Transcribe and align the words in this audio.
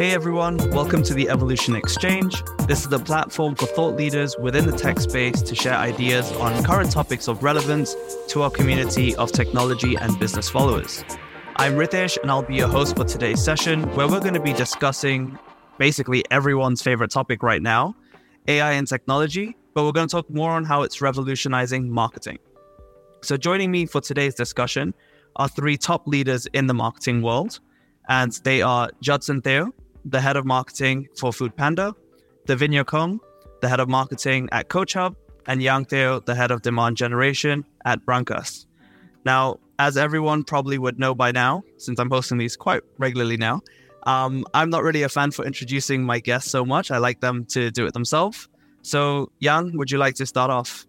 Hey 0.00 0.12
everyone, 0.12 0.56
welcome 0.70 1.02
to 1.02 1.12
the 1.12 1.28
Evolution 1.28 1.76
Exchange. 1.76 2.42
This 2.66 2.80
is 2.80 2.88
the 2.88 2.98
platform 2.98 3.54
for 3.54 3.66
thought 3.66 3.96
leaders 3.96 4.34
within 4.38 4.64
the 4.64 4.74
tech 4.74 4.98
space 4.98 5.42
to 5.42 5.54
share 5.54 5.74
ideas 5.74 6.32
on 6.36 6.64
current 6.64 6.90
topics 6.90 7.28
of 7.28 7.42
relevance 7.42 7.94
to 8.28 8.40
our 8.40 8.50
community 8.50 9.14
of 9.16 9.30
technology 9.30 9.96
and 9.96 10.18
business 10.18 10.48
followers. 10.48 11.04
I'm 11.56 11.74
Ritesh, 11.74 12.16
and 12.22 12.30
I'll 12.30 12.40
be 12.40 12.54
your 12.54 12.68
host 12.68 12.96
for 12.96 13.04
today's 13.04 13.44
session, 13.44 13.82
where 13.94 14.08
we're 14.08 14.20
going 14.20 14.32
to 14.32 14.40
be 14.40 14.54
discussing 14.54 15.38
basically 15.76 16.24
everyone's 16.30 16.80
favorite 16.80 17.10
topic 17.10 17.42
right 17.42 17.60
now 17.60 17.94
AI 18.48 18.72
and 18.72 18.88
technology, 18.88 19.54
but 19.74 19.84
we're 19.84 19.92
going 19.92 20.08
to 20.08 20.12
talk 20.12 20.30
more 20.30 20.52
on 20.52 20.64
how 20.64 20.80
it's 20.80 21.02
revolutionizing 21.02 21.90
marketing. 21.90 22.38
So, 23.20 23.36
joining 23.36 23.70
me 23.70 23.84
for 23.84 24.00
today's 24.00 24.34
discussion 24.34 24.94
are 25.36 25.48
three 25.48 25.76
top 25.76 26.06
leaders 26.06 26.46
in 26.54 26.68
the 26.68 26.74
marketing 26.74 27.20
world, 27.20 27.60
and 28.08 28.32
they 28.44 28.62
are 28.62 28.88
Judson 29.02 29.42
Teo, 29.42 29.74
the 30.04 30.20
head 30.20 30.36
of 30.36 30.44
marketing 30.44 31.08
for 31.16 31.30
Foodpanda, 31.30 31.94
Davinia 32.46 32.84
Khong, 32.84 33.18
the 33.60 33.68
head 33.68 33.80
of 33.80 33.88
marketing 33.88 34.48
at 34.52 34.68
CoachHub, 34.68 35.14
and 35.46 35.62
Yang 35.62 35.84
Teo, 35.86 36.20
the 36.20 36.34
head 36.34 36.50
of 36.50 36.62
demand 36.62 36.96
generation 36.96 37.64
at 37.84 38.04
Brankas. 38.04 38.66
Now, 39.24 39.58
as 39.78 39.96
everyone 39.96 40.44
probably 40.44 40.78
would 40.78 40.98
know 40.98 41.14
by 41.14 41.32
now, 41.32 41.62
since 41.78 41.98
I'm 41.98 42.10
hosting 42.10 42.38
these 42.38 42.56
quite 42.56 42.82
regularly 42.98 43.36
now, 43.36 43.60
um, 44.04 44.44
I'm 44.54 44.70
not 44.70 44.82
really 44.82 45.02
a 45.02 45.08
fan 45.08 45.30
for 45.30 45.44
introducing 45.44 46.02
my 46.02 46.20
guests 46.20 46.50
so 46.50 46.64
much. 46.64 46.90
I 46.90 46.98
like 46.98 47.20
them 47.20 47.44
to 47.46 47.70
do 47.70 47.86
it 47.86 47.92
themselves. 47.92 48.48
So, 48.82 49.30
Yang, 49.40 49.76
would 49.76 49.90
you 49.90 49.98
like 49.98 50.14
to 50.16 50.26
start 50.26 50.50
off? 50.50 50.86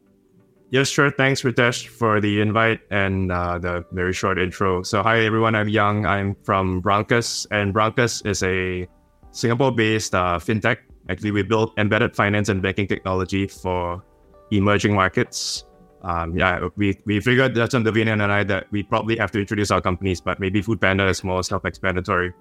Yes, 0.70 0.88
sure. 0.88 1.12
Thanks, 1.12 1.42
Ritesh, 1.42 1.88
for 1.88 2.22
the 2.22 2.40
invite 2.40 2.80
and 2.90 3.30
uh, 3.30 3.60
the 3.60 3.84
very 3.92 4.14
short 4.14 4.40
intro. 4.40 4.84
So, 4.84 5.04
hi 5.04 5.20
everyone. 5.26 5.54
I'm 5.54 5.68
Yang. 5.68 6.06
I'm 6.06 6.36
from 6.44 6.82
Brankas, 6.82 7.46
and 7.52 7.74
Brankas 7.74 8.26
is 8.26 8.42
a 8.44 8.88
Singapore-based 9.32 10.14
uh, 10.16 10.40
fintech. 10.40 10.78
Actually, 11.10 11.32
we 11.32 11.44
built 11.44 11.74
embedded 11.78 12.16
finance 12.16 12.50
and 12.50 12.62
banking 12.62 12.88
technology 12.88 13.48
for 13.48 14.04
emerging 14.52 14.94
markets. 14.94 15.66
Um, 16.04 16.36
yeah, 16.36 16.68
we, 16.78 16.98
we 17.06 17.20
figured 17.20 17.54
that's 17.54 17.74
on 17.74 17.84
Davinia 17.84 18.14
and 18.14 18.24
I 18.24 18.44
that 18.44 18.72
we 18.72 18.84
probably 18.84 19.18
have 19.18 19.32
to 19.32 19.40
introduce 19.40 19.72
our 19.72 19.82
companies, 19.82 20.20
but 20.20 20.40
maybe 20.40 20.62
Foodpanda 20.62 21.10
is 21.10 21.24
more 21.24 21.44
self-explanatory. 21.44 22.34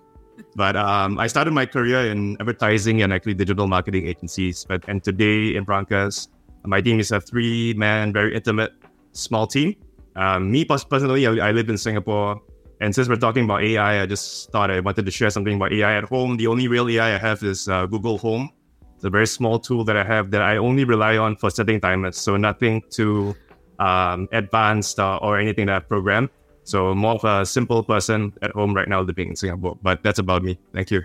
But 0.56 0.76
um, 0.76 1.18
I 1.18 1.26
started 1.26 1.52
my 1.52 1.66
career 1.66 2.10
in 2.10 2.36
advertising 2.40 3.02
and 3.02 3.12
actually 3.12 3.34
digital 3.34 3.66
marketing 3.66 4.06
agencies. 4.06 4.64
But 4.66 4.84
and 4.88 5.04
today 5.04 5.54
in 5.56 5.66
Brankas, 5.66 6.28
my 6.64 6.80
team 6.80 7.00
is 7.00 7.12
a 7.12 7.20
three-man, 7.20 8.12
very 8.12 8.34
intimate, 8.34 8.72
small 9.12 9.46
team. 9.46 9.76
Um, 10.16 10.50
me 10.50 10.64
personally, 10.64 11.26
I, 11.26 11.48
I 11.48 11.52
live 11.52 11.68
in 11.68 11.76
Singapore. 11.76 12.40
And 12.80 12.94
since 12.94 13.08
we're 13.08 13.16
talking 13.16 13.44
about 13.44 13.62
AI, 13.62 14.02
I 14.02 14.06
just 14.06 14.50
thought 14.50 14.70
I 14.70 14.80
wanted 14.80 15.04
to 15.04 15.10
share 15.10 15.28
something 15.30 15.56
about 15.56 15.72
AI 15.72 15.96
at 15.96 16.04
home. 16.04 16.38
The 16.38 16.46
only 16.46 16.66
real 16.66 16.88
AI 16.88 17.14
I 17.14 17.18
have 17.18 17.42
is 17.42 17.68
uh, 17.68 17.86
Google 17.86 18.16
Home. 18.18 18.50
It's 18.94 19.04
a 19.04 19.10
very 19.10 19.26
small 19.26 19.58
tool 19.58 19.84
that 19.84 19.96
I 19.96 20.04
have 20.04 20.30
that 20.30 20.42
I 20.42 20.56
only 20.56 20.84
rely 20.84 21.16
on 21.18 21.36
for 21.36 21.50
setting 21.50 21.80
timers. 21.80 22.16
So 22.16 22.36
nothing 22.36 22.82
too 22.90 23.36
um, 23.78 24.28
advanced 24.32 24.98
uh, 24.98 25.18
or 25.20 25.38
anything 25.38 25.66
that 25.66 25.76
I've 25.76 25.88
programmed. 25.88 26.30
So 26.64 26.94
more 26.94 27.14
of 27.14 27.24
a 27.24 27.44
simple 27.44 27.82
person 27.82 28.32
at 28.42 28.52
home 28.52 28.74
right 28.74 28.88
now 28.88 29.00
living 29.02 29.28
in 29.28 29.36
Singapore. 29.36 29.78
But 29.82 30.02
that's 30.02 30.18
about 30.18 30.42
me. 30.42 30.58
Thank 30.72 30.90
you. 30.90 31.02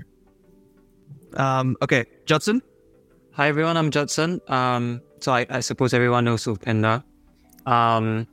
Um, 1.36 1.76
okay, 1.82 2.06
Judson. 2.26 2.62
Hi 3.34 3.50
everyone, 3.50 3.76
I'm 3.76 3.92
Judson. 3.92 4.40
Um, 4.48 5.02
so 5.20 5.34
I, 5.34 5.46
I, 5.50 5.60
suppose 5.60 5.94
everyone 5.94 6.24
knows 6.24 6.46
Foodpanda. 6.46 7.04
Um, 7.66 8.28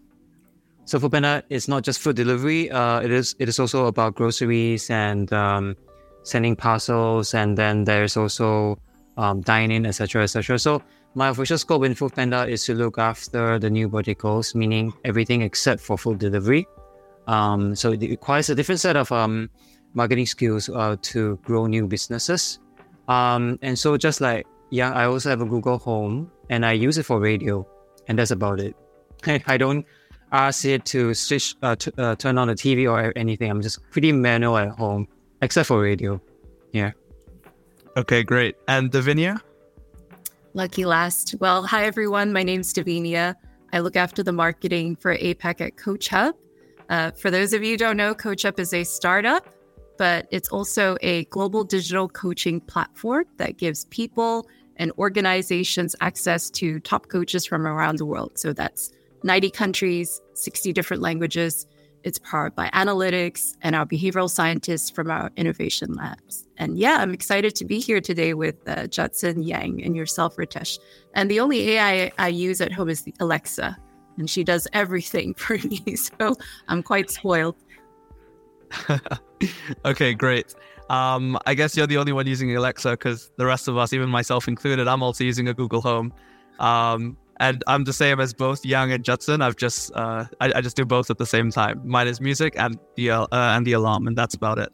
so 0.84 0.98
Foodpanda 0.98 1.42
is 1.48 1.68
not 1.68 1.84
just 1.84 2.00
food 2.00 2.16
delivery. 2.16 2.70
Uh, 2.70 3.00
it 3.00 3.10
is 3.10 3.34
it 3.38 3.48
is 3.48 3.58
also 3.58 3.86
about 3.86 4.14
groceries 4.14 4.90
and 4.90 5.32
um, 5.32 5.76
sending 6.22 6.56
parcels, 6.56 7.34
and 7.34 7.56
then 7.56 7.84
there's 7.84 8.16
also 8.16 8.78
um, 9.16 9.40
dining, 9.42 9.86
etc., 9.86 10.24
etc. 10.24 10.58
So 10.58 10.82
my 11.14 11.28
official 11.28 11.58
scope 11.58 11.84
in 11.84 11.94
Foodpanda 11.94 12.48
is 12.48 12.64
to 12.64 12.74
look 12.74 12.98
after 12.98 13.58
the 13.58 13.70
new 13.70 13.88
verticals, 13.88 14.54
meaning 14.54 14.92
everything 15.04 15.42
except 15.42 15.80
for 15.80 15.96
food 15.96 16.18
delivery. 16.18 16.66
Um, 17.26 17.76
so 17.76 17.92
it 17.92 18.00
requires 18.00 18.50
a 18.50 18.54
different 18.54 18.80
set 18.80 18.96
of 18.96 19.12
um, 19.12 19.50
marketing 19.94 20.26
skills 20.26 20.68
uh, 20.68 20.96
to 21.02 21.38
grow 21.44 21.66
new 21.66 21.86
businesses. 21.86 22.58
Um, 23.08 23.58
and 23.62 23.78
so 23.78 23.96
just 23.96 24.20
like 24.20 24.46
yeah, 24.72 24.90
I 24.92 25.04
also 25.04 25.28
have 25.28 25.42
a 25.42 25.44
Google 25.44 25.76
Home, 25.78 26.32
and 26.48 26.64
I 26.64 26.72
use 26.72 26.96
it 26.96 27.04
for 27.04 27.20
radio, 27.20 27.68
and 28.08 28.18
that's 28.18 28.30
about 28.30 28.58
it. 28.58 28.74
I 29.46 29.58
don't 29.58 29.84
ask 30.32 30.64
it 30.64 30.84
to 30.86 31.14
switch, 31.14 31.54
uh, 31.62 31.76
t- 31.76 31.92
uh, 31.98 32.16
turn 32.16 32.38
on 32.38 32.48
the 32.48 32.54
TV 32.54 32.90
or 32.90 33.12
anything. 33.16 33.50
I'm 33.50 33.62
just 33.62 33.78
pretty 33.90 34.12
manual 34.12 34.56
at 34.56 34.70
home, 34.70 35.06
except 35.42 35.68
for 35.68 35.80
radio. 35.80 36.20
Yeah. 36.72 36.92
Okay, 37.96 38.22
great. 38.22 38.56
And 38.66 38.90
Davinia? 38.90 39.40
Lucky 40.54 40.84
last. 40.84 41.34
Well, 41.40 41.62
hi 41.62 41.84
everyone. 41.84 42.32
My 42.32 42.42
name's 42.42 42.72
Davinia. 42.72 43.34
I 43.72 43.80
look 43.80 43.96
after 43.96 44.22
the 44.22 44.32
marketing 44.32 44.96
for 44.96 45.16
APAC 45.16 45.60
at 45.60 45.76
CoachHub. 45.76 46.34
Uh, 46.88 47.10
for 47.12 47.30
those 47.30 47.52
of 47.52 47.62
you 47.62 47.72
who 47.72 47.76
don't 47.76 47.96
know, 47.96 48.14
CoachHub 48.14 48.58
is 48.58 48.74
a 48.74 48.84
startup, 48.84 49.48
but 49.96 50.26
it's 50.30 50.48
also 50.48 50.96
a 51.00 51.24
global 51.26 51.64
digital 51.64 52.08
coaching 52.08 52.60
platform 52.60 53.24
that 53.36 53.56
gives 53.56 53.86
people 53.86 54.46
and 54.76 54.92
organizations 54.98 55.94
access 56.00 56.50
to 56.50 56.80
top 56.80 57.08
coaches 57.08 57.46
from 57.46 57.66
around 57.66 57.96
the 57.96 58.06
world. 58.06 58.38
So 58.38 58.52
that's 58.52 58.90
90 59.24 59.50
countries, 59.50 60.20
60 60.34 60.72
different 60.72 61.02
languages. 61.02 61.66
It's 62.04 62.18
powered 62.18 62.54
by 62.54 62.68
analytics 62.70 63.56
and 63.62 63.76
our 63.76 63.86
behavioral 63.86 64.28
scientists 64.28 64.90
from 64.90 65.10
our 65.10 65.30
innovation 65.36 65.94
labs. 65.94 66.48
And 66.56 66.76
yeah, 66.76 66.96
I'm 66.98 67.14
excited 67.14 67.54
to 67.56 67.64
be 67.64 67.78
here 67.78 68.00
today 68.00 68.34
with 68.34 68.56
uh, 68.66 68.88
Judson 68.88 69.42
Yang 69.42 69.84
and 69.84 69.94
yourself, 69.94 70.36
Ritesh. 70.36 70.78
And 71.14 71.30
the 71.30 71.40
only 71.40 71.70
AI 71.70 72.10
I 72.18 72.28
use 72.28 72.60
at 72.60 72.72
home 72.72 72.88
is 72.88 73.04
Alexa, 73.20 73.76
and 74.18 74.28
she 74.28 74.42
does 74.42 74.66
everything 74.72 75.34
for 75.36 75.58
me. 75.58 75.96
So 75.96 76.36
I'm 76.68 76.82
quite 76.82 77.10
spoiled. 77.10 77.56
okay, 79.84 80.14
great. 80.14 80.54
Um, 80.90 81.38
I 81.46 81.54
guess 81.54 81.76
you're 81.76 81.86
the 81.86 81.98
only 81.98 82.12
one 82.12 82.26
using 82.26 82.54
Alexa 82.56 82.90
because 82.90 83.30
the 83.36 83.46
rest 83.46 83.68
of 83.68 83.76
us, 83.76 83.92
even 83.92 84.08
myself 84.08 84.48
included, 84.48 84.88
I'm 84.88 85.02
also 85.02 85.24
using 85.24 85.48
a 85.48 85.54
Google 85.54 85.80
Home. 85.82 86.12
Um, 86.58 87.16
and 87.42 87.64
I'm 87.66 87.82
the 87.82 87.92
same 87.92 88.20
as 88.20 88.32
both 88.32 88.64
Yang 88.64 88.92
and 88.92 89.04
Judson. 89.04 89.42
I've 89.42 89.56
just 89.56 89.90
uh, 89.94 90.26
I, 90.40 90.52
I, 90.54 90.60
just 90.60 90.76
do 90.76 90.84
both 90.84 91.10
at 91.10 91.18
the 91.18 91.26
same 91.26 91.50
time. 91.50 91.82
Mine 91.84 92.06
is 92.06 92.20
music 92.20 92.54
and 92.56 92.78
the 92.94 93.10
uh, 93.10 93.26
and 93.32 93.66
the 93.66 93.72
alarm, 93.72 94.06
and 94.06 94.16
that's 94.16 94.34
about 94.34 94.58
it. 94.60 94.72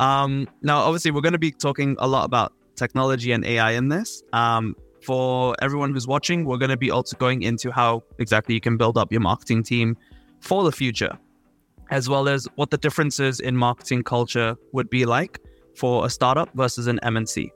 Um, 0.00 0.48
now, 0.62 0.78
obviously, 0.78 1.10
we're 1.10 1.20
going 1.20 1.34
to 1.34 1.38
be 1.38 1.52
talking 1.52 1.94
a 1.98 2.08
lot 2.08 2.24
about 2.24 2.54
technology 2.76 3.30
and 3.32 3.44
AI 3.44 3.72
in 3.72 3.88
this. 3.90 4.22
Um, 4.32 4.74
for 5.02 5.54
everyone 5.60 5.92
who's 5.92 6.06
watching, 6.06 6.46
we're 6.46 6.56
going 6.56 6.70
to 6.70 6.78
be 6.78 6.90
also 6.90 7.14
going 7.18 7.42
into 7.42 7.70
how 7.70 8.02
exactly 8.18 8.54
you 8.54 8.60
can 8.60 8.78
build 8.78 8.96
up 8.96 9.12
your 9.12 9.20
marketing 9.20 9.62
team 9.62 9.98
for 10.40 10.64
the 10.64 10.72
future, 10.72 11.18
as 11.90 12.08
well 12.08 12.26
as 12.26 12.48
what 12.54 12.70
the 12.70 12.78
differences 12.78 13.38
in 13.38 13.54
marketing 13.54 14.02
culture 14.02 14.56
would 14.72 14.88
be 14.88 15.04
like 15.04 15.40
for 15.74 16.06
a 16.06 16.10
startup 16.10 16.48
versus 16.54 16.86
an 16.86 16.98
MNC. 17.02 17.50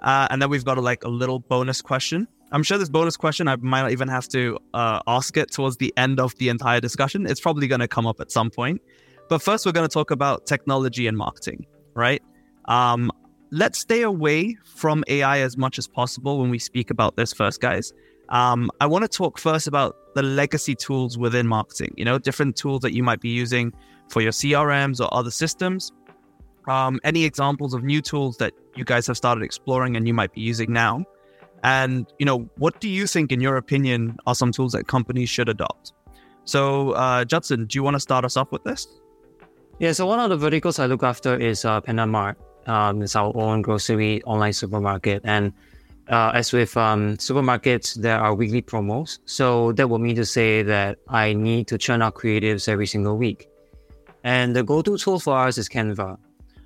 Uh, 0.00 0.26
and 0.30 0.42
then 0.42 0.50
we've 0.50 0.64
got 0.64 0.76
a, 0.76 0.80
like 0.80 1.04
a 1.04 1.08
little 1.08 1.38
bonus 1.38 1.80
question 1.80 2.26
I'm 2.50 2.62
sure 2.62 2.78
this 2.78 2.88
bonus 2.88 3.16
question, 3.16 3.46
I 3.46 3.56
might 3.56 3.82
not 3.82 3.92
even 3.92 4.08
have 4.08 4.26
to 4.28 4.58
uh, 4.72 5.00
ask 5.06 5.36
it 5.36 5.50
towards 5.50 5.76
the 5.76 5.92
end 5.96 6.18
of 6.18 6.34
the 6.36 6.48
entire 6.48 6.80
discussion. 6.80 7.26
It's 7.26 7.40
probably 7.40 7.68
going 7.68 7.80
to 7.80 7.88
come 7.88 8.06
up 8.06 8.20
at 8.20 8.30
some 8.30 8.50
point. 8.50 8.80
But 9.28 9.42
first, 9.42 9.66
we're 9.66 9.72
going 9.72 9.88
to 9.88 9.92
talk 9.92 10.10
about 10.10 10.46
technology 10.46 11.06
and 11.06 11.16
marketing, 11.16 11.66
right? 11.94 12.22
Um, 12.64 13.12
let's 13.50 13.78
stay 13.78 14.02
away 14.02 14.56
from 14.64 15.04
AI 15.08 15.40
as 15.40 15.58
much 15.58 15.78
as 15.78 15.86
possible 15.86 16.40
when 16.40 16.48
we 16.48 16.58
speak 16.58 16.90
about 16.90 17.16
this 17.16 17.32
first, 17.34 17.60
guys. 17.60 17.92
Um, 18.30 18.70
I 18.80 18.86
want 18.86 19.02
to 19.02 19.08
talk 19.08 19.38
first 19.38 19.66
about 19.66 19.96
the 20.14 20.22
legacy 20.22 20.74
tools 20.74 21.18
within 21.18 21.46
marketing, 21.46 21.94
you 21.96 22.04
know, 22.04 22.18
different 22.18 22.56
tools 22.56 22.80
that 22.82 22.92
you 22.92 23.02
might 23.02 23.20
be 23.20 23.30
using 23.30 23.72
for 24.08 24.20
your 24.22 24.32
CRMs 24.32 25.00
or 25.00 25.12
other 25.12 25.30
systems. 25.30 25.92
Um, 26.66 27.00
any 27.04 27.24
examples 27.24 27.72
of 27.72 27.82
new 27.84 28.02
tools 28.02 28.36
that 28.38 28.52
you 28.74 28.84
guys 28.84 29.06
have 29.06 29.16
started 29.16 29.42
exploring 29.42 29.96
and 29.96 30.06
you 30.06 30.12
might 30.12 30.32
be 30.32 30.42
using 30.42 30.72
now? 30.72 31.04
And 31.62 32.06
you 32.18 32.26
know, 32.26 32.48
what 32.56 32.80
do 32.80 32.88
you 32.88 33.06
think, 33.06 33.32
in 33.32 33.40
your 33.40 33.56
opinion, 33.56 34.16
are 34.26 34.34
some 34.34 34.52
tools 34.52 34.72
that 34.72 34.86
companies 34.86 35.28
should 35.28 35.48
adopt? 35.48 35.92
So, 36.44 36.92
uh, 36.92 37.24
Judson, 37.24 37.66
do 37.66 37.78
you 37.78 37.82
want 37.82 37.94
to 37.94 38.00
start 38.00 38.24
us 38.24 38.36
off 38.36 38.52
with 38.52 38.64
this? 38.64 38.86
Yeah. 39.78 39.92
So 39.92 40.06
one 40.06 40.18
of 40.18 40.30
the 40.30 40.36
verticals 40.36 40.78
I 40.78 40.86
look 40.86 41.02
after 41.02 41.36
is 41.36 41.64
uh, 41.64 41.80
Panda 41.80 42.06
Mart. 42.06 42.38
Um, 42.66 43.02
it's 43.02 43.16
our 43.16 43.32
own 43.36 43.62
grocery 43.62 44.22
online 44.24 44.52
supermarket, 44.52 45.22
and 45.24 45.52
uh, 46.08 46.32
as 46.34 46.52
with 46.52 46.76
um, 46.76 47.16
supermarkets, 47.16 47.94
there 47.94 48.18
are 48.18 48.34
weekly 48.34 48.62
promos. 48.62 49.18
So 49.24 49.72
that 49.72 49.88
would 49.88 50.00
mean 50.00 50.16
to 50.16 50.26
say 50.26 50.62
that 50.62 50.98
I 51.08 51.32
need 51.32 51.66
to 51.68 51.78
churn 51.78 52.02
out 52.02 52.14
creatives 52.14 52.68
every 52.68 52.86
single 52.86 53.16
week. 53.16 53.48
And 54.24 54.54
the 54.54 54.62
go-to 54.62 54.98
tool 54.98 55.20
for 55.20 55.38
us 55.38 55.58
is 55.58 55.68
Canva. 55.68 56.18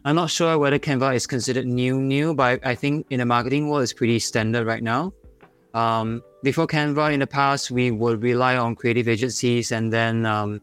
I'm 0.05 0.17
not 0.17 0.31
sure 0.31 0.59
whether 0.59 0.79
Canva 0.81 1.15
is 1.15 1.27
considered 1.29 1.67
new, 1.67 2.01
new, 2.01 2.35
but 2.35 2.65
I 2.67 2.75
think 2.75 3.07
in 3.11 3.21
the 3.21 3.25
marketing 3.27 3.69
world, 3.69 3.85
it's 3.85 3.93
pretty 3.93 4.19
standard 4.19 4.67
right 4.67 4.83
now. 4.83 5.13
Um, 5.75 6.23
before 6.43 6.67
Canva, 6.67 7.13
in 7.15 7.21
the 7.21 7.27
past, 7.27 7.71
we 7.71 7.93
would 7.93 8.21
rely 8.21 8.57
on 8.57 8.75
creative 8.75 9.07
agencies, 9.07 9.71
and 9.71 9.93
then 9.93 10.27
um, 10.27 10.61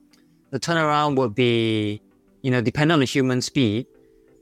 the 0.52 0.60
turnaround 0.60 1.16
would 1.16 1.36
be, 1.36 2.02
you 2.42 2.52
know, 2.52 2.60
depend 2.60 2.92
on 2.92 3.00
the 3.00 3.06
human 3.06 3.42
speed. 3.42 3.88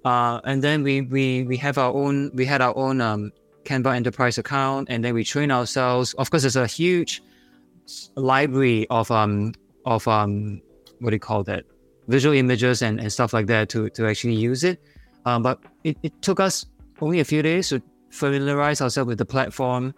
Uh, 0.04 0.42
and 0.46 0.64
then 0.64 0.82
we 0.82 1.02
we 1.02 1.44
we 1.44 1.58
have 1.58 1.78
our 1.78 1.94
own 1.94 2.32
we 2.34 2.46
had 2.46 2.62
our 2.62 2.76
own 2.76 3.00
um, 3.00 3.32
Canva 3.66 3.96
Enterprise 3.96 4.38
account, 4.38 4.88
and 4.90 5.04
then 5.04 5.14
we 5.14 5.24
train 5.24 5.52
ourselves. 5.52 6.14
Of 6.16 6.32
course, 6.32 6.42
there's 6.42 6.56
a 6.56 6.66
huge 6.66 7.22
library 8.16 8.88
of 8.90 9.12
um 9.12 9.54
of 9.86 10.08
um 10.08 10.62
what 11.00 11.12
do 11.12 11.16
you 11.16 11.20
call 11.20 11.44
that 11.44 11.66
visual 12.07 12.36
images 12.36 12.81
and, 12.81 13.00
and 13.00 13.12
stuff 13.12 13.33
like 13.33 13.48
that 13.48 13.69
to 13.69 13.89
to 13.92 14.07
actually 14.07 14.36
use 14.36 14.63
it. 14.63 14.81
Um, 15.25 15.44
but 15.44 15.59
it, 15.83 15.98
it 16.04 16.21
took 16.21 16.39
us 16.39 16.65
only 17.01 17.19
a 17.19 17.25
few 17.25 17.42
days 17.42 17.69
to 17.69 17.81
familiarize 18.09 18.81
ourselves 18.81 19.07
with 19.07 19.18
the 19.18 19.25
platform, 19.25 19.94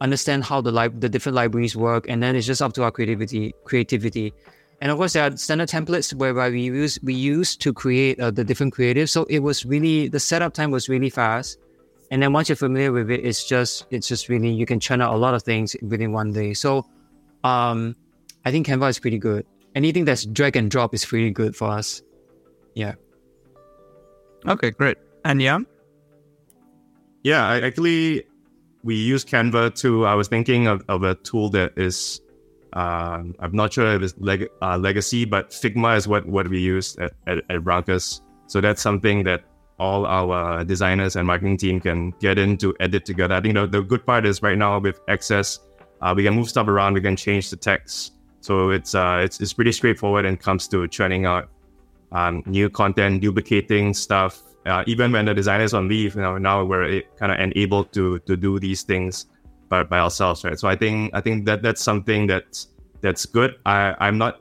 understand 0.00 0.44
how 0.44 0.60
the 0.60 0.72
li- 0.72 0.88
the 0.98 1.08
different 1.08 1.34
libraries 1.34 1.76
work, 1.76 2.06
and 2.08 2.22
then 2.22 2.36
it's 2.36 2.46
just 2.46 2.62
up 2.62 2.72
to 2.74 2.84
our 2.84 2.90
creativity 2.90 3.54
creativity. 3.64 4.32
And 4.82 4.92
of 4.92 4.98
course, 4.98 5.14
there 5.14 5.24
are 5.24 5.34
standard 5.36 5.70
templates 5.70 6.12
whereby 6.12 6.50
we 6.50 6.62
use 6.62 6.98
we 7.02 7.14
use 7.14 7.56
to 7.56 7.72
create 7.72 8.20
uh, 8.20 8.30
the 8.30 8.44
different 8.44 8.74
creatives. 8.74 9.08
So 9.08 9.24
it 9.24 9.38
was 9.38 9.64
really 9.64 10.08
the 10.08 10.20
setup 10.20 10.52
time 10.52 10.70
was 10.70 10.88
really 10.88 11.10
fast. 11.10 11.58
And 12.10 12.22
then 12.22 12.32
once 12.32 12.48
you're 12.48 12.56
familiar 12.56 12.92
with 12.92 13.10
it, 13.10 13.24
it's 13.24 13.48
just 13.48 13.86
it's 13.90 14.06
just 14.06 14.28
really 14.28 14.50
you 14.52 14.66
can 14.66 14.78
churn 14.78 15.00
out 15.00 15.14
a 15.14 15.16
lot 15.16 15.34
of 15.34 15.42
things 15.42 15.74
within 15.80 16.12
one 16.12 16.32
day. 16.32 16.52
So 16.52 16.86
um, 17.42 17.96
I 18.44 18.50
think 18.50 18.66
Canva 18.66 18.90
is 18.90 18.98
pretty 18.98 19.18
good. 19.18 19.46
Anything 19.76 20.04
that's 20.06 20.24
drag 20.24 20.56
and 20.56 20.68
drop 20.70 20.94
is 20.94 21.12
really 21.12 21.30
good 21.30 21.54
for 21.54 21.68
us. 21.68 22.02
Yeah. 22.74 22.94
Okay, 24.48 24.70
great. 24.70 24.96
And 25.24 25.40
yeah, 25.40 25.58
Yeah, 27.22 27.46
I 27.46 27.60
actually 27.60 28.24
we 28.82 28.96
use 28.96 29.24
Canva 29.24 29.74
too. 29.74 30.06
I 30.06 30.14
was 30.14 30.28
thinking 30.28 30.66
of, 30.66 30.82
of 30.88 31.02
a 31.02 31.14
tool 31.16 31.50
that 31.50 31.72
is 31.76 32.20
um, 32.72 33.34
I'm 33.38 33.52
not 33.52 33.72
sure 33.72 33.94
if 33.94 34.02
it's 34.02 34.14
leg- 34.18 34.48
uh, 34.62 34.76
legacy, 34.78 35.24
but 35.24 35.50
Figma 35.50 35.96
is 35.96 36.06
what, 36.06 36.26
what 36.26 36.48
we 36.48 36.60
use 36.60 36.96
at, 36.98 37.12
at, 37.26 37.38
at 37.50 37.60
Brankas. 37.62 38.20
So 38.46 38.60
that's 38.60 38.82
something 38.82 39.24
that 39.24 39.44
all 39.78 40.06
our 40.06 40.64
designers 40.64 41.16
and 41.16 41.26
marketing 41.26 41.56
team 41.56 41.80
can 41.80 42.12
get 42.20 42.38
in 42.38 42.56
to 42.58 42.74
edit 42.80 43.04
together. 43.04 43.34
I 43.34 43.40
think 43.40 43.54
the, 43.54 43.66
the 43.66 43.82
good 43.82 44.06
part 44.06 44.26
is 44.26 44.42
right 44.42 44.56
now 44.56 44.78
with 44.78 45.00
Access, 45.08 45.58
uh, 46.00 46.12
we 46.16 46.22
can 46.24 46.34
move 46.34 46.48
stuff 46.48 46.68
around, 46.68 46.94
we 46.94 47.00
can 47.00 47.16
change 47.16 47.50
the 47.50 47.56
text. 47.56 48.12
So 48.46 48.70
it's 48.70 48.94
uh, 48.94 49.22
it's, 49.24 49.40
it's 49.40 49.52
pretty 49.52 49.72
straightforward 49.72 50.24
when 50.24 50.34
it 50.34 50.40
comes 50.40 50.68
to 50.68 50.86
churning 50.86 51.26
out 51.26 51.48
um, 52.12 52.44
new 52.46 52.70
content, 52.70 53.20
duplicating 53.20 53.92
stuff. 53.92 54.40
Uh, 54.64 54.84
even 54.86 55.10
when 55.10 55.24
the 55.24 55.34
designers 55.34 55.74
on 55.74 55.88
leave, 55.88 56.14
you 56.14 56.20
know, 56.20 56.38
now 56.38 56.64
we're 56.64 57.02
kind 57.18 57.32
of 57.32 57.40
enabled 57.40 57.92
to 57.94 58.20
to 58.20 58.36
do 58.36 58.60
these 58.60 58.84
things 58.84 59.26
by, 59.68 59.82
by 59.82 59.98
ourselves, 59.98 60.44
right? 60.44 60.60
So 60.60 60.68
I 60.68 60.76
think 60.76 61.10
I 61.12 61.20
think 61.20 61.44
that 61.46 61.60
that's 61.62 61.82
something 61.82 62.28
that's 62.28 62.68
that's 63.00 63.26
good. 63.26 63.56
I 63.66 63.96
I'm 63.98 64.16
not 64.16 64.40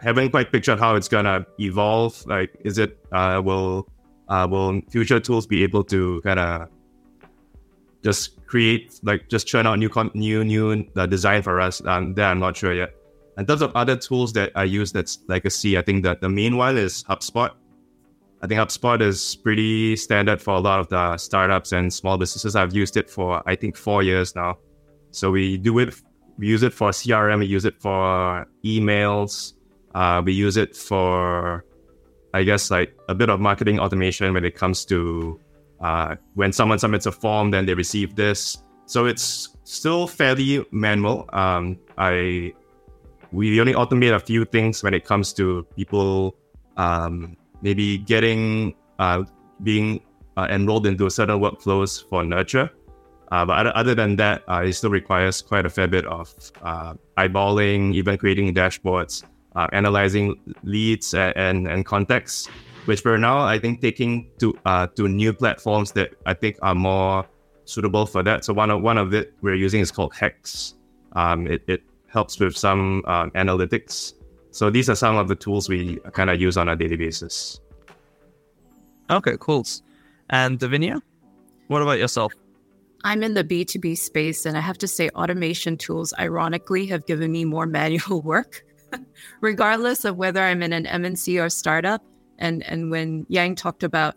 I 0.00 0.02
haven't 0.02 0.30
quite 0.30 0.50
pictured 0.50 0.80
how 0.80 0.96
it's 0.96 1.06
gonna 1.06 1.46
evolve. 1.60 2.26
Like, 2.26 2.50
is 2.64 2.78
it 2.78 2.98
uh, 3.12 3.40
will 3.44 3.86
uh, 4.28 4.48
will 4.50 4.80
future 4.90 5.20
tools 5.20 5.46
be 5.46 5.62
able 5.62 5.84
to 5.84 6.20
kind 6.22 6.40
of 6.40 6.68
just 8.02 8.44
create 8.46 8.98
like 9.04 9.28
just 9.28 9.46
churn 9.46 9.64
out 9.64 9.78
new 9.78 9.88
con- 9.88 10.10
new 10.14 10.42
new 10.42 10.84
uh, 10.96 11.06
design 11.06 11.42
for 11.42 11.60
us? 11.60 11.80
Um, 11.86 12.14
that 12.14 12.28
I'm 12.28 12.40
not 12.40 12.56
sure 12.56 12.74
yet. 12.74 12.94
In 13.38 13.46
terms 13.46 13.62
of 13.62 13.72
other 13.74 13.96
tools 13.96 14.32
that 14.34 14.52
I 14.54 14.64
use 14.64 14.92
that's 14.92 15.18
legacy, 15.28 15.78
I 15.78 15.82
think 15.82 16.04
that 16.04 16.20
the 16.20 16.28
main 16.28 16.56
one 16.56 16.76
is 16.76 17.04
HubSpot. 17.04 17.50
I 18.42 18.46
think 18.46 18.60
HubSpot 18.60 19.00
is 19.00 19.36
pretty 19.36 19.96
standard 19.96 20.42
for 20.42 20.54
a 20.54 20.58
lot 20.58 20.80
of 20.80 20.88
the 20.88 21.16
startups 21.16 21.72
and 21.72 21.92
small 21.92 22.18
businesses. 22.18 22.56
I've 22.56 22.74
used 22.74 22.96
it 22.96 23.08
for 23.08 23.42
I 23.48 23.54
think 23.56 23.76
four 23.76 24.02
years 24.02 24.34
now. 24.34 24.58
So 25.12 25.30
we 25.30 25.56
do 25.56 25.78
it. 25.78 25.94
We 26.38 26.48
use 26.48 26.62
it 26.62 26.72
for 26.72 26.90
CRM. 26.90 27.38
We 27.38 27.46
use 27.46 27.64
it 27.64 27.80
for 27.80 28.46
emails. 28.64 29.54
Uh, 29.94 30.22
we 30.24 30.32
use 30.32 30.56
it 30.56 30.74
for, 30.74 31.64
I 32.34 32.42
guess, 32.42 32.70
like 32.70 32.96
a 33.08 33.14
bit 33.14 33.28
of 33.28 33.40
marketing 33.40 33.78
automation 33.78 34.32
when 34.34 34.44
it 34.44 34.56
comes 34.56 34.84
to 34.86 35.38
uh, 35.80 36.16
when 36.34 36.52
someone 36.52 36.78
submits 36.78 37.06
a 37.06 37.12
form, 37.12 37.50
then 37.50 37.66
they 37.66 37.74
receive 37.74 38.14
this. 38.14 38.62
So 38.86 39.06
it's 39.06 39.56
still 39.64 40.06
fairly 40.06 40.64
manual. 40.70 41.28
Um, 41.32 41.78
I 41.98 42.52
we 43.32 43.60
only 43.60 43.72
automate 43.72 44.14
a 44.14 44.20
few 44.20 44.44
things 44.44 44.82
when 44.82 44.94
it 44.94 45.04
comes 45.04 45.32
to 45.34 45.66
people 45.76 46.36
um, 46.76 47.36
maybe 47.62 47.98
getting 47.98 48.74
uh, 48.98 49.24
being 49.62 50.00
uh, 50.36 50.46
enrolled 50.50 50.86
into 50.86 51.08
certain 51.10 51.40
workflows 51.40 52.06
for 52.08 52.24
nurture. 52.24 52.70
Uh, 53.30 53.46
but 53.46 53.66
other, 53.68 53.94
than 53.94 54.16
that, 54.16 54.42
uh, 54.46 54.62
it 54.62 54.74
still 54.74 54.90
requires 54.90 55.40
quite 55.40 55.64
a 55.64 55.70
fair 55.70 55.88
bit 55.88 56.04
of 56.04 56.34
uh, 56.62 56.92
eyeballing, 57.16 57.94
even 57.94 58.18
creating 58.18 58.52
dashboards, 58.52 59.24
uh, 59.56 59.66
analyzing 59.72 60.38
leads 60.64 61.14
and, 61.14 61.34
and, 61.34 61.66
and 61.66 61.86
contexts, 61.86 62.48
which 62.84 63.02
we're 63.06 63.16
now, 63.16 63.40
I 63.40 63.58
think, 63.58 63.80
taking 63.80 64.30
to 64.38 64.52
to 64.96 65.08
new 65.08 65.32
platforms 65.32 65.92
that 65.92 66.12
I 66.26 66.34
think 66.34 66.58
are 66.60 66.74
more 66.74 67.24
suitable 67.64 68.04
for 68.04 68.22
that. 68.22 68.44
So 68.44 68.52
one 68.52 68.70
of 68.70 68.82
one 68.82 68.98
of 68.98 69.14
it 69.14 69.32
we're 69.40 69.54
using 69.54 69.80
is 69.80 69.90
called 69.90 70.12
Hex. 70.14 70.74
Um, 71.12 71.46
it, 71.46 71.62
it 71.66 71.82
helps 72.12 72.38
with 72.38 72.56
some 72.56 73.02
um, 73.06 73.30
analytics. 73.32 74.12
So 74.50 74.70
these 74.70 74.90
are 74.90 74.94
some 74.94 75.16
of 75.16 75.28
the 75.28 75.34
tools 75.34 75.68
we 75.68 75.96
kind 76.12 76.28
of 76.28 76.40
use 76.40 76.56
on 76.56 76.68
a 76.68 76.76
daily 76.76 76.96
basis. 76.96 77.58
Okay, 79.10 79.36
cool. 79.40 79.64
And 80.30 80.58
Davinia, 80.58 81.00
what 81.68 81.82
about 81.82 81.98
yourself? 81.98 82.32
I'm 83.04 83.22
in 83.22 83.34
the 83.34 83.42
B2B 83.42 83.98
space, 83.98 84.46
and 84.46 84.56
I 84.56 84.60
have 84.60 84.78
to 84.78 84.86
say, 84.86 85.08
automation 85.10 85.76
tools, 85.76 86.14
ironically, 86.18 86.86
have 86.86 87.06
given 87.06 87.32
me 87.32 87.44
more 87.44 87.66
manual 87.80 88.20
work, 88.22 88.64
regardless 89.40 90.04
of 90.04 90.16
whether 90.16 90.40
I'm 90.40 90.62
in 90.62 90.72
an 90.72 90.84
MNC 90.84 91.42
or 91.42 91.48
startup. 91.48 92.04
And 92.38 92.62
and 92.64 92.90
when 92.90 93.26
Yang 93.28 93.56
talked 93.56 93.82
about 93.82 94.16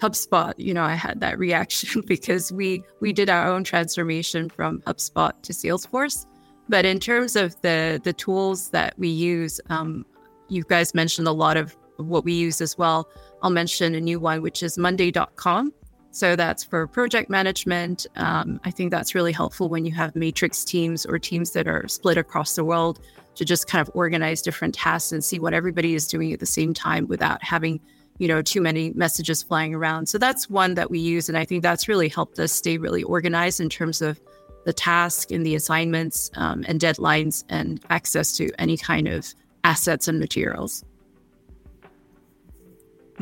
HubSpot, 0.00 0.54
you 0.56 0.74
know, 0.74 0.82
I 0.82 0.94
had 0.94 1.20
that 1.20 1.38
reaction 1.46 2.02
because 2.06 2.52
we 2.52 2.82
we 3.00 3.12
did 3.12 3.30
our 3.30 3.48
own 3.48 3.64
transformation 3.64 4.48
from 4.48 4.80
HubSpot 4.82 5.32
to 5.42 5.52
Salesforce. 5.52 6.26
But 6.70 6.86
in 6.86 7.00
terms 7.00 7.34
of 7.34 7.60
the 7.62 8.00
the 8.02 8.12
tools 8.12 8.70
that 8.70 8.94
we 8.96 9.08
use, 9.08 9.60
um, 9.70 10.06
you 10.48 10.62
guys 10.62 10.94
mentioned 10.94 11.26
a 11.26 11.32
lot 11.32 11.56
of 11.56 11.76
what 11.96 12.24
we 12.24 12.32
use 12.32 12.60
as 12.60 12.78
well. 12.78 13.08
I'll 13.42 13.50
mention 13.50 13.94
a 13.96 14.00
new 14.00 14.20
one, 14.20 14.40
which 14.40 14.62
is 14.62 14.78
Monday.com. 14.78 15.72
So 16.12 16.36
that's 16.36 16.62
for 16.62 16.86
project 16.86 17.28
management. 17.28 18.06
Um, 18.14 18.60
I 18.64 18.70
think 18.70 18.92
that's 18.92 19.16
really 19.16 19.32
helpful 19.32 19.68
when 19.68 19.84
you 19.84 19.92
have 19.94 20.14
matrix 20.14 20.64
teams 20.64 21.04
or 21.04 21.18
teams 21.18 21.50
that 21.52 21.66
are 21.66 21.88
split 21.88 22.16
across 22.16 22.54
the 22.54 22.64
world 22.64 23.00
to 23.34 23.44
just 23.44 23.66
kind 23.66 23.86
of 23.86 23.90
organize 23.94 24.40
different 24.40 24.74
tasks 24.74 25.10
and 25.10 25.24
see 25.24 25.40
what 25.40 25.54
everybody 25.54 25.94
is 25.94 26.06
doing 26.06 26.32
at 26.32 26.38
the 26.38 26.46
same 26.46 26.72
time 26.72 27.08
without 27.08 27.42
having, 27.42 27.80
you 28.18 28.28
know, 28.28 28.42
too 28.42 28.60
many 28.60 28.92
messages 28.94 29.42
flying 29.42 29.74
around. 29.74 30.06
So 30.06 30.18
that's 30.18 30.48
one 30.48 30.74
that 30.74 30.90
we 30.90 31.00
use. 31.00 31.28
And 31.28 31.36
I 31.36 31.44
think 31.44 31.64
that's 31.64 31.88
really 31.88 32.08
helped 32.08 32.38
us 32.38 32.52
stay 32.52 32.78
really 32.78 33.02
organized 33.02 33.60
in 33.60 33.68
terms 33.68 34.02
of 34.02 34.20
the 34.64 34.72
task 34.72 35.30
and 35.30 35.44
the 35.44 35.54
assignments 35.54 36.30
um, 36.36 36.64
and 36.68 36.80
deadlines 36.80 37.44
and 37.48 37.80
access 37.90 38.36
to 38.36 38.50
any 38.58 38.76
kind 38.76 39.08
of 39.08 39.34
assets 39.64 40.08
and 40.08 40.18
materials. 40.18 40.84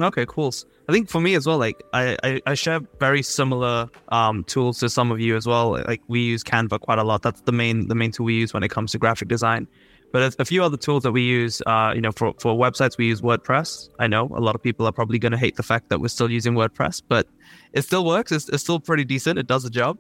Okay, 0.01 0.27
cool. 0.27 0.53
I 0.89 0.93
think 0.93 1.11
for 1.11 1.21
me 1.21 1.35
as 1.35 1.47
well, 1.47 1.59
like 1.59 1.83
I, 1.93 2.17
I, 2.23 2.41
I 2.47 2.55
share 2.55 2.81
very 2.99 3.23
similar 3.23 3.89
um, 4.09 4.45
tools 4.45 4.79
to 4.81 4.89
some 4.89 5.11
of 5.11 5.21
you 5.21 5.37
as 5.37 5.47
well. 5.47 5.73
Like 5.73 6.01
we 6.09 6.21
use 6.21 6.45
Canva 6.45 6.81
quite 6.81 6.99
a 6.99 7.05
lot. 7.05 7.23
That's 7.23 7.41
the 7.43 7.53
main 7.53 7.89
the 7.89 7.95
main 7.95 8.13
tool 8.13 8.27
we 8.27 8.35
use 8.35 8.55
when 8.55 8.63
it 8.63 8.69
comes 8.69 8.93
to 8.93 8.99
graphic 8.99 9.29
design. 9.29 9.67
But 10.11 10.35
a 10.39 10.45
few 10.47 10.65
other 10.65 10.79
tools 10.79 11.03
that 11.03 11.13
we 11.13 11.21
use, 11.21 11.61
uh, 11.67 11.93
you 11.95 12.01
know, 12.01 12.13
for, 12.13 12.33
for 12.41 12.55
websites, 12.55 12.97
we 12.97 13.07
use 13.07 13.21
WordPress. 13.21 13.91
I 13.99 14.07
know 14.07 14.25
a 14.35 14.41
lot 14.41 14.55
of 14.55 14.63
people 14.63 14.87
are 14.87 14.93
probably 14.93 15.19
going 15.19 15.33
to 15.33 15.39
hate 15.39 15.57
the 15.57 15.63
fact 15.63 15.91
that 15.91 16.01
we're 16.01 16.09
still 16.09 16.31
using 16.31 16.55
WordPress, 16.55 17.03
but 17.07 17.29
it 17.75 17.83
still 17.83 18.07
works. 18.07 18.33
It's, 18.33 18.49
it's 18.49 18.63
still 18.63 18.81
pretty 18.81 19.05
decent. 19.05 19.39
It 19.39 19.47
does 19.47 19.65
the 19.65 19.71
job. 19.71 19.99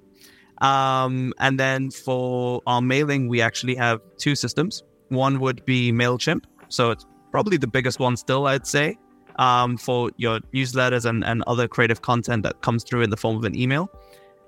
Um, 0.61 1.33
and 1.39 1.59
then 1.59 1.91
for 1.91 2.63
our 2.67 2.83
mailing, 2.83 3.29
we 3.29 3.41
actually 3.41 3.75
have 3.77 4.01
two 4.17 4.35
systems. 4.35 4.83
One 5.09 5.41
would 5.41 5.65
be 5.65 5.93
MailChimp. 5.93 6.45
So 6.69 6.91
it's 6.91 7.07
probably 7.31 7.57
the 7.57 7.67
biggest 7.67 7.99
one 8.01 8.17
still, 8.17 8.47
I'd 8.47 8.67
say, 8.67 8.99
um, 9.37 9.77
for 9.77 10.11
your 10.17 10.41
newsletters 10.55 11.05
and, 11.05 11.25
and 11.25 11.43
other 11.47 11.69
creative 11.69 12.03
content 12.03 12.43
that 12.43 12.61
comes 12.63 12.85
through 12.85 13.03
in 13.03 13.11
the 13.11 13.17
form 13.17 13.37
of 13.37 13.45
an 13.45 13.55
email. 13.55 13.89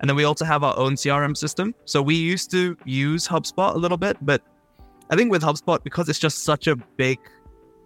And 0.00 0.09
then 0.09 0.17
we 0.17 0.25
also 0.25 0.45
have 0.45 0.64
our 0.64 0.76
own 0.79 0.95
CRM 0.95 1.37
system. 1.37 1.75
So 1.85 2.02
we 2.02 2.14
used 2.14 2.50
to 2.52 2.76
use 2.85 3.29
HubSpot 3.29 3.75
a 3.75 3.79
little 3.79 3.99
bit, 3.99 4.17
but 4.23 4.43
I 5.11 5.17
think 5.17 5.31
with 5.31 5.43
HubSpot, 5.43 5.83
because 5.83 6.09
it's 6.09 6.19
just 6.19 6.45
such 6.45 6.67
a 6.67 6.76
big 6.76 7.19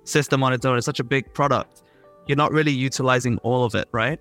system 0.04 0.42
on 0.42 0.52
its 0.52 0.64
own, 0.64 0.76
it's 0.76 0.86
such 0.86 1.00
a 1.00 1.04
big 1.04 1.32
product, 1.34 1.82
you're 2.26 2.36
not 2.36 2.52
really 2.52 2.72
utilizing 2.72 3.38
all 3.38 3.64
of 3.64 3.74
it, 3.74 3.88
right? 3.92 4.20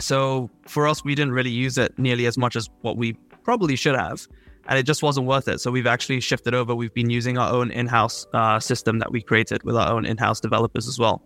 So 0.00 0.50
for 0.66 0.86
us, 0.86 1.04
we 1.04 1.14
didn't 1.14 1.32
really 1.32 1.50
use 1.50 1.78
it 1.78 1.98
nearly 1.98 2.26
as 2.26 2.38
much 2.38 2.56
as 2.56 2.68
what 2.82 2.96
we 2.96 3.14
probably 3.42 3.76
should 3.76 3.96
have. 3.96 4.26
And 4.68 4.78
it 4.78 4.82
just 4.82 5.02
wasn't 5.02 5.26
worth 5.26 5.48
it. 5.48 5.60
So 5.60 5.70
we've 5.70 5.86
actually 5.86 6.20
shifted 6.20 6.54
over. 6.54 6.74
We've 6.74 6.92
been 6.92 7.08
using 7.08 7.38
our 7.38 7.50
own 7.50 7.70
in 7.70 7.86
house 7.86 8.26
uh, 8.34 8.60
system 8.60 8.98
that 8.98 9.10
we 9.10 9.22
created 9.22 9.62
with 9.62 9.76
our 9.76 9.90
own 9.90 10.04
in 10.04 10.18
house 10.18 10.40
developers 10.40 10.86
as 10.86 10.98
well. 10.98 11.22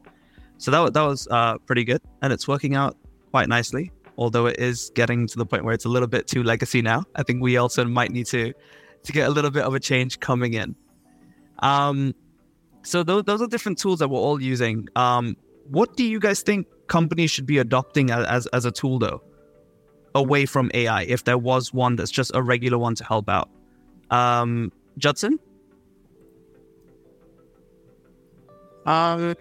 So 0.58 0.70
that, 0.70 0.94
that 0.94 1.02
was 1.02 1.26
uh, 1.28 1.58
pretty 1.58 1.82
good. 1.82 2.00
And 2.22 2.32
it's 2.32 2.46
working 2.46 2.76
out 2.76 2.96
quite 3.32 3.48
nicely, 3.48 3.90
although 4.16 4.46
it 4.46 4.60
is 4.60 4.92
getting 4.94 5.26
to 5.26 5.36
the 5.36 5.44
point 5.44 5.64
where 5.64 5.74
it's 5.74 5.84
a 5.84 5.88
little 5.88 6.06
bit 6.06 6.28
too 6.28 6.44
legacy 6.44 6.82
now. 6.82 7.02
I 7.16 7.24
think 7.24 7.42
we 7.42 7.56
also 7.56 7.84
might 7.84 8.12
need 8.12 8.26
to, 8.26 8.52
to 9.02 9.12
get 9.12 9.26
a 9.26 9.30
little 9.30 9.50
bit 9.50 9.64
of 9.64 9.74
a 9.74 9.80
change 9.80 10.20
coming 10.20 10.54
in. 10.54 10.76
Um, 11.58 12.14
so 12.82 13.02
those, 13.02 13.24
those 13.24 13.42
are 13.42 13.48
different 13.48 13.78
tools 13.78 13.98
that 13.98 14.08
we're 14.08 14.20
all 14.20 14.40
using. 14.40 14.88
Um, 14.94 15.36
what 15.68 15.96
do 15.96 16.04
you 16.04 16.20
guys 16.20 16.42
think 16.42 16.68
companies 16.92 17.30
should 17.30 17.46
be 17.46 17.56
adopting 17.56 18.10
as, 18.10 18.46
as, 18.48 18.64
a 18.66 18.70
tool 18.70 18.98
though, 18.98 19.22
away 20.14 20.44
from 20.44 20.70
AI, 20.74 21.02
if 21.04 21.24
there 21.24 21.38
was 21.38 21.72
one 21.72 21.96
that's 21.96 22.10
just 22.10 22.30
a 22.34 22.42
regular 22.42 22.76
one 22.76 22.94
to 22.96 23.04
help 23.04 23.30
out? 23.30 23.48
Um, 24.10 24.70
Judson? 24.98 25.38
Um, 28.84 29.34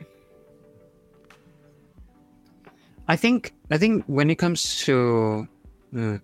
I 3.10 3.16
think 3.18 3.54
I 3.70 3.78
think 3.78 4.06
when 4.06 4.30
it 4.30 4.36
comes 4.36 4.80
to 4.86 5.48
uh, 5.98 6.18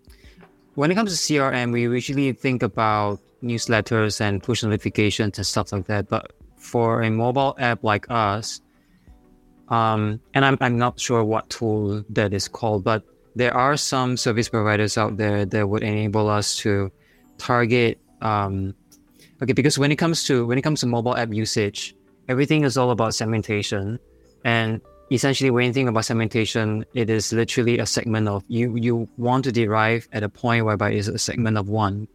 when 0.76 0.92
it 0.92 0.96
comes 0.96 1.12
to 1.12 1.20
CRM, 1.34 1.74
we 1.74 1.82
usually 1.82 2.32
think 2.32 2.64
about 2.64 3.20
newsletters 3.44 4.22
and 4.22 4.42
push 4.42 4.64
notifications 4.64 5.38
and 5.38 5.46
stuff 5.46 5.74
like 5.74 5.88
that. 5.88 6.08
But 6.08 6.32
for 6.56 7.02
a 7.02 7.10
mobile 7.10 7.56
app 7.58 7.84
like 7.84 8.06
us, 8.10 8.62
um, 9.70 10.20
and 10.34 10.46
I'm 10.46 10.58
I'm 10.62 10.78
not 10.78 11.00
sure 11.00 11.24
what 11.24 11.50
tool 11.50 12.04
that 12.10 12.34
is 12.34 12.48
called, 12.48 12.84
but 12.84 13.04
there 13.36 13.54
are 13.54 13.78
some 13.78 14.18
service 14.18 14.50
providers 14.50 14.98
out 14.98 15.18
there 15.18 15.46
that 15.46 15.70
would 15.70 15.84
enable 15.84 16.30
us 16.30 16.58
to 16.58 16.92
target. 17.38 18.00
Um, 18.22 18.74
okay, 19.42 19.54
because 19.54 19.78
when 19.78 19.92
it 19.92 19.98
comes 19.98 20.24
to 20.26 20.46
when 20.46 20.58
it 20.58 20.62
comes 20.62 20.80
to 20.82 20.88
mobile 20.88 21.16
app 21.16 21.34
usage, 21.34 21.96
everything 22.28 22.64
is 22.64 22.78
all 22.78 22.92
about 22.92 23.14
segmentation. 23.14 24.00
And 24.46 24.82
essentially, 25.12 25.52
when 25.52 25.66
you 25.66 25.74
think 25.74 25.90
about 25.90 26.06
segmentation, 26.06 26.86
it 26.94 27.10
is 27.10 27.34
literally 27.34 27.80
a 27.80 27.86
segment 27.86 28.28
of 28.28 28.44
you. 28.48 28.76
You 28.78 29.08
want 29.18 29.44
to 29.46 29.52
derive 29.52 30.08
at 30.14 30.24
a 30.24 30.30
point 30.30 30.66
whereby 30.66 30.92
it 30.92 30.98
is 30.98 31.08
a 31.10 31.20
segment 31.20 31.58
of 31.58 31.68
one, 31.68 32.08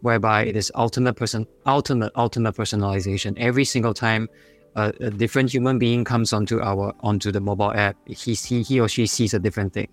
whereby 0.00 0.44
it 0.44 0.56
is 0.56 0.72
ultimate 0.74 1.14
person, 1.14 1.46
ultimate, 1.66 2.12
ultimate 2.16 2.56
personalization. 2.56 3.34
Every 3.36 3.64
single 3.64 3.94
time 3.94 4.28
a, 4.74 4.92
a 5.00 5.10
different 5.10 5.52
human 5.52 5.78
being 5.78 6.04
comes 6.04 6.32
onto 6.32 6.60
our 6.60 6.94
onto 7.00 7.30
the 7.30 7.40
mobile 7.40 7.72
app, 7.72 7.96
he, 8.06 8.34
he 8.34 8.62
he 8.62 8.80
or 8.80 8.88
she 8.88 9.06
sees 9.06 9.34
a 9.34 9.38
different 9.38 9.72
thing. 9.72 9.88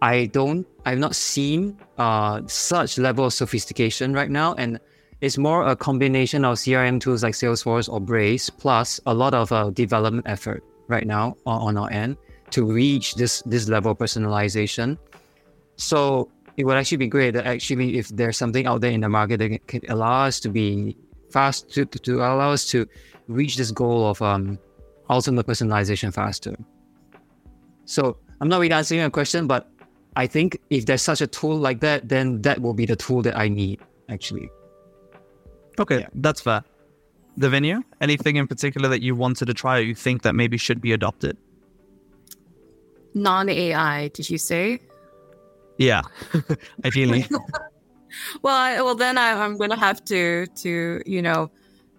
I 0.00 0.26
don't. 0.26 0.66
I've 0.84 0.98
not 0.98 1.14
seen 1.14 1.78
uh, 1.98 2.42
such 2.46 2.98
level 2.98 3.26
of 3.26 3.32
sophistication 3.32 4.12
right 4.12 4.30
now, 4.30 4.54
and 4.54 4.80
it's 5.20 5.38
more 5.38 5.66
a 5.66 5.76
combination 5.76 6.44
of 6.44 6.56
CRM 6.58 7.00
tools 7.00 7.22
like 7.22 7.34
Salesforce 7.34 7.88
or 7.88 8.00
Braze, 8.00 8.50
plus 8.50 9.00
a 9.06 9.14
lot 9.14 9.34
of 9.34 9.52
uh, 9.52 9.70
development 9.70 10.26
effort 10.28 10.64
right 10.88 11.06
now 11.06 11.36
on, 11.46 11.76
our 11.76 11.90
end 11.90 12.16
to 12.50 12.64
reach 12.64 13.14
this 13.14 13.42
this 13.46 13.68
level 13.68 13.92
of 13.92 13.98
personalization. 13.98 14.98
So 15.76 16.28
it 16.56 16.64
would 16.64 16.76
actually 16.76 16.98
be 16.98 17.06
great 17.06 17.32
that 17.34 17.46
actually 17.46 17.96
if 17.96 18.08
there's 18.08 18.36
something 18.36 18.66
out 18.66 18.80
there 18.80 18.90
in 18.90 19.00
the 19.00 19.08
market 19.08 19.38
that 19.38 19.66
can 19.68 19.80
allow 19.88 20.26
us 20.26 20.40
to 20.40 20.48
be 20.48 20.96
fast 21.32 21.70
to, 21.74 21.84
to, 21.86 21.98
to 21.98 22.16
allow 22.18 22.50
us 22.52 22.64
to 22.70 22.86
reach 23.28 23.56
this 23.56 23.70
goal 23.70 24.08
of 24.08 24.20
um, 24.22 24.58
ultimate 25.08 25.46
personalization 25.46 26.12
faster. 26.12 26.54
So 27.84 28.18
I'm 28.40 28.48
not 28.48 28.60
really 28.60 28.72
answering 28.72 29.00
your 29.00 29.10
question, 29.10 29.46
but 29.46 29.68
I 30.16 30.26
think 30.26 30.58
if 30.70 30.86
there's 30.86 31.02
such 31.02 31.20
a 31.20 31.26
tool 31.26 31.56
like 31.56 31.80
that, 31.80 32.08
then 32.08 32.42
that 32.42 32.60
will 32.60 32.74
be 32.74 32.86
the 32.86 32.96
tool 32.96 33.22
that 33.22 33.36
I 33.36 33.48
need 33.48 33.80
actually. 34.08 34.50
Okay, 35.78 36.00
Yeah. 36.00 36.08
that's 36.14 36.40
fair. 36.40 36.62
Davinia, 37.38 37.82
anything 38.00 38.36
in 38.36 38.46
particular 38.46 38.88
that 38.90 39.00
you 39.02 39.16
wanted 39.16 39.46
to 39.46 39.54
try 39.54 39.78
or 39.78 39.80
you 39.80 39.94
think 39.94 40.22
that 40.22 40.34
maybe 40.34 40.58
should 40.58 40.80
be 40.82 40.92
adopted? 40.92 41.36
Non 43.14 43.48
AI, 43.48 44.08
did 44.08 44.28
you 44.28 44.38
say? 44.38 44.80
Yeah, 45.78 46.02
ideally. 46.84 47.26
Well, 48.42 48.54
I, 48.54 48.80
well, 48.82 48.94
then 48.94 49.18
I, 49.18 49.32
I'm 49.32 49.56
going 49.56 49.70
to 49.70 49.76
have 49.76 50.04
to 50.06 50.46
to 50.46 51.02
you 51.06 51.22
know 51.22 51.50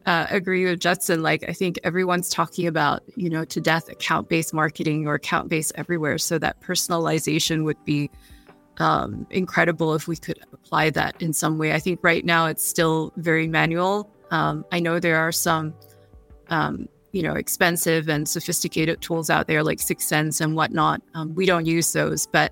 uh, 0.05 0.27
agree 0.29 0.65
with 0.65 0.79
Judson. 0.79 1.21
Like, 1.21 1.47
I 1.47 1.53
think 1.53 1.79
everyone's 1.83 2.29
talking 2.29 2.67
about 2.67 3.03
you 3.15 3.29
know 3.29 3.45
to 3.45 3.61
death 3.61 3.89
account 3.89 4.29
based 4.29 4.53
marketing 4.53 5.07
or 5.07 5.15
account 5.15 5.49
based 5.49 5.71
everywhere. 5.75 6.17
So 6.17 6.37
that 6.39 6.61
personalization 6.61 7.63
would 7.63 7.83
be 7.85 8.09
um, 8.77 9.27
incredible 9.29 9.93
if 9.93 10.07
we 10.07 10.15
could 10.15 10.39
apply 10.51 10.89
that 10.91 11.21
in 11.21 11.33
some 11.33 11.57
way. 11.57 11.73
I 11.73 11.79
think 11.79 11.99
right 12.03 12.25
now 12.25 12.47
it's 12.47 12.65
still 12.65 13.13
very 13.17 13.47
manual. 13.47 14.09
Um, 14.31 14.65
I 14.71 14.79
know 14.79 14.99
there 14.99 15.17
are 15.17 15.31
some 15.31 15.73
um, 16.49 16.87
you 17.11 17.21
know 17.21 17.33
expensive 17.33 18.09
and 18.09 18.27
sophisticated 18.27 19.01
tools 19.01 19.29
out 19.29 19.47
there 19.47 19.63
like 19.63 19.79
6sense 19.79 20.41
and 20.41 20.55
whatnot. 20.55 21.01
Um, 21.13 21.33
we 21.35 21.45
don't 21.45 21.65
use 21.65 21.93
those, 21.93 22.25
but 22.27 22.51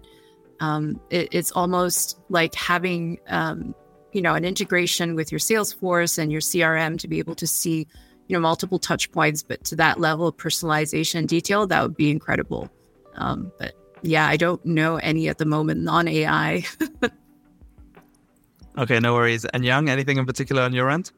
um, 0.62 1.02
it, 1.10 1.28
it's 1.32 1.52
almost 1.52 2.20
like 2.30 2.56
having 2.56 3.20
um, 3.28 3.76
you 4.14 4.22
know 4.22 4.36
an 4.36 4.46
integration 4.46 5.16
with 5.16 5.32
your 5.32 5.40
salesforce 5.40 6.18
and 6.18 6.32
your 6.32 6.42
crm 6.42 6.98
to 7.00 7.08
be 7.08 7.20
able 7.20 7.36
to 7.36 7.48
see 7.48 7.88
you 8.28 8.36
know 8.36 8.40
multiple 8.40 8.80
touch 8.80 9.12
points 9.12 9.44
but 9.44 9.64
to 9.66 9.76
that 9.76 10.00
level 10.00 10.28
of 10.28 10.38
personalization 10.38 11.16
and 11.16 11.28
detail 11.28 11.68
that 11.68 11.82
would 11.82 11.98
be 11.98 12.10
incredible 12.10 12.70
um, 13.16 13.52
but 13.58 13.74
yeah 14.04 14.28
i 14.28 14.38
don't 14.38 14.64
know 14.66 14.98
any 14.98 15.28
at 15.28 15.38
the 15.38 15.46
moment 15.46 15.82
non 15.82 16.08
ai 16.08 16.64
okay, 18.78 19.00
no 19.00 19.14
worries. 19.14 19.46
And 19.46 19.66
Yang, 19.66 19.90
anything 19.90 20.18
in 20.18 20.26
particular 20.26 20.62
on 20.62 20.74
your 20.74 20.90
end? 20.90 21.12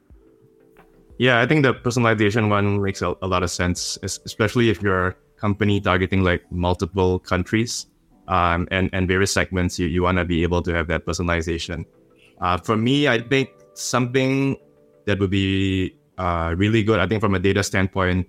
Yeah, 1.17 1.39
I 1.39 1.45
think 1.45 1.63
the 1.63 1.73
personalization 1.73 2.49
one 2.49 2.81
makes 2.81 3.01
a, 3.01 3.15
a 3.21 3.27
lot 3.27 3.43
of 3.43 3.51
sense, 3.51 3.97
especially 4.01 4.69
if 4.69 4.81
you're 4.81 5.15
company 5.37 5.79
targeting 5.79 6.23
like 6.23 6.49
multiple 6.51 7.19
countries 7.19 7.87
um, 8.27 8.67
and 8.71 8.89
and 8.93 9.07
various 9.07 9.31
segments. 9.31 9.79
You 9.79 9.87
you 9.87 10.03
want 10.03 10.17
to 10.17 10.25
be 10.25 10.43
able 10.43 10.61
to 10.63 10.73
have 10.73 10.87
that 10.87 11.05
personalization. 11.05 11.85
Uh, 12.41 12.57
for 12.57 12.75
me, 12.75 13.07
I 13.07 13.19
think 13.19 13.49
something 13.73 14.57
that 15.05 15.19
would 15.19 15.29
be 15.29 15.95
uh, 16.17 16.53
really 16.57 16.83
good. 16.83 16.99
I 16.99 17.07
think 17.07 17.21
from 17.21 17.35
a 17.35 17.39
data 17.39 17.63
standpoint, 17.63 18.27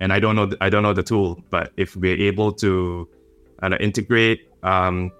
and 0.00 0.12
I 0.12 0.20
don't 0.20 0.36
know 0.36 0.50
I 0.60 0.70
don't 0.70 0.82
know 0.82 0.94
the 0.94 1.02
tool, 1.02 1.42
but 1.50 1.72
if 1.76 1.96
we're 1.96 2.20
able 2.20 2.52
to 2.54 3.08
uh, 3.62 3.76
integrate 3.80 4.48
um, 4.62 5.12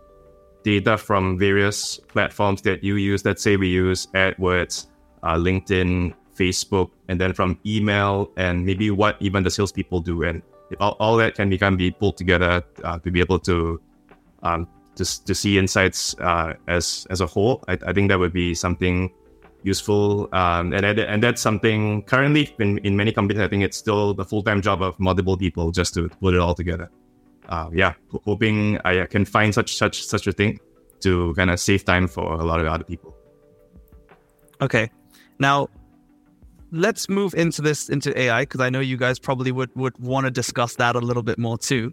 data 0.62 0.96
from 0.96 1.38
various 1.38 1.98
platforms 2.08 2.62
that 2.62 2.82
you 2.82 2.96
use. 2.96 3.24
Let's 3.24 3.42
say 3.42 3.56
we 3.56 3.68
use 3.68 4.06
AdWords, 4.14 4.86
uh, 5.22 5.34
LinkedIn, 5.34 6.14
Facebook, 6.36 6.90
and 7.08 7.20
then 7.20 7.32
from 7.32 7.58
email 7.66 8.30
and 8.36 8.64
maybe 8.64 8.90
what 8.90 9.16
even 9.20 9.42
the 9.42 9.50
salespeople 9.50 10.00
do, 10.00 10.22
and 10.22 10.42
all, 10.80 10.96
all 10.98 11.16
that 11.16 11.34
can 11.34 11.50
become 11.50 11.76
be 11.76 11.90
pulled 11.90 12.16
together 12.16 12.62
uh, 12.84 12.98
to 12.98 13.10
be 13.10 13.20
able 13.20 13.38
to 13.40 13.80
um, 14.42 14.68
to, 14.96 15.24
to 15.24 15.34
see 15.34 15.58
insights 15.58 16.14
uh, 16.20 16.54
as 16.68 17.06
as 17.10 17.20
a 17.20 17.26
whole. 17.26 17.64
I, 17.68 17.78
I 17.86 17.92
think 17.92 18.08
that 18.08 18.18
would 18.18 18.32
be 18.32 18.54
something 18.54 19.12
useful, 19.62 20.28
um, 20.32 20.72
and 20.72 20.84
and 20.84 21.22
that's 21.22 21.40
something 21.40 22.02
currently 22.02 22.54
in, 22.58 22.78
in 22.78 22.96
many 22.96 23.12
companies. 23.12 23.40
I 23.40 23.48
think 23.48 23.62
it's 23.62 23.76
still 23.76 24.14
the 24.14 24.24
full 24.24 24.42
time 24.42 24.60
job 24.60 24.82
of 24.82 24.98
multiple 24.98 25.36
people 25.36 25.70
just 25.70 25.94
to 25.94 26.08
put 26.08 26.34
it 26.34 26.40
all 26.40 26.54
together 26.54 26.90
uh, 27.48 27.68
yeah, 27.72 27.94
hoping 28.24 28.78
I 28.84 29.06
can 29.06 29.24
find 29.24 29.54
such 29.54 29.74
such 29.74 30.04
such 30.04 30.26
a 30.26 30.32
thing 30.32 30.58
to 31.00 31.34
kind 31.34 31.50
of 31.50 31.58
save 31.60 31.84
time 31.84 32.08
for 32.08 32.32
a 32.34 32.44
lot 32.44 32.60
of 32.60 32.66
other 32.66 32.84
people. 32.84 33.14
Okay. 34.60 34.90
Now, 35.38 35.68
let's 36.70 37.08
move 37.08 37.34
into 37.34 37.60
this 37.60 37.88
into 37.88 38.18
AI 38.18 38.42
because 38.42 38.60
I 38.60 38.70
know 38.70 38.80
you 38.80 38.96
guys 38.96 39.18
probably 39.18 39.52
would 39.52 39.70
would 39.74 39.98
want 39.98 40.26
to 40.26 40.30
discuss 40.30 40.76
that 40.76 40.96
a 40.96 41.00
little 41.00 41.22
bit 41.22 41.38
more 41.38 41.58
too. 41.58 41.92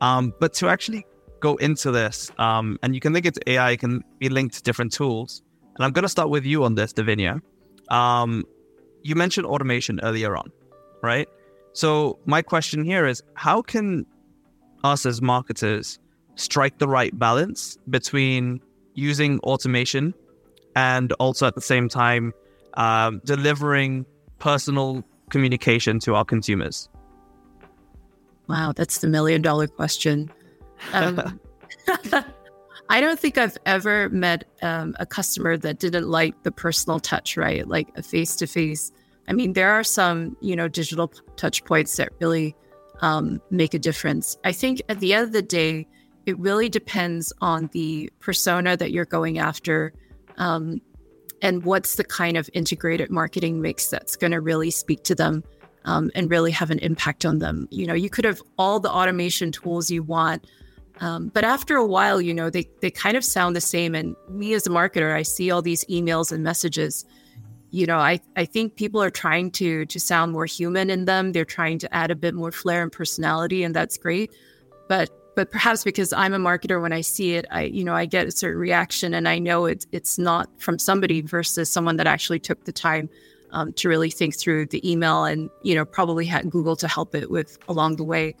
Um, 0.00 0.32
but 0.40 0.54
to 0.54 0.68
actually 0.68 1.06
go 1.44 1.56
into 1.56 1.90
this, 1.90 2.32
um, 2.38 2.78
and 2.82 2.94
you 2.94 3.00
can 3.00 3.12
think 3.12 3.26
it's 3.26 3.38
AI 3.46 3.72
it 3.72 3.80
can 3.80 4.02
be 4.18 4.30
linked 4.30 4.54
to 4.56 4.62
different 4.62 4.92
tools. 4.92 5.42
And 5.76 5.84
I'm 5.84 5.92
going 5.92 6.04
to 6.04 6.08
start 6.08 6.30
with 6.30 6.46
you 6.46 6.64
on 6.64 6.74
this, 6.74 6.94
Davinia. 6.94 7.42
Um, 7.90 8.44
you 9.02 9.14
mentioned 9.14 9.46
automation 9.46 10.00
earlier 10.02 10.36
on, 10.36 10.50
right? 11.02 11.28
So 11.74 12.18
my 12.24 12.40
question 12.40 12.82
here 12.82 13.06
is, 13.06 13.22
how 13.34 13.60
can 13.60 14.06
us 14.84 15.04
as 15.04 15.20
marketers 15.20 15.98
strike 16.36 16.78
the 16.78 16.88
right 16.88 17.16
balance 17.18 17.76
between 17.90 18.60
using 18.94 19.38
automation 19.40 20.14
and 20.74 21.12
also 21.24 21.46
at 21.46 21.54
the 21.54 21.60
same 21.60 21.90
time 21.90 22.32
um, 22.74 23.20
delivering 23.26 24.06
personal 24.38 25.04
communication 25.28 25.98
to 26.00 26.14
our 26.14 26.24
consumers? 26.24 26.88
wow 28.46 28.72
that's 28.76 28.98
the 28.98 29.08
million 29.08 29.40
dollar 29.40 29.66
question 29.66 30.30
um, 30.92 31.40
I 32.88 33.00
don't 33.00 33.18
think 33.18 33.38
I've 33.38 33.56
ever 33.66 34.08
met 34.10 34.44
um, 34.62 34.94
a 34.98 35.06
customer 35.06 35.56
that 35.56 35.78
didn't 35.78 36.08
like 36.08 36.42
the 36.42 36.52
personal 36.52 37.00
touch, 37.00 37.36
right? 37.36 37.66
Like 37.66 37.88
a 37.96 38.02
face 38.02 38.36
to 38.36 38.46
face. 38.46 38.92
I 39.26 39.32
mean, 39.32 39.54
there 39.54 39.70
are 39.70 39.84
some, 39.84 40.36
you 40.40 40.54
know, 40.54 40.68
digital 40.68 41.08
touch 41.36 41.64
points 41.64 41.96
that 41.96 42.10
really 42.20 42.54
um, 43.00 43.40
make 43.50 43.74
a 43.74 43.78
difference. 43.78 44.36
I 44.44 44.52
think 44.52 44.82
at 44.88 45.00
the 45.00 45.14
end 45.14 45.24
of 45.24 45.32
the 45.32 45.42
day, 45.42 45.86
it 46.26 46.38
really 46.38 46.68
depends 46.68 47.32
on 47.40 47.68
the 47.72 48.10
persona 48.20 48.76
that 48.76 48.92
you're 48.92 49.04
going 49.04 49.38
after 49.38 49.92
um, 50.36 50.80
and 51.42 51.64
what's 51.64 51.96
the 51.96 52.04
kind 52.04 52.36
of 52.36 52.48
integrated 52.54 53.10
marketing 53.10 53.60
mix 53.60 53.88
that's 53.88 54.16
going 54.16 54.30
to 54.32 54.40
really 54.40 54.70
speak 54.70 55.04
to 55.04 55.14
them 55.14 55.44
um, 55.84 56.10
and 56.14 56.30
really 56.30 56.50
have 56.50 56.70
an 56.70 56.78
impact 56.78 57.26
on 57.26 57.38
them. 57.38 57.68
You 57.70 57.86
know, 57.86 57.94
you 57.94 58.08
could 58.08 58.24
have 58.24 58.40
all 58.58 58.80
the 58.80 58.90
automation 58.90 59.52
tools 59.52 59.90
you 59.90 60.02
want. 60.02 60.46
Um, 61.00 61.28
but 61.28 61.44
after 61.44 61.76
a 61.76 61.86
while, 61.86 62.20
you 62.20 62.32
know, 62.32 62.50
they, 62.50 62.68
they 62.80 62.90
kind 62.90 63.16
of 63.16 63.24
sound 63.24 63.56
the 63.56 63.60
same. 63.60 63.94
And 63.94 64.14
me 64.28 64.54
as 64.54 64.66
a 64.66 64.70
marketer, 64.70 65.14
I 65.14 65.22
see 65.22 65.50
all 65.50 65.62
these 65.62 65.84
emails 65.86 66.30
and 66.30 66.42
messages. 66.42 67.04
You 67.70 67.86
know, 67.86 67.98
I, 67.98 68.20
I 68.36 68.44
think 68.44 68.76
people 68.76 69.02
are 69.02 69.10
trying 69.10 69.50
to 69.52 69.84
to 69.86 69.98
sound 69.98 70.32
more 70.32 70.46
human 70.46 70.90
in 70.90 71.06
them. 71.06 71.32
They're 71.32 71.44
trying 71.44 71.78
to 71.80 71.92
add 71.92 72.12
a 72.12 72.14
bit 72.14 72.34
more 72.34 72.52
flair 72.52 72.82
and 72.82 72.92
personality, 72.92 73.64
and 73.64 73.74
that's 73.74 73.96
great. 73.98 74.30
but 74.88 75.10
but 75.34 75.50
perhaps 75.50 75.82
because 75.82 76.12
I'm 76.12 76.32
a 76.32 76.38
marketer, 76.38 76.80
when 76.80 76.92
I 76.92 77.00
see 77.00 77.34
it, 77.34 77.46
I 77.50 77.62
you 77.62 77.84
know 77.84 77.94
I 77.94 78.06
get 78.06 78.26
a 78.26 78.30
certain 78.30 78.60
reaction, 78.60 79.14
and 79.14 79.28
I 79.28 79.38
know 79.38 79.66
it's 79.66 79.86
it's 79.92 80.18
not 80.18 80.48
from 80.58 80.78
somebody 80.78 81.20
versus 81.22 81.70
someone 81.70 81.96
that 81.96 82.06
actually 82.06 82.38
took 82.38 82.64
the 82.64 82.72
time 82.72 83.08
um, 83.50 83.72
to 83.74 83.88
really 83.88 84.10
think 84.10 84.36
through 84.36 84.66
the 84.66 84.88
email 84.88 85.24
and 85.24 85.50
you 85.62 85.74
know 85.74 85.84
probably 85.84 86.26
had 86.26 86.50
Google 86.50 86.76
to 86.76 86.88
help 86.88 87.14
it 87.14 87.30
with 87.30 87.58
along 87.68 87.96
the 87.96 88.04
way. 88.04 88.36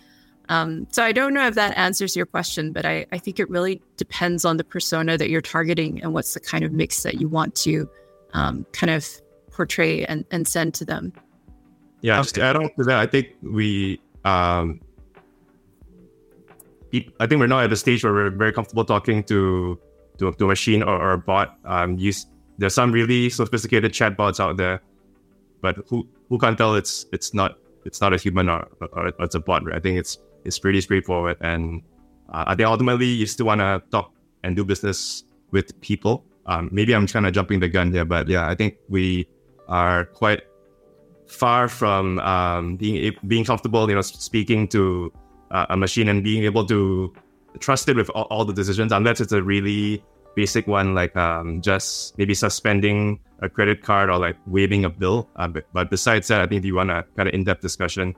Um, 0.48 0.86
so 0.90 1.02
I 1.02 1.12
don't 1.12 1.32
know 1.32 1.46
if 1.46 1.54
that 1.54 1.76
answers 1.76 2.14
your 2.14 2.26
question, 2.26 2.72
but 2.72 2.84
I, 2.84 3.06
I 3.12 3.18
think 3.18 3.38
it 3.38 3.48
really 3.48 3.80
depends 3.96 4.44
on 4.44 4.56
the 4.56 4.64
persona 4.64 5.16
that 5.16 5.30
you're 5.30 5.40
targeting 5.40 6.02
and 6.02 6.12
what's 6.12 6.34
the 6.34 6.40
kind 6.40 6.64
of 6.64 6.72
mix 6.72 7.02
that 7.02 7.20
you 7.20 7.28
want 7.28 7.54
to 7.56 7.88
um, 8.34 8.66
kind 8.72 8.90
of 8.90 9.08
portray 9.50 10.04
and, 10.04 10.24
and 10.30 10.46
send 10.46 10.74
to 10.74 10.84
them. 10.84 11.12
Yeah, 12.02 12.20
just 12.20 12.34
to 12.34 12.42
add 12.42 12.56
on 12.56 12.68
to 12.76 12.84
that, 12.84 12.98
I 12.98 13.06
think 13.06 13.28
we, 13.40 14.00
um, 14.24 14.80
I 17.18 17.26
think 17.26 17.40
we're 17.40 17.46
now 17.46 17.60
at 17.60 17.70
the 17.70 17.76
stage 17.76 18.04
where 18.04 18.12
we're 18.12 18.30
very 18.30 18.52
comfortable 18.52 18.84
talking 18.84 19.24
to 19.24 19.78
to, 20.18 20.32
to 20.32 20.44
a 20.44 20.48
machine 20.48 20.82
or, 20.82 20.94
or 20.94 21.12
a 21.12 21.18
bot. 21.18 21.58
Um, 21.64 21.98
use 21.98 22.26
there's 22.58 22.74
some 22.74 22.92
really 22.92 23.30
sophisticated 23.30 23.92
chatbots 23.92 24.38
out 24.38 24.56
there, 24.56 24.80
but 25.60 25.76
who 25.88 26.06
who 26.28 26.38
can 26.38 26.56
tell 26.56 26.74
it's 26.74 27.06
it's 27.12 27.34
not 27.34 27.58
it's 27.84 28.00
not 28.00 28.12
a 28.12 28.16
human 28.16 28.48
or, 28.48 28.68
or, 28.80 29.08
or 29.08 29.24
it's 29.24 29.34
a 29.34 29.40
bot? 29.40 29.64
Right? 29.64 29.76
I 29.76 29.80
think 29.80 29.98
it's 29.98 30.18
it's 30.44 30.58
pretty 30.58 30.80
straightforward, 30.80 31.36
and 31.40 31.82
uh, 32.32 32.44
I 32.46 32.54
think 32.54 32.68
ultimately 32.68 33.06
you 33.06 33.26
still 33.26 33.46
want 33.46 33.60
to 33.60 33.82
talk 33.90 34.12
and 34.42 34.56
do 34.56 34.64
business 34.64 35.24
with 35.50 35.78
people. 35.80 36.24
Um, 36.46 36.68
maybe 36.72 36.94
I'm 36.94 37.06
kind 37.06 37.26
of 37.26 37.32
jumping 37.32 37.60
the 37.60 37.68
gun 37.68 37.92
here, 37.92 38.04
but 38.04 38.28
yeah, 38.28 38.48
I 38.48 38.54
think 38.54 38.76
we 38.88 39.26
are 39.68 40.04
quite 40.04 40.42
far 41.26 41.68
from 41.68 42.18
um, 42.20 42.76
being 42.76 43.14
being 43.26 43.44
comfortable, 43.44 43.88
you 43.88 43.94
know, 43.94 44.02
speaking 44.02 44.68
to 44.68 45.12
uh, 45.50 45.66
a 45.70 45.76
machine 45.76 46.08
and 46.08 46.22
being 46.22 46.44
able 46.44 46.66
to 46.66 47.12
trust 47.60 47.88
it 47.88 47.96
with 47.96 48.10
all, 48.10 48.24
all, 48.24 48.44
the 48.44 48.52
decisions, 48.52 48.92
unless 48.92 49.20
it's 49.20 49.32
a 49.32 49.42
really 49.42 50.02
basic 50.34 50.66
one, 50.66 50.94
like 50.94 51.16
um, 51.16 51.62
just 51.62 52.18
maybe 52.18 52.34
suspending 52.34 53.20
a 53.40 53.48
credit 53.48 53.82
card 53.82 54.10
or 54.10 54.18
like 54.18 54.36
waiving 54.46 54.84
a 54.84 54.90
bill. 54.90 55.28
Uh, 55.36 55.48
but, 55.48 55.64
but, 55.72 55.90
besides 55.90 56.28
that, 56.28 56.40
I 56.40 56.46
think 56.46 56.60
if 56.60 56.64
you 56.64 56.74
want 56.74 56.90
a 56.90 57.04
kind 57.16 57.28
of 57.28 57.34
in-depth 57.34 57.60
discussion, 57.60 58.14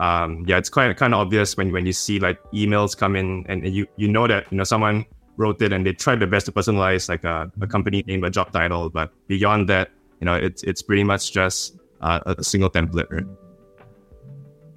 um, 0.00 0.44
yeah, 0.46 0.58
it's 0.58 0.68
quite 0.68 0.96
kind 0.96 1.14
of 1.14 1.20
obvious 1.20 1.56
when 1.56 1.72
when 1.72 1.86
you 1.86 1.92
see 1.92 2.18
like 2.18 2.42
emails 2.52 2.96
come 2.96 3.14
in 3.16 3.44
and, 3.48 3.64
and 3.64 3.74
you 3.74 3.86
you 3.96 4.08
know 4.08 4.26
that 4.26 4.50
you 4.50 4.58
know 4.58 4.64
someone 4.64 5.06
wrote 5.36 5.60
it 5.62 5.72
and 5.72 5.86
they 5.86 5.92
tried 5.92 6.20
their 6.20 6.28
best 6.28 6.46
to 6.46 6.52
personalize 6.52 7.08
like 7.08 7.24
a, 7.24 7.50
a 7.60 7.66
company 7.66 8.02
name, 8.06 8.24
a 8.24 8.30
job 8.30 8.52
title, 8.52 8.88
but 8.88 9.12
beyond 9.26 9.68
that, 9.68 9.90
you 10.20 10.24
know, 10.24 10.34
it's 10.34 10.62
it's 10.62 10.82
pretty 10.82 11.04
much 11.04 11.32
just 11.32 11.76
uh, 12.00 12.20
a 12.26 12.42
single 12.44 12.70
template. 12.70 13.10
Right? 13.10 13.26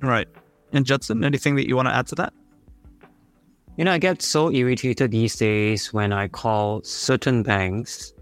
right. 0.01 0.27
And 0.73 0.85
Judson, 0.85 1.23
anything 1.23 1.55
that 1.55 1.67
you 1.67 1.75
want 1.75 1.87
to 1.87 1.95
add 1.95 2.07
to 2.07 2.15
that? 2.15 2.33
You 3.77 3.85
know, 3.85 3.91
I 3.91 3.99
get 3.99 4.21
so 4.21 4.51
irritated 4.51 5.11
these 5.11 5.35
days 5.35 5.93
when 5.93 6.11
I 6.11 6.27
call 6.27 6.81
certain 6.83 7.43
banks 7.43 8.13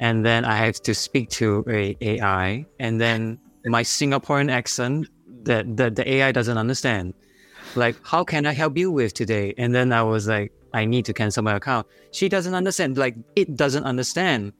and 0.00 0.24
then 0.24 0.44
I 0.44 0.56
have 0.56 0.80
to 0.82 0.94
speak 0.94 1.28
to 1.30 1.64
a 1.68 1.96
AI 2.00 2.64
and 2.80 3.00
then 3.00 3.38
my 3.66 3.82
Singaporean 3.82 4.50
accent 4.50 5.08
that, 5.44 5.76
that 5.76 5.96
the 5.96 6.08
AI 6.08 6.32
doesn't 6.32 6.58
understand. 6.58 7.14
Like, 7.76 7.96
how 8.04 8.24
can 8.24 8.46
I 8.46 8.52
help 8.52 8.76
you 8.76 8.90
with 8.90 9.14
today? 9.14 9.54
And 9.58 9.74
then 9.74 9.92
I 9.92 10.02
was 10.02 10.28
like, 10.28 10.52
I 10.72 10.84
need 10.84 11.04
to 11.06 11.12
cancel 11.12 11.42
my 11.42 11.56
account. 11.56 11.86
She 12.12 12.28
doesn't 12.28 12.54
understand. 12.54 12.98
Like, 12.98 13.16
it 13.36 13.56
doesn't 13.56 13.84
understand. 13.84 14.52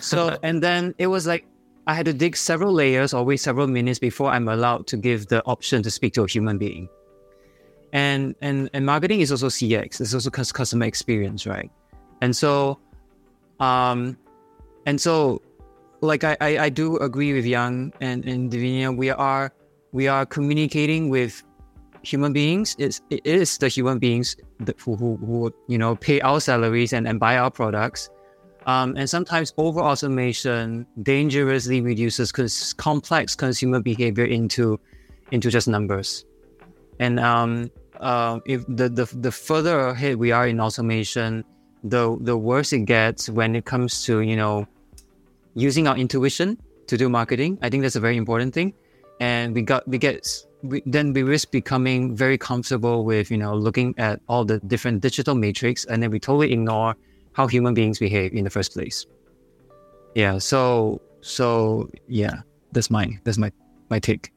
So, 0.00 0.36
and 0.42 0.62
then 0.62 0.94
it 0.98 1.08
was 1.08 1.26
like, 1.26 1.46
I 1.86 1.94
had 1.94 2.06
to 2.06 2.12
dig 2.12 2.36
several 2.36 2.72
layers 2.72 3.12
or 3.12 3.24
wait 3.24 3.38
several 3.38 3.66
minutes 3.66 3.98
before 3.98 4.30
I'm 4.30 4.48
allowed 4.48 4.86
to 4.88 4.96
give 4.96 5.26
the 5.26 5.44
option 5.44 5.82
to 5.82 5.90
speak 5.90 6.14
to 6.14 6.22
a 6.22 6.28
human 6.28 6.56
being. 6.56 6.88
And 7.92 8.34
and 8.40 8.70
and 8.72 8.86
marketing 8.86 9.20
is 9.20 9.30
also 9.32 9.48
CX. 9.48 10.00
It's 10.00 10.14
also 10.14 10.30
customer 10.30 10.86
experience, 10.86 11.46
right? 11.46 11.70
And 12.22 12.34
so, 12.34 12.78
um, 13.60 14.16
and 14.86 14.98
so, 14.98 15.42
like 16.00 16.24
I 16.24 16.36
I, 16.40 16.58
I 16.58 16.68
do 16.70 16.96
agree 16.98 17.34
with 17.34 17.44
Yang 17.44 17.92
and 18.00 18.24
and 18.24 18.50
Davinia. 18.50 18.96
We 18.96 19.10
are 19.10 19.52
we 19.92 20.08
are 20.08 20.26
communicating 20.26 21.08
with 21.08 21.42
human 22.02 22.32
beings. 22.32 22.74
It's 22.78 23.00
it 23.10 23.24
is 23.24 23.58
the 23.58 23.68
human 23.68 23.98
beings 23.98 24.36
who, 24.84 24.96
who 24.96 25.16
who 25.16 25.54
you 25.68 25.78
know 25.78 25.96
pay 25.96 26.20
our 26.20 26.40
salaries 26.40 26.92
and 26.92 27.06
and 27.06 27.20
buy 27.20 27.36
our 27.38 27.50
products 27.50 28.10
um, 28.66 28.94
and 28.96 29.08
sometimes 29.08 29.52
over 29.56 29.80
automation 29.80 30.86
dangerously 31.02 31.80
reduces 31.80 32.30
cons- 32.32 32.72
complex 32.72 33.34
consumer 33.34 33.80
behavior 33.80 34.24
into 34.24 34.78
into 35.30 35.50
just 35.50 35.66
numbers. 35.68 36.24
And 36.98 37.18
um, 37.18 37.70
uh, 38.00 38.40
if 38.46 38.64
the, 38.68 38.88
the 38.88 39.04
the 39.20 39.32
further 39.32 39.88
ahead 39.88 40.16
we 40.16 40.30
are 40.32 40.46
in 40.46 40.60
automation, 40.60 41.44
the 41.82 42.16
the 42.20 42.36
worse 42.36 42.72
it 42.72 42.84
gets 42.84 43.28
when 43.28 43.56
it 43.56 43.64
comes 43.64 44.04
to 44.04 44.20
you 44.20 44.36
know 44.36 44.66
using 45.54 45.88
our 45.88 45.96
intuition 45.96 46.58
to 46.86 46.96
do 46.96 47.08
marketing. 47.08 47.58
I 47.62 47.70
think 47.70 47.82
that's 47.82 47.96
a 47.96 48.00
very 48.00 48.16
important 48.16 48.54
thing. 48.54 48.74
And 49.22 49.54
we 49.54 49.62
got 49.62 49.86
we 49.86 49.98
get 49.98 50.26
we, 50.64 50.82
then 50.84 51.12
we 51.12 51.22
risk 51.22 51.52
becoming 51.52 52.16
very 52.16 52.36
comfortable 52.36 53.04
with 53.04 53.30
you 53.30 53.38
know 53.38 53.54
looking 53.54 53.94
at 53.96 54.20
all 54.28 54.44
the 54.44 54.58
different 54.58 55.00
digital 55.00 55.36
matrix, 55.36 55.84
and 55.84 56.02
then 56.02 56.10
we 56.10 56.18
totally 56.18 56.52
ignore 56.52 56.96
how 57.34 57.46
human 57.46 57.72
beings 57.72 58.00
behave 58.00 58.32
in 58.34 58.42
the 58.42 58.50
first 58.50 58.72
place. 58.72 59.06
Yeah. 60.16 60.38
So 60.38 61.00
so 61.20 61.88
yeah, 62.08 62.40
that's 62.72 62.90
my 62.90 63.16
that's 63.22 63.38
my 63.38 63.52
my 63.90 64.00
take. 64.00 64.32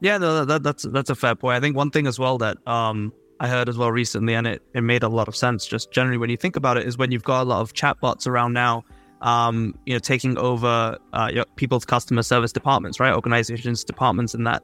Yeah, 0.00 0.18
no, 0.18 0.44
that, 0.44 0.64
that's 0.64 0.82
that's 0.82 1.10
a 1.10 1.14
fair 1.14 1.36
point. 1.36 1.54
I 1.54 1.60
think 1.60 1.76
one 1.76 1.92
thing 1.92 2.08
as 2.08 2.18
well 2.18 2.38
that 2.38 2.58
um 2.66 3.12
I 3.38 3.46
heard 3.46 3.68
as 3.68 3.78
well 3.78 3.92
recently, 3.92 4.34
and 4.34 4.48
it, 4.48 4.62
it 4.74 4.80
made 4.80 5.04
a 5.04 5.08
lot 5.08 5.28
of 5.28 5.36
sense. 5.36 5.64
Just 5.64 5.92
generally, 5.92 6.18
when 6.18 6.30
you 6.30 6.36
think 6.36 6.56
about 6.56 6.76
it, 6.76 6.88
is 6.88 6.98
when 6.98 7.12
you've 7.12 7.22
got 7.22 7.42
a 7.42 7.44
lot 7.44 7.60
of 7.60 7.72
chatbots 7.72 8.26
around 8.26 8.52
now, 8.52 8.84
um, 9.22 9.78
you 9.86 9.94
know, 9.94 9.98
taking 9.98 10.36
over 10.38 10.98
uh, 11.12 11.30
your, 11.32 11.44
people's 11.56 11.84
customer 11.84 12.22
service 12.22 12.52
departments, 12.52 13.00
right? 13.00 13.14
Organizations, 13.14 13.84
departments, 13.84 14.34
and 14.34 14.46
that 14.46 14.62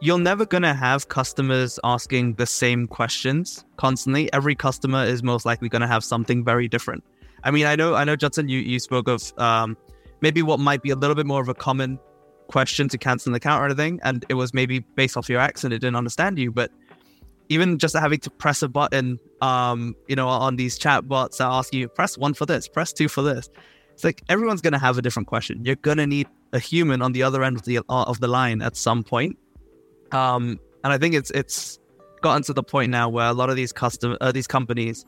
you're 0.00 0.18
never 0.18 0.46
going 0.46 0.62
to 0.62 0.74
have 0.74 1.08
customers 1.08 1.80
asking 1.82 2.34
the 2.34 2.46
same 2.46 2.86
questions 2.86 3.64
constantly. 3.76 4.32
Every 4.32 4.54
customer 4.54 5.04
is 5.04 5.22
most 5.22 5.44
likely 5.44 5.68
going 5.68 5.82
to 5.82 5.88
have 5.88 6.04
something 6.04 6.44
very 6.44 6.68
different. 6.68 7.02
I 7.42 7.50
mean, 7.50 7.66
I 7.66 7.76
know, 7.76 7.94
I 7.94 8.04
know, 8.04 8.16
Judson, 8.16 8.48
you, 8.48 8.60
you 8.60 8.78
spoke 8.78 9.08
of 9.08 9.32
um, 9.38 9.76
maybe 10.20 10.42
what 10.42 10.60
might 10.60 10.82
be 10.82 10.90
a 10.90 10.96
little 10.96 11.16
bit 11.16 11.26
more 11.26 11.40
of 11.40 11.48
a 11.48 11.54
common 11.54 11.98
question 12.48 12.88
to 12.88 12.98
cancel 12.98 13.30
an 13.30 13.34
account 13.34 13.62
or 13.62 13.66
anything, 13.66 14.00
and 14.02 14.24
it 14.28 14.34
was 14.34 14.54
maybe 14.54 14.80
based 14.80 15.16
off 15.16 15.28
your 15.28 15.40
accent, 15.40 15.72
it 15.72 15.80
didn't 15.80 15.96
understand 15.96 16.38
you. 16.38 16.50
But 16.50 16.70
even 17.48 17.78
just 17.78 17.96
having 17.96 18.20
to 18.20 18.30
press 18.30 18.62
a 18.62 18.68
button, 18.68 19.18
um, 19.40 19.94
you 20.06 20.16
know, 20.16 20.28
on 20.28 20.56
these 20.56 20.78
chat 20.78 21.08
bots 21.08 21.38
that 21.38 21.46
ask 21.46 21.72
you, 21.74 21.88
press 21.88 22.18
one 22.18 22.34
for 22.34 22.46
this, 22.46 22.68
press 22.68 22.92
two 22.92 23.08
for 23.08 23.22
this. 23.22 23.48
It's 23.92 24.04
like 24.04 24.22
everyone's 24.28 24.60
going 24.60 24.74
to 24.74 24.78
have 24.78 24.98
a 24.98 25.02
different 25.02 25.28
question. 25.28 25.64
You're 25.64 25.76
going 25.76 25.98
to 25.98 26.06
need 26.06 26.28
a 26.52 26.58
human 26.58 27.02
on 27.02 27.12
the 27.12 27.22
other 27.22 27.42
end 27.42 27.56
of 27.56 27.64
the 27.64 27.78
uh, 27.78 27.82
of 27.88 28.20
the 28.20 28.28
line 28.28 28.62
at 28.62 28.76
some 28.76 29.02
point 29.02 29.36
um, 30.12 30.58
and 30.84 30.92
I 30.92 30.98
think 30.98 31.14
it's 31.14 31.30
it's 31.30 31.78
gotten 32.22 32.42
to 32.44 32.52
the 32.52 32.62
point 32.62 32.90
now 32.90 33.08
where 33.08 33.26
a 33.26 33.32
lot 33.32 33.50
of 33.50 33.56
these 33.56 33.72
custom 33.72 34.16
uh, 34.20 34.32
these 34.32 34.46
companies 34.46 35.04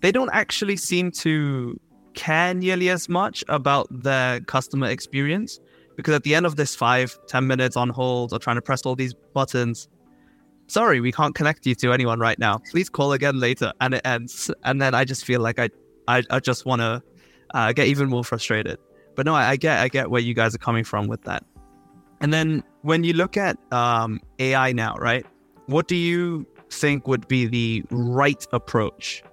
they 0.00 0.12
don't 0.12 0.30
actually 0.32 0.76
seem 0.76 1.10
to 1.12 1.78
care 2.14 2.52
nearly 2.52 2.90
as 2.90 3.08
much 3.08 3.44
about 3.48 3.86
their 4.02 4.40
customer 4.40 4.88
experience 4.88 5.60
because 5.96 6.14
at 6.14 6.24
the 6.24 6.34
end 6.34 6.44
of 6.44 6.56
this 6.56 6.74
five 6.74 7.16
ten 7.26 7.46
minutes 7.46 7.76
on 7.76 7.88
hold 7.88 8.32
or 8.32 8.38
trying 8.38 8.56
to 8.56 8.62
press 8.62 8.84
all 8.84 8.96
these 8.96 9.14
buttons 9.34 9.88
sorry 10.66 11.00
we 11.00 11.12
can't 11.12 11.34
connect 11.34 11.66
you 11.66 11.74
to 11.74 11.92
anyone 11.92 12.18
right 12.18 12.38
now 12.38 12.58
please 12.70 12.88
call 12.88 13.12
again 13.12 13.38
later 13.38 13.72
and 13.80 13.94
it 13.94 14.02
ends 14.04 14.50
and 14.64 14.80
then 14.80 14.94
i 14.94 15.04
just 15.04 15.24
feel 15.24 15.40
like 15.40 15.58
i 15.58 15.68
i, 16.08 16.22
I 16.30 16.40
just 16.40 16.64
want 16.66 16.80
to 16.80 17.02
uh, 17.54 17.72
get 17.72 17.86
even 17.88 18.08
more 18.08 18.24
frustrated 18.24 18.78
but 19.14 19.26
no 19.26 19.34
I, 19.34 19.50
I 19.50 19.56
get 19.56 19.80
i 19.80 19.88
get 19.88 20.10
where 20.10 20.22
you 20.22 20.32
guys 20.32 20.54
are 20.54 20.58
coming 20.58 20.84
from 20.84 21.06
with 21.06 21.22
that 21.24 21.44
and 22.22 22.32
then 22.32 22.62
when 22.82 23.02
you 23.02 23.12
look 23.12 23.36
at 23.36 23.58
um, 23.72 24.20
AI 24.38 24.72
now, 24.72 24.94
right? 24.96 25.26
What 25.66 25.88
do 25.88 25.96
you 25.96 26.46
think 26.70 27.08
would 27.08 27.26
be 27.26 27.46
the 27.46 27.84
right 27.90 28.46
approach 28.52 29.24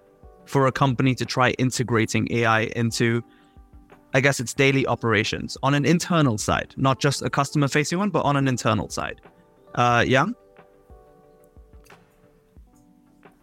for 0.45 0.65
a 0.65 0.71
company 0.71 1.13
to 1.15 1.25
try 1.25 1.51
integrating 1.51 2.27
AI 2.31 2.61
into, 2.75 3.23
I 4.15 4.21
guess, 4.21 4.39
its 4.39 4.55
daily 4.55 4.87
operations 4.87 5.55
on 5.61 5.75
an 5.75 5.85
internal 5.85 6.39
side, 6.39 6.73
not 6.77 6.99
just 6.99 7.21
a 7.21 7.29
customer 7.29 7.67
facing 7.67 7.99
one, 7.99 8.09
but 8.09 8.25
on 8.25 8.35
an 8.35 8.47
internal 8.47 8.89
side? 8.89 9.21
Uh, 9.75 10.03
yeah. 10.05 10.25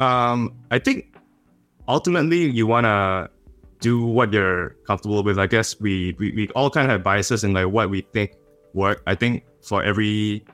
Um, 0.01 0.55
I 0.71 0.79
think 0.79 1.17
ultimately 1.89 2.51
you 2.51 2.67
want 2.67 2.85
to 2.85 3.31
do 3.81 4.05
what 4.05 4.33
you're 4.33 4.71
comfortable 4.87 5.23
with. 5.23 5.39
I 5.39 5.47
guess 5.47 5.79
we, 5.81 6.15
we, 6.19 6.33
we 6.33 6.49
all 6.51 6.71
kind 6.71 6.87
of 6.87 6.91
have 6.91 7.03
biases 7.03 7.45
in 7.45 7.53
like 7.53 7.69
what 7.69 7.91
we 7.91 8.03
think 8.13 8.33
work. 8.75 9.03
I 9.07 9.15
think 9.15 9.45
for 9.63 9.83
every 9.83 10.45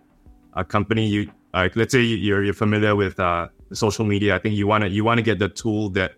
uh, 0.55 0.65
company, 0.65 1.07
you 1.07 1.31
like 1.55 1.77
let's 1.77 1.93
say 1.93 2.01
you're 2.03 2.43
you're 2.43 2.55
familiar 2.55 2.97
with 2.97 3.19
uh, 3.21 3.49
social 3.73 4.05
media. 4.05 4.35
I 4.35 4.39
think 4.39 4.55
you 4.55 4.67
wanna 4.67 4.89
you 4.89 5.05
wanna 5.05 5.23
get 5.23 5.39
the 5.39 5.49
tool 5.49 5.91
that 5.91 6.15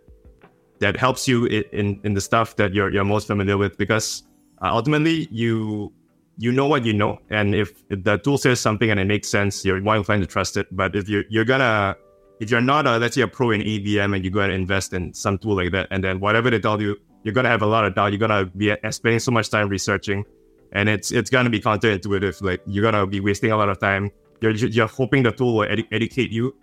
that 0.78 0.96
helps 0.96 1.26
you 1.26 1.46
in 1.46 2.00
in 2.04 2.14
the 2.14 2.20
stuff 2.20 2.56
that 2.56 2.74
you're 2.74 2.90
you're 2.92 3.04
most 3.04 3.26
familiar 3.26 3.56
with 3.56 3.76
because 3.78 4.22
uh, 4.62 4.70
ultimately 4.72 5.28
you 5.30 5.92
you 6.36 6.50
know 6.50 6.66
what 6.66 6.84
you 6.84 6.92
know, 6.92 7.20
and 7.30 7.54
if, 7.54 7.86
the 7.88 8.18
tool 8.18 8.38
says 8.38 8.60
something 8.60 8.90
and 8.90 8.98
it 8.98 9.04
makes 9.04 9.28
sense, 9.28 9.64
you're 9.64 9.80
more 9.80 9.96
inclined 9.96 10.22
to 10.22 10.26
trust 10.26 10.56
it. 10.56 10.66
But 10.72 10.96
if 10.96 11.08
you're 11.08 11.24
you're 11.28 11.44
gonna 11.44 11.96
if 12.40 12.50
you're 12.50 12.60
not 12.60 12.86
a 12.86 12.98
let's 12.98 13.14
say 13.14 13.22
a 13.22 13.28
pro 13.28 13.50
in 13.50 13.60
ABM 13.60 14.14
and 14.14 14.24
you 14.24 14.30
go 14.30 14.40
and 14.40 14.52
invest 14.52 14.92
in 14.92 15.12
some 15.14 15.38
tool 15.38 15.56
like 15.56 15.72
that, 15.72 15.88
and 15.90 16.02
then 16.02 16.20
whatever 16.20 16.50
they 16.50 16.58
tell 16.58 16.80
you, 16.80 16.96
you're 17.22 17.34
gonna 17.34 17.48
have 17.48 17.62
a 17.62 17.66
lot 17.66 17.84
of 17.84 17.94
doubt. 17.94 18.12
You're 18.12 18.18
gonna 18.18 18.46
be 18.46 18.74
spending 18.90 19.20
so 19.20 19.30
much 19.30 19.50
time 19.50 19.68
researching, 19.68 20.24
and 20.72 20.88
it's 20.88 21.12
it's 21.12 21.30
gonna 21.30 21.50
be 21.50 21.60
counterintuitive. 21.60 22.42
Like 22.42 22.60
you're 22.66 22.82
gonna 22.82 23.06
be 23.06 23.20
wasting 23.20 23.52
a 23.52 23.56
lot 23.56 23.68
of 23.68 23.78
time. 23.78 24.10
You're 24.40 24.52
you're 24.52 24.88
hoping 24.88 25.22
the 25.22 25.32
tool 25.32 25.56
will 25.56 25.66
edu- 25.66 25.88
educate 25.92 26.30
you, 26.30 26.54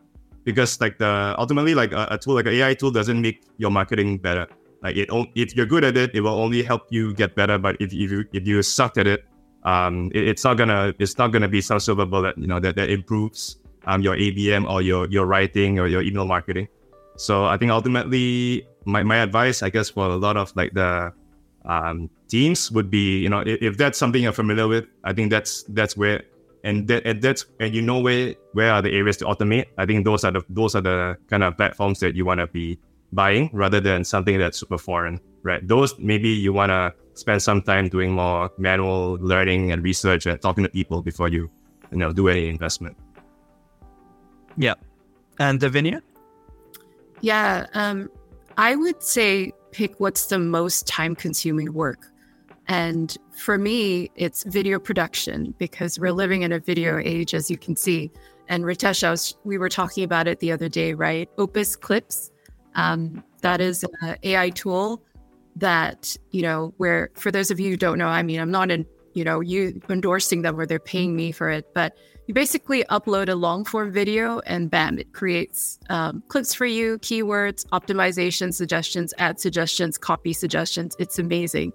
because 0.44 0.80
like 0.82 0.98
the 0.98 1.36
ultimately 1.38 1.74
like 1.74 1.92
a, 1.94 2.08
a 2.12 2.18
tool 2.18 2.36
like 2.36 2.46
an 2.46 2.54
AI 2.54 2.74
tool 2.74 2.92
doesn't 2.92 3.22
make 3.22 3.44
your 3.58 3.72
marketing 3.72 4.18
better. 4.18 4.48
Like 4.84 4.98
it, 4.98 5.10
if 5.36 5.56
you're 5.56 5.66
good 5.66 5.84
at 5.84 5.96
it, 5.96 6.12
it 6.14 6.22
will 6.22 6.40
only 6.40 6.64
help 6.64 6.88
you 6.90 7.14
get 7.14 7.36
better. 7.36 7.58
But 7.58 7.78
if, 7.80 7.94
if 7.94 8.12
you 8.12 8.26
if 8.34 8.48
you 8.48 8.62
suck 8.64 8.98
at 8.98 9.08
it, 9.08 9.26
um, 9.64 10.12
it, 10.14 10.28
it's 10.28 10.44
not 10.44 10.58
gonna 10.58 10.94
it's 11.00 11.18
not 11.18 11.32
gonna 11.32 11.48
be 11.48 11.62
some 11.62 11.80
silver 11.80 12.06
bullet, 12.06 12.38
you 12.38 12.48
know, 12.48 12.60
that, 12.60 12.76
that 12.76 12.90
improves 12.90 13.58
um, 13.86 14.02
your 14.02 14.16
ABM 14.16 14.70
or 14.70 14.82
your 14.82 15.08
your 15.10 15.26
writing 15.26 15.80
or 15.80 15.88
your 15.88 16.02
email 16.02 16.26
marketing. 16.26 16.68
So 17.18 17.46
I 17.46 17.58
think 17.58 17.72
ultimately 17.72 18.66
my, 18.86 19.04
my 19.04 19.18
advice, 19.18 19.62
I 19.62 19.70
guess, 19.70 19.90
for 19.90 20.06
a 20.08 20.16
lot 20.16 20.38
of 20.38 20.56
like 20.56 20.74
the 20.74 21.14
um, 21.66 22.10
teams 22.28 22.72
would 22.72 22.90
be, 22.90 23.20
you 23.20 23.30
know, 23.30 23.42
if, 23.42 23.62
if, 23.62 23.78
that's 23.78 23.98
something 23.98 24.24
you're 24.24 24.32
familiar 24.32 24.68
with, 24.68 24.86
I 25.04 25.14
think 25.14 25.30
that's 25.30 25.64
that's 25.70 25.96
where 25.96 26.24
and 26.64 26.88
that 26.88 27.06
and 27.06 27.22
that's 27.22 27.46
and 27.60 27.74
you 27.74 27.82
know 27.82 28.00
where 28.00 28.36
where 28.54 28.72
are 28.72 28.82
the 28.82 28.92
areas 28.92 29.18
to 29.18 29.26
automate. 29.26 29.66
I 29.78 29.86
think 29.86 30.06
those 30.06 30.24
are 30.24 30.32
the 30.32 30.42
those 30.50 30.76
are 30.76 30.82
the 30.82 31.18
kind 31.30 31.44
of 31.44 31.58
platforms 31.58 32.00
that 32.00 32.16
you 32.16 32.26
want 32.26 32.40
to 32.40 32.48
be 32.48 32.80
buying 33.14 33.50
rather 33.54 33.80
than 33.80 34.04
something 34.04 34.40
that's 34.40 34.58
super 34.58 34.78
foreign, 34.78 35.20
right? 35.44 35.66
Those 35.68 35.98
maybe 36.00 36.30
you 36.30 36.54
want 36.54 36.70
to 36.70 36.94
spend 37.14 37.42
some 37.42 37.62
time 37.62 37.90
doing 37.90 38.12
more 38.12 38.50
manual 38.58 39.18
learning 39.22 39.72
and 39.72 39.84
research 39.84 40.26
and 40.26 40.42
talking 40.42 40.64
to 40.64 40.70
people 40.70 41.02
before 41.02 41.28
you, 41.28 41.50
you 41.92 41.98
know, 41.98 42.14
do 42.14 42.30
any 42.30 42.48
investment. 42.48 42.96
Yeah. 44.58 44.76
And 45.40 45.60
Davinia? 45.60 46.02
Yeah. 47.22 47.68
Um, 47.74 48.10
I 48.58 48.76
would 48.76 49.02
say 49.02 49.54
pick 49.72 50.00
what's 50.00 50.28
the 50.28 50.40
most 50.40 50.88
time 50.88 51.16
consuming 51.16 51.74
work. 51.74 52.08
And 52.68 53.18
for 53.36 53.58
me, 53.58 54.12
it's 54.16 54.44
video 54.44 54.80
production 54.80 55.54
because 55.58 56.00
we're 56.00 56.12
living 56.12 56.44
in 56.44 56.52
a 56.52 56.60
video 56.60 57.00
age, 57.00 57.34
as 57.34 57.50
you 57.50 57.58
can 57.58 57.76
see. 57.76 58.12
And 58.48 58.64
Ritesh, 58.64 59.10
was, 59.10 59.36
we 59.44 59.58
were 59.58 59.70
talking 59.70 60.04
about 60.04 60.28
it 60.28 60.40
the 60.40 60.52
other 60.52 60.70
day, 60.70 60.94
right? 60.94 61.30
Opus 61.38 61.76
Clips. 61.76 62.32
Um, 62.76 63.24
that 63.42 63.60
is 63.60 63.84
an 64.02 64.18
AI 64.24 64.50
tool 64.52 65.04
that, 65.56 66.16
you 66.32 66.42
know, 66.42 66.74
where 66.78 67.10
for 67.16 67.32
those 67.32 67.52
of 67.52 67.60
you 67.60 67.72
who 67.72 67.78
don't 67.78 67.98
know, 67.98 68.08
I 68.08 68.24
mean, 68.24 68.40
I'm 68.40 68.52
not 68.52 68.72
in, 68.72 68.86
you 69.14 69.24
know, 69.24 69.42
you 69.42 69.82
endorsing 69.90 70.42
them 70.42 70.60
or 70.60 70.66
they're 70.66 70.80
paying 70.80 71.16
me 71.16 71.32
for 71.32 71.50
it, 71.50 71.74
but 71.74 71.98
you 72.32 72.34
basically 72.34 72.86
upload 72.86 73.28
a 73.28 73.36
long 73.36 73.66
form 73.66 73.92
video 73.92 74.40
and 74.46 74.72
bam, 74.72 74.98
it 74.98 75.12
creates 75.12 75.78
um, 75.90 76.24
clips 76.30 76.54
for 76.54 76.66
you, 76.66 76.98
keywords, 77.00 77.66
optimization 77.74 78.54
suggestions, 78.54 79.14
ad 79.18 79.38
suggestions, 79.38 79.98
copy 79.98 80.32
suggestions. 80.32 80.96
It's 80.98 81.20
amazing. 81.20 81.74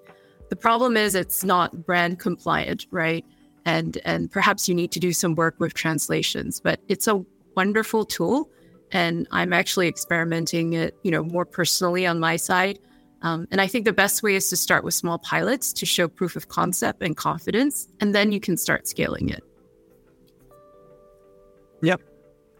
The 0.48 0.56
problem 0.56 0.96
is 0.96 1.14
it's 1.14 1.44
not 1.44 1.84
brand 1.84 2.20
compliant, 2.20 2.86
right? 2.90 3.22
And 3.66 3.98
and 4.06 4.32
perhaps 4.32 4.66
you 4.66 4.74
need 4.74 4.92
to 4.92 4.98
do 4.98 5.12
some 5.12 5.34
work 5.34 5.56
with 5.60 5.74
translations, 5.74 6.58
but 6.58 6.80
it's 6.88 7.06
a 7.06 7.22
wonderful 7.54 8.06
tool 8.06 8.48
and 8.92 9.28
I'm 9.32 9.52
actually 9.52 9.88
experimenting 9.88 10.72
it, 10.72 10.96
you 11.02 11.10
know, 11.10 11.22
more 11.22 11.44
personally 11.44 12.06
on 12.06 12.18
my 12.18 12.36
side. 12.36 12.78
Um, 13.20 13.46
and 13.50 13.60
I 13.60 13.66
think 13.66 13.84
the 13.84 13.92
best 13.92 14.22
way 14.22 14.36
is 14.36 14.48
to 14.48 14.56
start 14.56 14.84
with 14.84 14.94
small 14.94 15.18
pilots 15.18 15.74
to 15.74 15.84
show 15.84 16.08
proof 16.08 16.34
of 16.34 16.48
concept 16.48 17.02
and 17.02 17.14
confidence, 17.14 17.88
and 18.00 18.14
then 18.14 18.32
you 18.32 18.40
can 18.40 18.56
start 18.56 18.88
scaling 18.88 19.28
it. 19.28 19.45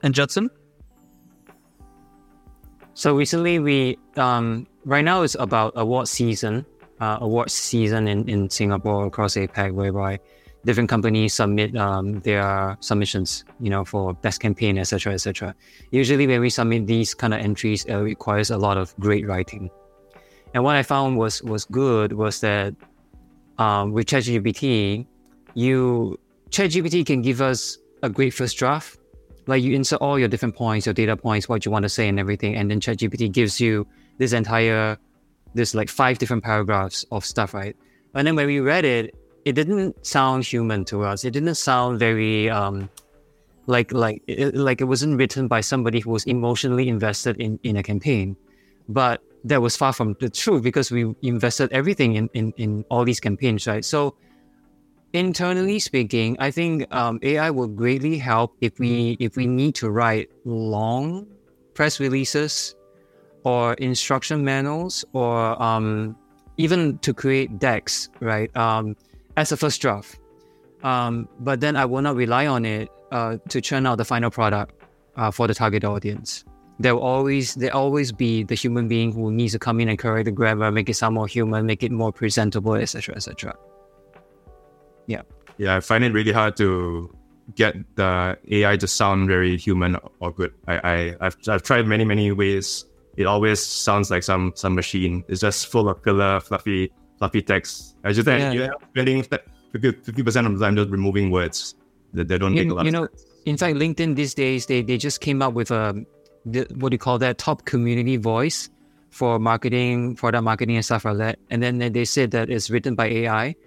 And 0.07 0.15
Judson? 0.15 0.51
So 2.95 3.17
recently, 3.17 3.59
we 3.59 3.99
um, 4.17 4.69
right 4.85 5.05
now 5.05 5.23
it's 5.23 5.35
about 5.35 5.73
award 5.75 6.07
season, 6.07 6.65
uh, 7.01 7.19
award 7.21 7.51
season 7.51 8.07
in, 8.07 8.29
in 8.29 8.49
Singapore 8.49 9.07
across 9.07 9.35
APAC, 9.35 9.75
whereby 9.75 10.21
different 10.65 10.89
companies 10.89 11.35
submit 11.35 11.77
um, 11.77 12.21
their 12.21 12.77
submissions, 12.79 13.45
you 13.59 13.69
know, 13.69 13.85
for 13.85 14.15
best 14.15 14.41
campaign, 14.41 14.79
etc., 14.79 15.13
etc. 15.15 15.57
Usually, 15.91 16.29
when 16.29 16.41
we 16.41 16.51
submit 16.51 16.87
these 16.87 17.13
kind 17.13 17.35
of 17.35 17.41
entries, 17.41 17.85
it 17.87 17.97
requires 17.97 18.53
a 18.53 18.57
lot 18.57 18.79
of 18.79 18.95
great 19.01 19.27
writing. 19.27 19.69
And 20.55 20.63
what 20.63 20.77
I 20.77 20.85
found 20.85 21.19
was 21.19 21.43
was 21.43 21.65
good 21.65 22.13
was 22.13 22.39
that 22.43 22.77
um, 23.59 23.91
with 23.91 24.07
ChatGPT, 24.07 25.05
you 25.55 26.17
ChatGPT 26.51 27.05
can 27.05 27.23
give 27.23 27.41
us 27.41 27.79
a 28.05 28.09
great 28.09 28.31
first 28.31 28.57
draft, 28.57 29.01
like 29.47 29.63
you 29.63 29.75
insert 29.75 30.01
all 30.01 30.19
your 30.19 30.29
different 30.29 30.57
points, 30.57 30.87
your 30.87 30.95
data 30.95 31.17
points, 31.17 31.49
what 31.49 31.65
you 31.65 31.71
want 31.71 31.85
to 31.85 31.89
say, 31.89 32.09
and 32.09 32.19
everything, 32.19 32.57
and 32.57 32.71
then 32.71 32.81
ChatGPT 32.81 33.31
gives 33.31 33.61
you 33.61 33.87
this 34.19 34.33
entire, 34.33 34.99
this 35.55 35.75
like 35.75 35.89
five 35.89 36.19
different 36.19 36.43
paragraphs 36.43 37.05
of 37.13 37.25
stuff, 37.25 37.55
right? 37.55 37.77
And 38.15 38.27
then 38.27 38.35
when 38.35 38.47
we 38.47 38.61
read 38.61 38.85
it, 38.85 39.15
it 39.45 39.53
didn't 39.53 40.05
sound 40.05 40.45
human 40.45 40.85
to 40.87 41.05
us. 41.05 41.25
It 41.25 41.31
didn't 41.31 41.55
sound 41.55 42.01
very 42.01 42.51
um, 42.51 42.91
like 43.67 43.93
like 43.93 44.23
it, 44.27 44.57
like 44.57 44.81
it 44.81 44.85
wasn't 44.85 45.19
written 45.19 45.47
by 45.49 45.61
somebody 45.61 46.01
who 46.01 46.11
was 46.11 46.25
emotionally 46.25 46.89
invested 46.89 47.37
in 47.37 47.61
in 47.63 47.77
a 47.77 47.83
campaign, 47.83 48.37
but 48.89 49.23
that 49.45 49.63
was 49.63 49.77
far 49.77 49.93
from 49.93 50.17
the 50.19 50.29
truth 50.29 50.63
because 50.63 50.91
we 50.91 51.15
invested 51.23 51.71
everything 51.73 52.15
in 52.17 52.29
in, 52.35 52.53
in 52.57 52.85
all 52.91 53.05
these 53.05 53.21
campaigns, 53.21 53.67
right? 53.67 53.85
So 53.85 54.17
internally 55.17 55.79
speaking, 55.79 56.37
I 56.39 56.51
think 56.51 56.87
um, 56.95 57.19
AI 57.23 57.51
will 57.51 57.69
greatly 57.69 58.19
help 58.19 58.55
if 58.61 58.79
we 58.79 59.17
if 59.19 59.35
we 59.35 59.47
need 59.47 59.75
to 59.77 59.91
write 59.91 60.29
long 60.45 61.27
press 61.73 61.99
releases 61.99 62.75
or 63.43 63.75
instruction 63.75 64.45
manuals 64.45 65.05
or 65.15 65.61
um, 65.63 66.17
even 66.59 66.99
to 66.99 67.15
create 67.15 67.59
decks, 67.59 68.11
right? 68.21 68.55
Um, 68.57 68.97
as 69.37 69.53
a 69.53 69.57
first 69.57 69.81
draft. 69.81 70.19
Um, 70.83 71.29
but 71.41 71.61
then 71.61 71.77
I 71.77 71.85
will 71.87 72.03
not 72.03 72.17
rely 72.17 72.47
on 72.47 72.65
it 72.65 72.91
uh, 73.11 73.39
to 73.49 73.61
churn 73.61 73.87
out 73.87 73.97
the 73.97 74.05
final 74.05 74.31
product 74.31 74.75
uh, 75.17 75.31
for 75.31 75.47
the 75.47 75.55
target 75.55 75.85
audience. 75.85 76.45
There 76.79 76.95
will 76.95 77.03
always 77.03 77.55
there 77.55 77.75
always 77.75 78.13
be 78.13 78.43
the 78.43 78.55
human 78.55 78.87
being 78.87 79.13
who 79.13 79.33
needs 79.33 79.53
to 79.55 79.59
come 79.59 79.81
in 79.81 79.89
and 79.89 79.99
correct 79.99 80.27
the 80.27 80.33
grammar, 80.33 80.71
make 80.71 80.91
it 80.91 80.95
sound 80.95 81.15
more 81.15 81.27
human, 81.27 81.65
make 81.65 81.83
it 81.83 81.91
more 81.91 82.13
presentable, 82.13 82.75
etc., 82.75 83.17
etc. 83.17 83.55
Yeah. 85.07 85.23
Yeah, 85.59 85.77
I 85.77 85.81
find 85.81 86.05
it 86.05 86.13
really 86.13 86.33
hard 86.33 86.57
to 86.59 87.15
get 87.55 87.77
the 87.97 88.37
AI 88.51 88.77
to 88.77 88.87
sound 88.87 89.29
very 89.29 89.57
human 89.57 89.97
or 90.21 90.33
good. 90.33 90.53
I, 90.67 90.75
I 90.77 91.17
I've, 91.21 91.37
I've 91.49 91.63
tried 91.63 91.87
many 91.87 92.05
many 92.05 92.33
ways. 92.33 92.85
It 93.17 93.25
always 93.25 93.65
sounds 93.65 94.11
like 94.11 94.23
some 94.23 94.53
some 94.55 94.75
machine. 94.75 95.25
It's 95.29 95.41
just 95.41 95.69
full 95.69 95.89
of 95.89 96.03
filler, 96.03 96.41
fluffy 96.41 96.93
fluffy 97.19 97.43
text. 97.43 97.97
I 98.05 98.13
just 98.13 98.27
yeah, 98.29 98.53
you're 98.53 98.75
spending 98.91 99.23
fifty 99.23 100.23
percent 100.23 100.47
of 100.47 100.59
the 100.59 100.65
time 100.65 100.77
just 100.77 100.91
removing 100.91 101.31
words 101.31 101.75
that 102.13 102.29
they 102.29 102.39
don't 102.39 102.55
you, 102.55 102.65
make 102.65 102.73
a 102.73 102.75
lot. 102.75 102.85
You 102.85 102.93
know, 102.93 103.07
sense. 103.07 103.25
in 103.47 103.57
fact, 103.57 103.77
LinkedIn 103.77 104.17
these 104.17 104.35
days 104.35 104.67
they 104.67 104.83
they 104.83 104.99
just 104.99 105.21
came 105.21 105.41
up 105.41 105.55
with 105.55 105.71
a 105.71 106.05
what 106.45 106.91
do 106.91 106.95
you 106.95 106.99
call 106.99 107.19
that 107.19 107.39
top 107.39 107.65
community 107.65 108.17
voice 108.17 108.71
for 109.11 109.39
marketing, 109.39 110.15
product 110.15 110.45
marketing, 110.45 110.77
and 110.77 110.85
stuff 110.85 111.05
like 111.05 111.17
that. 111.17 111.39
And 111.51 111.63
then 111.63 111.79
they 111.79 112.05
said 112.05 112.31
that 112.33 112.51
it's 112.51 112.71
written 112.71 112.95
by 112.95 113.07
AI. 113.07 113.55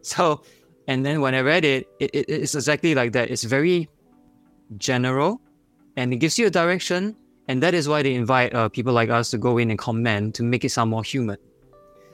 So 0.00 0.42
and 0.88 1.04
then 1.04 1.20
when 1.20 1.34
I 1.34 1.40
read 1.40 1.64
it, 1.64 1.86
it, 2.00 2.10
it 2.14 2.24
it's 2.28 2.54
exactly 2.54 2.94
like 2.94 3.12
that. 3.12 3.30
It's 3.30 3.44
very 3.44 3.88
general 4.78 5.40
and 5.96 6.12
it 6.12 6.16
gives 6.16 6.38
you 6.38 6.46
a 6.46 6.50
direction. 6.50 7.14
And 7.46 7.62
that 7.62 7.74
is 7.74 7.88
why 7.88 8.02
they 8.02 8.14
invite 8.14 8.54
uh, 8.54 8.68
people 8.68 8.92
like 8.92 9.10
us 9.10 9.30
to 9.30 9.38
go 9.38 9.58
in 9.58 9.70
and 9.70 9.78
comment 9.78 10.34
to 10.36 10.42
make 10.42 10.64
it 10.64 10.70
sound 10.70 10.90
more 10.90 11.04
human. 11.04 11.36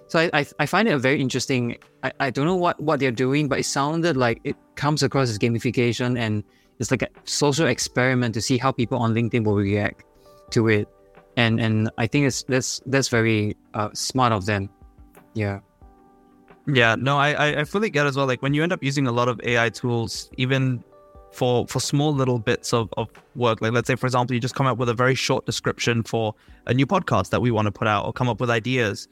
So 0.09 0.19
I, 0.19 0.31
I, 0.33 0.47
I 0.59 0.67
find 0.67 0.89
it 0.89 0.99
very 0.99 1.21
interesting. 1.21 1.79
I, 2.03 2.13
I 2.21 2.31
don't 2.31 2.47
know 2.47 2.57
what, 2.57 2.81
what 2.81 3.01
they're 3.01 3.11
doing, 3.11 3.49
but 3.49 3.61
it 3.61 3.65
sounded 3.65 4.17
like 4.17 4.41
it 4.45 4.57
comes 4.75 5.03
across 5.03 5.31
as 5.31 5.39
gamification 5.39 6.19
and 6.19 6.45
it's 6.79 6.91
like 6.91 7.03
a 7.03 7.09
social 7.25 7.67
experiment 7.69 8.35
to 8.35 8.41
see 8.41 8.59
how 8.59 8.73
people 8.73 8.99
on 8.99 9.15
LinkedIn 9.15 9.45
will 9.45 9.55
react 9.55 10.05
to 10.51 10.69
it. 10.69 10.89
And 11.37 11.61
and 11.61 11.91
I 11.99 12.07
think 12.07 12.27
it's 12.27 12.45
that's 12.45 12.81
that's 12.87 13.09
very 13.09 13.57
uh, 13.75 13.91
smart 13.93 14.33
of 14.33 14.47
them. 14.47 14.71
Yeah. 15.35 15.61
Yeah, 16.66 16.96
no, 16.98 17.18
I 17.18 17.61
I 17.61 17.64
fully 17.64 17.90
get 17.90 18.07
as 18.07 18.16
well. 18.16 18.27
Like 18.27 18.40
when 18.40 18.55
you 18.55 18.62
end 18.62 18.72
up 18.72 18.83
using 18.83 19.07
a 19.07 19.12
lot 19.12 19.29
of 19.29 19.40
AI 19.44 19.68
tools, 19.68 20.31
even 20.38 20.83
for 21.33 21.66
for 21.66 21.81
small 21.81 22.14
little 22.14 22.38
bits 22.38 22.72
of, 22.72 22.88
of 22.96 23.11
work, 23.35 23.61
like 23.61 23.72
let's 23.72 23.87
say 23.87 23.96
for 23.96 24.07
example, 24.07 24.35
you 24.35 24.40
just 24.40 24.55
come 24.55 24.66
up 24.66 24.79
with 24.79 24.88
a 24.88 24.94
very 24.94 25.14
short 25.14 25.44
description 25.44 26.03
for 26.03 26.35
a 26.66 26.72
new 26.72 26.87
podcast 26.87 27.31
that 27.31 27.42
we 27.42 27.50
want 27.50 27.66
to 27.66 27.72
put 27.72 27.87
out, 27.87 28.07
or 28.07 28.12
come 28.12 28.29
up 28.29 28.40
with 28.40 28.50
ideas. 28.50 29.09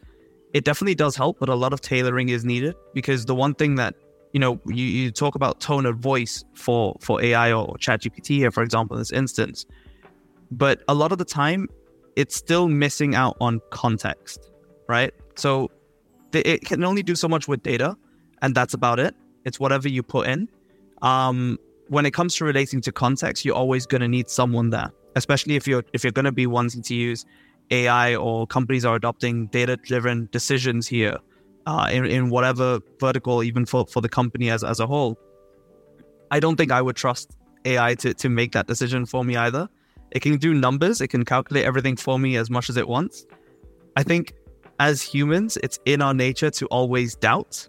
It 0.54 0.64
definitely 0.64 0.94
does 0.94 1.16
help, 1.16 1.38
but 1.40 1.48
a 1.48 1.54
lot 1.54 1.72
of 1.72 1.80
tailoring 1.80 2.30
is 2.30 2.44
needed 2.44 2.74
because 2.94 3.26
the 3.26 3.34
one 3.34 3.54
thing 3.54 3.74
that 3.76 3.94
you 4.32 4.40
know 4.40 4.58
you, 4.66 4.84
you 4.84 5.10
talk 5.10 5.34
about 5.34 5.60
tone 5.60 5.84
of 5.84 5.98
voice 5.98 6.44
for 6.54 6.96
for 7.00 7.22
AI 7.22 7.52
or 7.52 7.76
ChatGPT 7.76 8.36
here, 8.36 8.50
for 8.50 8.62
example, 8.62 8.96
in 8.96 9.00
this 9.00 9.12
instance, 9.12 9.66
but 10.50 10.82
a 10.88 10.94
lot 10.94 11.12
of 11.12 11.18
the 11.18 11.24
time 11.26 11.68
it's 12.16 12.34
still 12.36 12.68
missing 12.68 13.14
out 13.14 13.36
on 13.40 13.60
context, 13.70 14.50
right? 14.88 15.12
So 15.36 15.70
it 16.34 16.64
can 16.64 16.84
only 16.84 17.02
do 17.02 17.14
so 17.14 17.28
much 17.28 17.48
with 17.48 17.62
data, 17.62 17.96
and 18.40 18.54
that's 18.54 18.74
about 18.74 18.98
it. 18.98 19.14
It's 19.44 19.58
whatever 19.60 19.88
you 19.88 20.02
put 20.02 20.26
in. 20.28 20.48
Um, 21.02 21.58
when 21.88 22.06
it 22.06 22.12
comes 22.12 22.36
to 22.36 22.44
relating 22.44 22.80
to 22.82 22.92
context, 22.92 23.44
you're 23.44 23.56
always 23.56 23.86
going 23.86 24.00
to 24.00 24.08
need 24.08 24.30
someone 24.30 24.70
there. 24.70 24.90
especially 25.16 25.56
if 25.56 25.66
you're 25.66 25.84
if 25.92 26.04
you're 26.04 26.12
going 26.12 26.24
to 26.24 26.32
be 26.32 26.46
wanting 26.46 26.82
to 26.82 26.94
use 26.94 27.24
AI 27.70 28.14
or 28.14 28.46
companies 28.46 28.84
are 28.84 28.96
adopting 28.96 29.46
data 29.48 29.76
driven 29.76 30.28
decisions 30.32 30.88
here 30.88 31.16
uh, 31.66 31.88
in, 31.92 32.04
in 32.06 32.30
whatever 32.30 32.80
vertical, 32.98 33.42
even 33.42 33.64
for, 33.64 33.86
for 33.86 34.00
the 34.00 34.08
company 34.08 34.50
as, 34.50 34.64
as 34.64 34.80
a 34.80 34.86
whole, 34.86 35.16
I 36.30 36.40
don't 36.40 36.56
think 36.56 36.72
I 36.72 36.82
would 36.82 36.96
trust 36.96 37.36
AI 37.64 37.94
to, 37.96 38.14
to 38.14 38.28
make 38.28 38.52
that 38.52 38.66
decision 38.66 39.06
for 39.06 39.24
me 39.24 39.36
either. 39.36 39.68
It 40.10 40.20
can 40.20 40.36
do 40.36 40.52
numbers, 40.52 41.00
it 41.00 41.08
can 41.08 41.24
calculate 41.24 41.64
everything 41.64 41.96
for 41.96 42.18
me 42.18 42.36
as 42.36 42.50
much 42.50 42.68
as 42.68 42.76
it 42.76 42.88
wants. 42.88 43.26
I 43.96 44.02
think 44.02 44.34
as 44.78 45.02
humans, 45.02 45.56
it's 45.62 45.78
in 45.84 46.02
our 46.02 46.14
nature 46.14 46.50
to 46.50 46.66
always 46.66 47.14
doubt. 47.14 47.68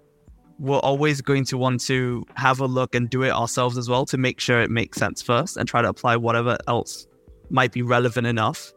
We're 0.60 0.80
always 0.80 1.22
going 1.22 1.46
to 1.46 1.58
want 1.58 1.82
to 1.82 2.26
have 2.36 2.60
a 2.60 2.66
look 2.66 2.96
and 2.96 3.10
do 3.10 3.24
it 3.24 3.32
ourselves 3.32 3.78
as 3.78 3.90
well 3.90 4.06
to 4.06 4.18
make 4.18 4.40
sure 4.40 4.62
it 4.62 4.72
makes 4.72 4.98
sense 4.98 5.22
first 5.22 5.58
and 5.58 5.68
try 5.68 5.82
to 5.82 5.90
apply 5.90 6.16
whatever 6.16 6.58
else 6.68 7.08
might 7.50 7.72
be 7.72 7.82
relevant 7.82 8.28
enough 8.28 8.72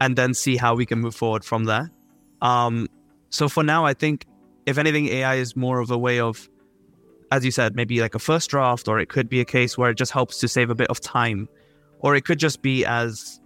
and 0.00 0.16
then 0.16 0.34
see 0.34 0.56
how 0.56 0.74
we 0.74 0.86
can 0.86 1.00
move 1.00 1.14
forward 1.14 1.44
from 1.44 1.64
there. 1.64 1.90
Um, 2.40 2.88
so 3.30 3.48
for 3.48 3.62
now, 3.62 3.84
I 3.84 3.94
think 3.94 4.24
if 4.66 4.78
anything, 4.78 5.08
AI 5.08 5.36
is 5.36 5.56
more 5.56 5.80
of 5.80 5.90
a 5.90 5.98
way 5.98 6.20
of, 6.20 6.48
as 7.32 7.44
you 7.44 7.50
said, 7.50 7.74
maybe 7.74 8.00
like 8.00 8.14
a 8.14 8.18
first 8.18 8.50
draft, 8.50 8.86
or 8.86 8.98
it 8.98 9.08
could 9.08 9.28
be 9.28 9.40
a 9.40 9.44
case 9.44 9.78
where 9.78 9.90
it 9.90 9.96
just 9.96 10.12
helps 10.12 10.38
to 10.40 10.48
save 10.48 10.70
a 10.70 10.74
bit 10.74 10.88
of 10.88 11.00
time, 11.00 11.48
or 12.00 12.14
it 12.14 12.24
could 12.24 12.38
just 12.38 12.62
be 12.62 12.84
as, 12.84 13.40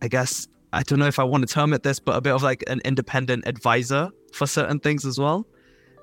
I 0.00 0.08
guess, 0.08 0.48
I 0.72 0.82
don't 0.82 0.98
know 0.98 1.06
if 1.06 1.18
I 1.18 1.24
want 1.24 1.46
to 1.46 1.52
term 1.52 1.72
it 1.72 1.82
this, 1.82 2.00
but 2.00 2.16
a 2.16 2.20
bit 2.20 2.32
of 2.32 2.42
like 2.42 2.64
an 2.66 2.80
independent 2.84 3.46
advisor 3.46 4.10
for 4.32 4.46
certain 4.46 4.80
things 4.80 5.04
as 5.04 5.18
well. 5.18 5.46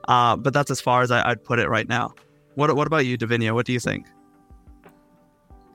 Uh, 0.08 0.36
but 0.36 0.54
that's 0.54 0.72
as 0.72 0.80
far 0.80 1.02
as 1.02 1.12
I, 1.12 1.28
would 1.30 1.44
put 1.44 1.60
it 1.60 1.70
right 1.70 1.88
now. 1.88 2.14
What 2.56 2.76
What 2.76 2.88
about 2.88 3.06
you, 3.06 3.18
Davinia? 3.18 3.54
What 3.54 3.66
do 3.66 3.74
you 3.74 3.80
think? 3.80 4.06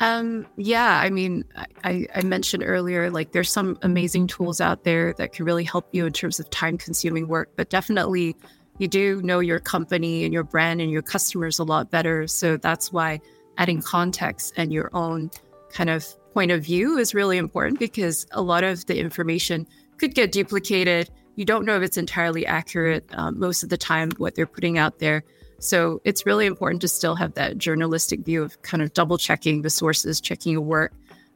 Um, 0.01 0.47
yeah, 0.57 1.01
I 1.01 1.09
mean, 1.09 1.45
I, 1.85 2.07
I 2.15 2.23
mentioned 2.23 2.65
earlier, 2.67 3.11
like 3.11 3.33
there's 3.33 3.51
some 3.51 3.79
amazing 3.83 4.27
tools 4.27 4.61
out 4.61 4.85
there 4.85 5.15
that 5.15 5.33
can 5.33 5.45
really 5.45 5.65
help 5.65 5.89
you 5.93 6.05
in 6.05 6.13
terms 6.13 6.41
of 6.41 6.51
time 6.51 6.77
consuming 6.79 7.29
work, 7.29 7.51
but 7.57 7.71
definitely 7.71 8.37
you 8.79 8.89
do 8.89 9.23
know 9.23 9.39
your 9.39 9.61
company 9.61 10.25
and 10.25 10.33
your 10.33 10.43
brand 10.43 10.81
and 10.81 10.91
your 10.91 11.03
customers 11.03 11.59
a 11.59 11.65
lot 11.65 11.91
better. 11.91 12.27
So 12.27 12.57
that's 12.57 12.93
why 12.93 13.21
adding 13.57 13.81
context 13.81 14.53
and 14.57 14.73
your 14.73 14.91
own 14.95 15.31
kind 15.75 15.91
of 15.91 16.07
point 16.33 16.51
of 16.51 16.65
view 16.65 16.97
is 16.97 17.15
really 17.15 17.37
important 17.37 17.79
because 17.79 18.27
a 18.33 18.41
lot 18.41 18.65
of 18.65 18.87
the 18.87 18.99
information 18.99 19.67
could 19.99 20.15
get 20.15 20.33
duplicated. 20.33 21.11
You 21.37 21.45
don't 21.45 21.65
know 21.65 21.77
if 21.77 21.83
it's 21.83 21.97
entirely 21.97 22.47
accurate 22.47 23.05
um, 23.13 23.39
most 23.39 23.63
of 23.63 23.69
the 23.69 23.77
time, 23.77 24.11
what 24.19 24.35
they're 24.35 24.47
putting 24.47 24.79
out 24.79 25.01
there. 25.01 25.25
So 25.59 26.01
it's 26.05 26.27
really 26.27 26.47
important 26.47 26.81
to 26.83 26.89
still 26.89 27.17
have 27.17 27.35
that 27.35 27.59
journalistic 27.59 28.21
view 28.21 28.43
of 28.43 28.61
kind 28.63 28.83
of 28.83 28.93
double 28.93 29.19
checking 29.19 29.63
the 29.63 29.71
sources, 29.71 30.21
checking 30.21 30.53
your 30.53 30.61
work, 30.61 30.93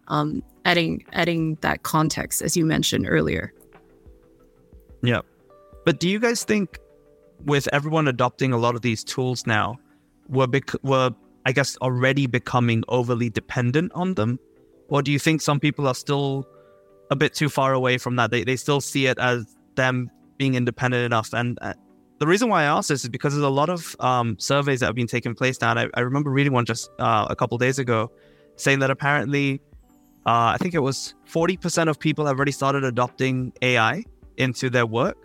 um, 0.09 0.42
adding 0.64 1.05
adding 1.12 1.57
that 1.61 1.83
context 1.83 2.42
as 2.42 2.57
you 2.57 2.64
mentioned 2.64 3.07
earlier. 3.09 3.53
Yeah, 5.03 5.20
but 5.85 6.01
do 6.01 6.09
you 6.09 6.18
guys 6.18 6.44
think 6.44 6.79
with 7.44 7.68
everyone 7.72 8.09
adopting 8.09 8.53
a 8.53 8.59
lot 8.59 8.74
of 8.74 8.83
these 8.83 9.05
tools 9.05 9.46
now, 9.46 9.79
we're 10.29 10.46
bec- 10.46 10.83
we're 10.83 11.11
I 11.46 11.53
guess 11.53 11.77
already 11.79 12.27
becoming 12.27 12.85
overly 12.88 13.31
dependent 13.31 13.92
on 13.94 14.14
them, 14.14 14.38
or 14.88 15.03
do 15.03 15.11
you 15.12 15.18
think 15.18 15.40
some 15.40 15.61
people 15.61 15.87
are 15.87 15.94
still 15.94 16.46
a 17.11 17.16
bit 17.16 17.35
too 17.35 17.48
far 17.48 17.72
away 17.72 17.98
from 17.98 18.16
that? 18.16 18.31
They 18.31 18.44
they 18.44 18.57
still 18.57 18.81
see 18.81 19.07
it 19.07 19.18
as 19.18 19.57
them 19.77 20.11
being 20.37 20.55
independent 20.55 21.05
enough 21.05 21.33
and 21.33 21.59
uh, 21.62 21.74
the 22.18 22.27
reason 22.27 22.48
why 22.48 22.62
I 22.62 22.64
ask 22.64 22.88
this 22.88 23.05
is 23.05 23.09
because 23.09 23.33
there's 23.33 23.44
a 23.44 23.48
lot 23.48 23.70
of 23.70 23.94
um, 24.01 24.37
surveys 24.38 24.81
that 24.81 24.87
have 24.87 24.94
been 24.94 25.07
taking 25.07 25.35
place 25.35 25.61
now. 25.61 25.70
And 25.70 25.81
I, 25.81 25.87
I 25.94 26.01
remember 26.01 26.31
reading 26.31 26.53
one 26.53 26.64
just 26.64 26.90
uh, 26.98 27.27
a 27.31 27.37
couple 27.37 27.57
days 27.59 27.79
ago 27.79 28.11
saying 28.57 28.81
that 28.81 28.90
apparently, 28.90 29.61
uh, 30.27 30.53
I 30.53 30.57
think 30.59 30.74
it 30.74 30.81
was 30.81 31.14
40% 31.31 31.88
of 31.88 31.98
people 31.98 32.27
have 32.27 32.37
already 32.37 32.53
started 32.53 32.85
adopting 32.85 33.53
AI 33.62 34.05
into 34.37 34.68
their 34.68 34.85
work, 34.85 35.16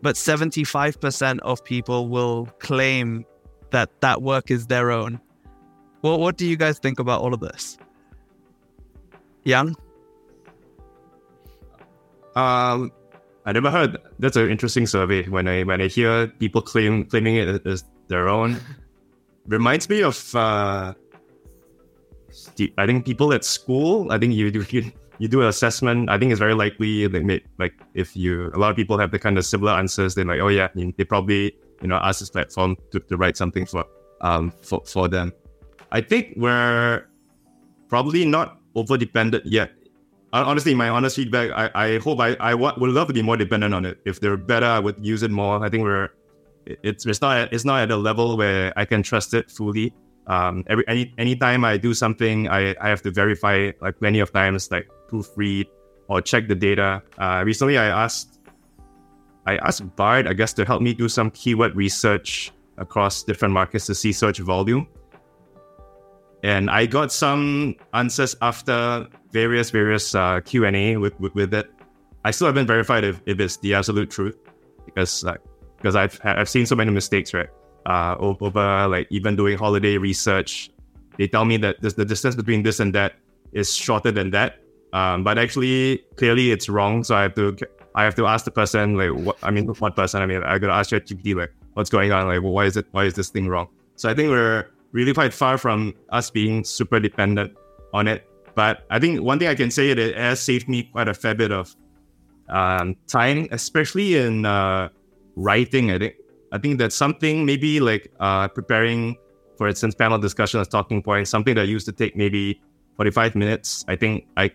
but 0.00 0.16
75% 0.16 1.40
of 1.40 1.62
people 1.62 2.08
will 2.08 2.46
claim 2.58 3.26
that 3.70 4.00
that 4.00 4.22
work 4.22 4.50
is 4.50 4.66
their 4.66 4.90
own. 4.90 5.20
Well, 6.04 6.20
what 6.20 6.36
do 6.36 6.44
you 6.44 6.56
guys 6.56 6.78
think 6.78 6.98
about 6.98 7.22
all 7.22 7.32
of 7.32 7.40
this? 7.40 7.78
Yang? 9.44 9.74
Um, 12.36 12.92
I 13.46 13.52
never 13.52 13.70
heard. 13.70 13.96
That's 14.18 14.36
an 14.36 14.50
interesting 14.50 14.86
survey. 14.86 15.24
When 15.24 15.48
I 15.48 15.62
when 15.62 15.80
I 15.80 15.88
hear 15.88 16.26
people 16.26 16.60
claim 16.60 17.06
claiming 17.06 17.36
it 17.36 17.66
as 17.66 17.84
their 18.08 18.28
own, 18.28 18.60
reminds 19.46 19.88
me 19.88 20.02
of. 20.02 20.34
Uh, 20.34 20.92
I 22.76 22.84
think 22.84 23.06
people 23.06 23.32
at 23.32 23.42
school. 23.42 24.12
I 24.12 24.18
think 24.18 24.34
you 24.34 24.50
do 24.50 24.62
you, 24.68 24.92
you 25.18 25.28
do 25.28 25.40
an 25.40 25.48
assessment. 25.48 26.10
I 26.10 26.18
think 26.18 26.32
it's 26.32 26.38
very 26.38 26.54
likely 26.54 27.08
like 27.08 27.24
made, 27.24 27.44
like 27.58 27.72
if 27.94 28.14
you 28.14 28.50
a 28.52 28.58
lot 28.58 28.68
of 28.68 28.76
people 28.76 28.98
have 28.98 29.10
the 29.10 29.18
kind 29.18 29.38
of 29.38 29.46
similar 29.46 29.72
answers. 29.72 30.14
They're 30.16 30.26
like, 30.26 30.40
oh 30.40 30.48
yeah, 30.48 30.68
they 30.74 31.04
probably 31.04 31.56
you 31.80 31.88
know 31.88 31.96
ask 31.96 32.20
this 32.20 32.28
platform 32.28 32.76
to, 32.90 33.00
to 33.00 33.16
write 33.16 33.38
something 33.38 33.64
for 33.64 33.86
um 34.20 34.52
for 34.60 34.82
for 34.84 35.08
them. 35.08 35.32
I 35.94 36.02
think 36.02 36.34
we're 36.36 37.06
probably 37.88 38.26
not 38.26 38.58
over 38.74 38.98
dependent 38.98 39.46
yet 39.46 39.70
honestly, 40.42 40.74
my 40.74 40.88
honest 40.88 41.16
feedback, 41.16 41.50
I, 41.52 41.70
I 41.74 41.98
hope 41.98 42.18
I, 42.20 42.34
I 42.40 42.54
would 42.54 42.90
love 42.90 43.06
to 43.08 43.14
be 43.14 43.22
more 43.22 43.36
dependent 43.36 43.72
on 43.72 43.84
it. 43.84 44.00
If 44.04 44.20
they're 44.20 44.36
better, 44.36 44.66
I 44.66 44.80
would 44.80 44.96
use 45.04 45.22
it 45.22 45.30
more. 45.30 45.64
I 45.64 45.68
think 45.68 45.84
we're 45.84 46.10
it's 46.66 47.04
it's 47.04 47.20
not 47.20 47.52
it's 47.52 47.64
not 47.64 47.82
at 47.82 47.90
a 47.90 47.96
level 47.96 48.36
where 48.36 48.72
I 48.76 48.84
can 48.84 49.02
trust 49.02 49.34
it 49.34 49.50
fully. 49.50 49.92
Um, 50.26 50.64
every 50.66 50.84
any 50.88 51.14
anytime 51.18 51.64
I 51.64 51.76
do 51.76 51.94
something, 51.94 52.48
I, 52.48 52.74
I 52.80 52.88
have 52.88 53.02
to 53.02 53.10
verify 53.10 53.70
like 53.80 53.98
plenty 53.98 54.20
of 54.20 54.32
times, 54.32 54.70
like 54.70 54.88
proofread 55.08 55.66
or 56.08 56.20
check 56.20 56.48
the 56.48 56.54
data. 56.54 57.02
Uh, 57.18 57.42
recently, 57.44 57.78
I 57.78 57.86
asked 57.86 58.40
I 59.46 59.56
asked 59.58 59.94
Bard, 59.94 60.26
I 60.26 60.32
guess, 60.32 60.52
to 60.54 60.64
help 60.64 60.82
me 60.82 60.94
do 60.94 61.08
some 61.08 61.30
keyword 61.30 61.76
research 61.76 62.50
across 62.78 63.22
different 63.22 63.54
markets 63.54 63.86
to 63.86 63.94
see 63.94 64.12
search 64.12 64.38
volume. 64.38 64.88
And 66.44 66.68
I 66.68 66.84
got 66.84 67.10
some 67.10 67.74
answers 67.94 68.36
after 68.42 69.08
various 69.32 69.70
various 69.70 70.14
uh, 70.14 70.40
Q 70.44 70.66
and 70.66 70.76
A 70.76 70.98
with, 70.98 71.18
with, 71.18 71.34
with 71.34 71.54
it. 71.54 71.72
I 72.26 72.30
still 72.32 72.46
haven't 72.46 72.66
verified 72.66 73.02
if, 73.02 73.22
if 73.24 73.40
it's 73.40 73.56
the 73.56 73.72
absolute 73.72 74.10
truth 74.10 74.36
because 74.84 75.24
like 75.24 75.40
because 75.78 75.96
I've 75.96 76.20
I've 76.22 76.48
seen 76.50 76.66
so 76.66 76.76
many 76.76 76.90
mistakes 76.90 77.32
right 77.32 77.48
uh, 77.86 78.16
over 78.18 78.50
like 78.88 79.06
even 79.10 79.36
doing 79.36 79.56
holiday 79.56 79.96
research. 79.96 80.70
They 81.16 81.28
tell 81.28 81.46
me 81.46 81.56
that 81.58 81.80
the 81.80 82.04
distance 82.04 82.34
between 82.34 82.62
this 82.62 82.78
and 82.78 82.94
that 82.94 83.14
is 83.52 83.74
shorter 83.74 84.10
than 84.10 84.30
that, 84.32 84.58
um, 84.92 85.24
but 85.24 85.38
actually 85.38 86.04
clearly 86.16 86.50
it's 86.50 86.68
wrong. 86.68 87.04
So 87.04 87.16
I 87.16 87.22
have 87.22 87.34
to 87.36 87.56
I 87.94 88.04
have 88.04 88.16
to 88.16 88.26
ask 88.26 88.44
the 88.44 88.50
person 88.50 88.98
like 88.98 89.12
what 89.12 89.38
I 89.42 89.50
mean 89.50 89.66
what 89.66 89.96
person 89.96 90.20
I 90.20 90.26
mean 90.26 90.42
I 90.42 90.58
gotta 90.58 90.74
ask 90.74 90.90
ChatGPT 90.90 91.36
like 91.36 91.54
what's 91.72 91.88
going 91.88 92.12
on 92.12 92.26
like 92.26 92.42
why 92.42 92.66
is 92.66 92.76
it 92.76 92.86
why 92.90 93.04
is 93.04 93.14
this 93.14 93.30
thing 93.30 93.48
wrong? 93.48 93.68
So 93.96 94.10
I 94.10 94.14
think 94.14 94.28
we're 94.28 94.66
really 94.94 95.12
quite 95.12 95.34
far 95.34 95.58
from 95.58 95.92
us 96.10 96.30
being 96.30 96.64
super 96.64 97.00
dependent 97.00 97.52
on 97.92 98.08
it. 98.08 98.26
But 98.54 98.86
I 98.88 99.00
think 99.00 99.20
one 99.20 99.38
thing 99.40 99.48
I 99.48 99.56
can 99.56 99.70
say 99.70 99.90
it, 99.90 99.98
it 99.98 100.16
has 100.16 100.40
saved 100.40 100.68
me 100.68 100.84
quite 100.84 101.08
a 101.08 101.14
fair 101.14 101.34
bit 101.34 101.50
of 101.50 101.74
um, 102.48 102.96
time, 103.08 103.48
especially 103.50 104.16
in 104.16 104.46
uh, 104.46 104.88
writing. 105.34 105.90
I 105.90 105.98
think 105.98 106.14
I 106.52 106.58
think 106.58 106.78
that's 106.78 106.94
something 106.94 107.44
maybe 107.44 107.80
like 107.80 108.12
uh, 108.20 108.46
preparing, 108.46 109.16
for 109.58 109.66
instance, 109.66 109.96
panel 109.96 110.18
discussion 110.18 110.60
as 110.60 110.68
talking 110.68 111.02
points, 111.02 111.28
something 111.28 111.56
that 111.56 111.66
used 111.66 111.86
to 111.86 111.92
take 111.92 112.14
maybe 112.14 112.62
45 112.96 113.34
minutes. 113.34 113.84
I 113.88 113.96
think 113.96 114.28
I 114.36 114.52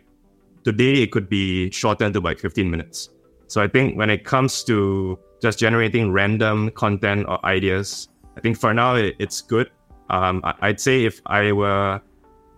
today 0.63 1.03
it 1.03 1.11
could 1.11 1.27
be 1.27 1.69
shortened 1.71 2.13
to 2.13 2.21
like 2.21 2.39
15 2.39 2.71
minutes. 2.71 3.09
So 3.47 3.61
I 3.61 3.67
think 3.67 3.97
when 3.97 4.09
it 4.09 4.23
comes 4.23 4.63
to 4.65 5.19
just 5.41 5.59
generating 5.59 6.13
random 6.13 6.71
content 6.71 7.25
or 7.27 7.43
ideas, 7.45 8.07
I 8.37 8.39
think 8.39 8.57
for 8.57 8.73
now 8.73 8.95
it, 8.95 9.15
it's 9.19 9.41
good. 9.41 9.69
Um, 10.09 10.41
I'd 10.61 10.79
say 10.79 11.05
if 11.05 11.21
I 11.25 11.51
were 11.51 12.01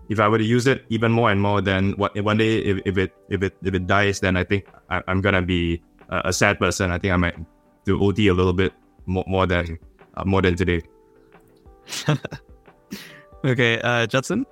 if 0.09 0.19
I 0.19 0.27
were 0.27 0.37
to 0.37 0.43
use 0.43 0.67
it 0.67 0.85
even 0.89 1.11
more 1.11 1.31
and 1.31 1.41
more, 1.41 1.61
then 1.61 1.93
what 1.97 2.15
one 2.21 2.37
day 2.37 2.59
if, 2.59 2.79
if 2.85 2.97
it 2.97 3.13
if 3.29 3.43
it 3.43 3.55
if 3.63 3.73
it 3.73 3.87
dies, 3.87 4.19
then 4.19 4.35
I 4.35 4.43
think 4.43 4.67
I, 4.89 5.01
am 5.07 5.21
gonna 5.21 5.41
be 5.41 5.81
a, 6.09 6.21
a, 6.25 6.33
sad 6.33 6.59
person. 6.59 6.91
I 6.91 6.97
think 6.97 7.13
I 7.13 7.17
might 7.17 7.35
do 7.85 8.01
OT 8.01 8.27
a 8.27 8.33
little 8.33 8.53
bit 8.53 8.73
more, 9.05 9.23
more 9.27 9.47
than 9.47 9.79
uh, 10.15 10.25
more 10.25 10.41
than 10.41 10.55
today. 10.55 10.81
okay, 13.45 13.79
uh, 13.81 14.07
Judson. 14.07 14.45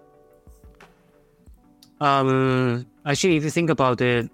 Um, 1.99 2.85
actually, 3.05 3.35
if 3.35 3.43
you 3.43 3.49
think 3.49 3.69
about 3.69 3.99
it, 3.99 4.31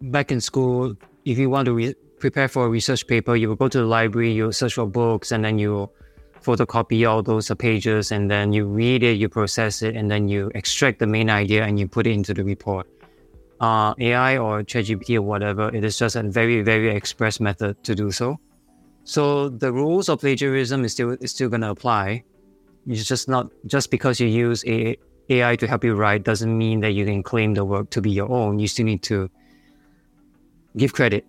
back 0.00 0.30
in 0.30 0.40
school, 0.40 0.94
if 1.24 1.38
you 1.38 1.50
want 1.50 1.66
to 1.66 1.74
re- 1.74 1.94
prepare 2.18 2.48
for 2.48 2.66
a 2.66 2.68
research 2.68 3.06
paper, 3.06 3.34
you 3.34 3.48
will 3.48 3.56
go 3.56 3.68
to 3.68 3.78
the 3.78 3.84
library, 3.84 4.32
you 4.32 4.52
search 4.52 4.74
for 4.74 4.86
books, 4.86 5.32
and 5.32 5.44
then 5.44 5.58
you 5.58 5.90
photocopy 6.46 7.08
all 7.08 7.22
those 7.22 7.50
pages 7.58 8.12
and 8.12 8.30
then 8.30 8.52
you 8.52 8.64
read 8.66 9.02
it, 9.02 9.18
you 9.18 9.28
process 9.28 9.82
it, 9.82 9.96
and 9.96 10.10
then 10.10 10.28
you 10.28 10.50
extract 10.54 11.00
the 11.00 11.06
main 11.06 11.28
idea 11.28 11.64
and 11.64 11.78
you 11.80 11.88
put 11.88 12.06
it 12.06 12.12
into 12.12 12.32
the 12.32 12.44
report. 12.44 12.86
Uh, 13.60 13.94
AI 13.98 14.36
or 14.36 14.62
ChatGPT 14.62 15.16
or 15.16 15.22
whatever, 15.22 15.74
it 15.74 15.84
is 15.84 15.98
just 15.98 16.14
a 16.14 16.22
very, 16.22 16.62
very 16.62 16.94
express 16.94 17.40
method 17.40 17.82
to 17.84 17.94
do 17.94 18.12
so. 18.12 18.38
So 19.04 19.48
the 19.48 19.72
rules 19.72 20.08
of 20.08 20.20
plagiarism 20.20 20.84
is 20.84 20.92
still 20.92 21.16
is 21.20 21.30
still 21.30 21.48
gonna 21.48 21.70
apply. 21.70 22.24
It's 22.86 23.06
just 23.06 23.28
not 23.28 23.50
just 23.64 23.90
because 23.90 24.20
you 24.20 24.26
use 24.26 24.64
a 24.66 24.96
AI 25.28 25.56
to 25.56 25.66
help 25.66 25.84
you 25.84 25.94
write 25.94 26.24
doesn't 26.24 26.56
mean 26.56 26.80
that 26.80 26.92
you 26.92 27.04
can 27.06 27.22
claim 27.22 27.54
the 27.54 27.64
work 27.64 27.90
to 27.90 28.00
be 28.00 28.10
your 28.10 28.30
own. 28.30 28.58
You 28.58 28.68
still 28.68 28.86
need 28.86 29.02
to 29.04 29.30
give 30.76 30.92
credit 30.92 31.24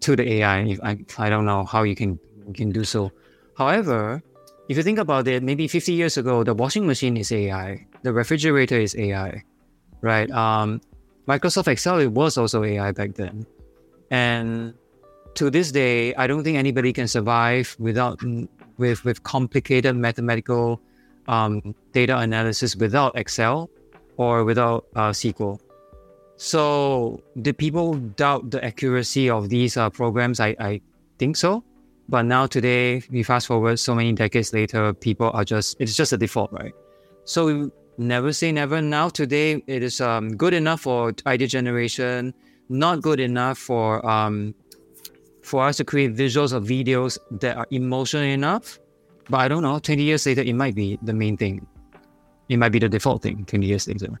to 0.00 0.16
the 0.16 0.26
AI. 0.34 0.58
If 0.74 0.80
I, 0.82 0.98
I 1.18 1.30
don't 1.30 1.46
know 1.46 1.64
how 1.64 1.84
you 1.84 1.94
can 1.94 2.18
you 2.46 2.52
can 2.52 2.70
do 2.70 2.84
so. 2.84 3.12
However, 3.56 4.22
if 4.70 4.76
you 4.76 4.84
think 4.84 5.00
about 5.00 5.26
it, 5.26 5.42
maybe 5.42 5.66
50 5.66 5.92
years 5.92 6.16
ago, 6.16 6.44
the 6.44 6.54
washing 6.54 6.86
machine 6.86 7.16
is 7.16 7.32
AI, 7.32 7.84
the 8.02 8.12
refrigerator 8.12 8.78
is 8.78 8.94
AI, 8.94 9.42
right? 10.00 10.30
Um, 10.30 10.80
Microsoft 11.26 11.66
Excel 11.66 11.98
it 11.98 12.12
was 12.12 12.38
also 12.38 12.62
AI 12.62 12.92
back 12.92 13.14
then, 13.14 13.44
and 14.12 14.72
to 15.34 15.50
this 15.50 15.72
day, 15.72 16.14
I 16.14 16.28
don't 16.28 16.44
think 16.44 16.56
anybody 16.56 16.92
can 16.92 17.08
survive 17.08 17.74
without 17.80 18.22
with 18.78 19.04
with 19.04 19.24
complicated 19.24 19.96
mathematical 19.96 20.80
um, 21.26 21.74
data 21.90 22.18
analysis 22.18 22.76
without 22.76 23.18
Excel 23.18 23.68
or 24.18 24.44
without 24.44 24.86
uh, 24.94 25.10
SQL. 25.10 25.58
So, 26.36 27.20
do 27.42 27.52
people 27.52 27.94
doubt 28.14 28.52
the 28.52 28.64
accuracy 28.64 29.30
of 29.30 29.48
these 29.48 29.76
uh, 29.76 29.90
programs? 29.90 30.38
I, 30.38 30.54
I 30.60 30.80
think 31.18 31.36
so. 31.36 31.64
But 32.10 32.22
now 32.22 32.46
today, 32.46 33.04
we 33.08 33.22
fast 33.22 33.46
forward 33.46 33.78
so 33.78 33.94
many 33.94 34.12
decades 34.12 34.52
later, 34.52 34.92
people 34.92 35.30
are 35.32 35.44
just, 35.44 35.76
it's 35.80 35.94
just 35.94 36.12
a 36.12 36.16
default, 36.16 36.50
right? 36.50 36.72
So, 37.24 37.46
we 37.46 37.70
never 37.98 38.32
say 38.32 38.50
never. 38.50 38.82
Now, 38.82 39.10
today, 39.10 39.62
it 39.68 39.84
is 39.84 40.00
um, 40.00 40.36
good 40.36 40.52
enough 40.52 40.80
for 40.80 41.14
idea 41.24 41.46
generation, 41.46 42.34
not 42.68 43.00
good 43.00 43.20
enough 43.20 43.58
for 43.58 44.04
um, 44.04 44.56
for 45.42 45.64
us 45.64 45.76
to 45.76 45.84
create 45.84 46.14
visuals 46.16 46.52
or 46.52 46.60
videos 46.60 47.16
that 47.40 47.56
are 47.56 47.66
emotional 47.70 48.24
enough. 48.24 48.80
But 49.28 49.38
I 49.38 49.48
don't 49.48 49.62
know, 49.62 49.78
20 49.78 50.02
years 50.02 50.26
later, 50.26 50.42
it 50.42 50.54
might 50.54 50.74
be 50.74 50.98
the 51.02 51.14
main 51.14 51.36
thing. 51.36 51.64
It 52.48 52.56
might 52.56 52.70
be 52.70 52.80
the 52.80 52.88
default 52.88 53.22
thing 53.22 53.44
20 53.44 53.66
years 53.66 53.86
later. 53.86 54.20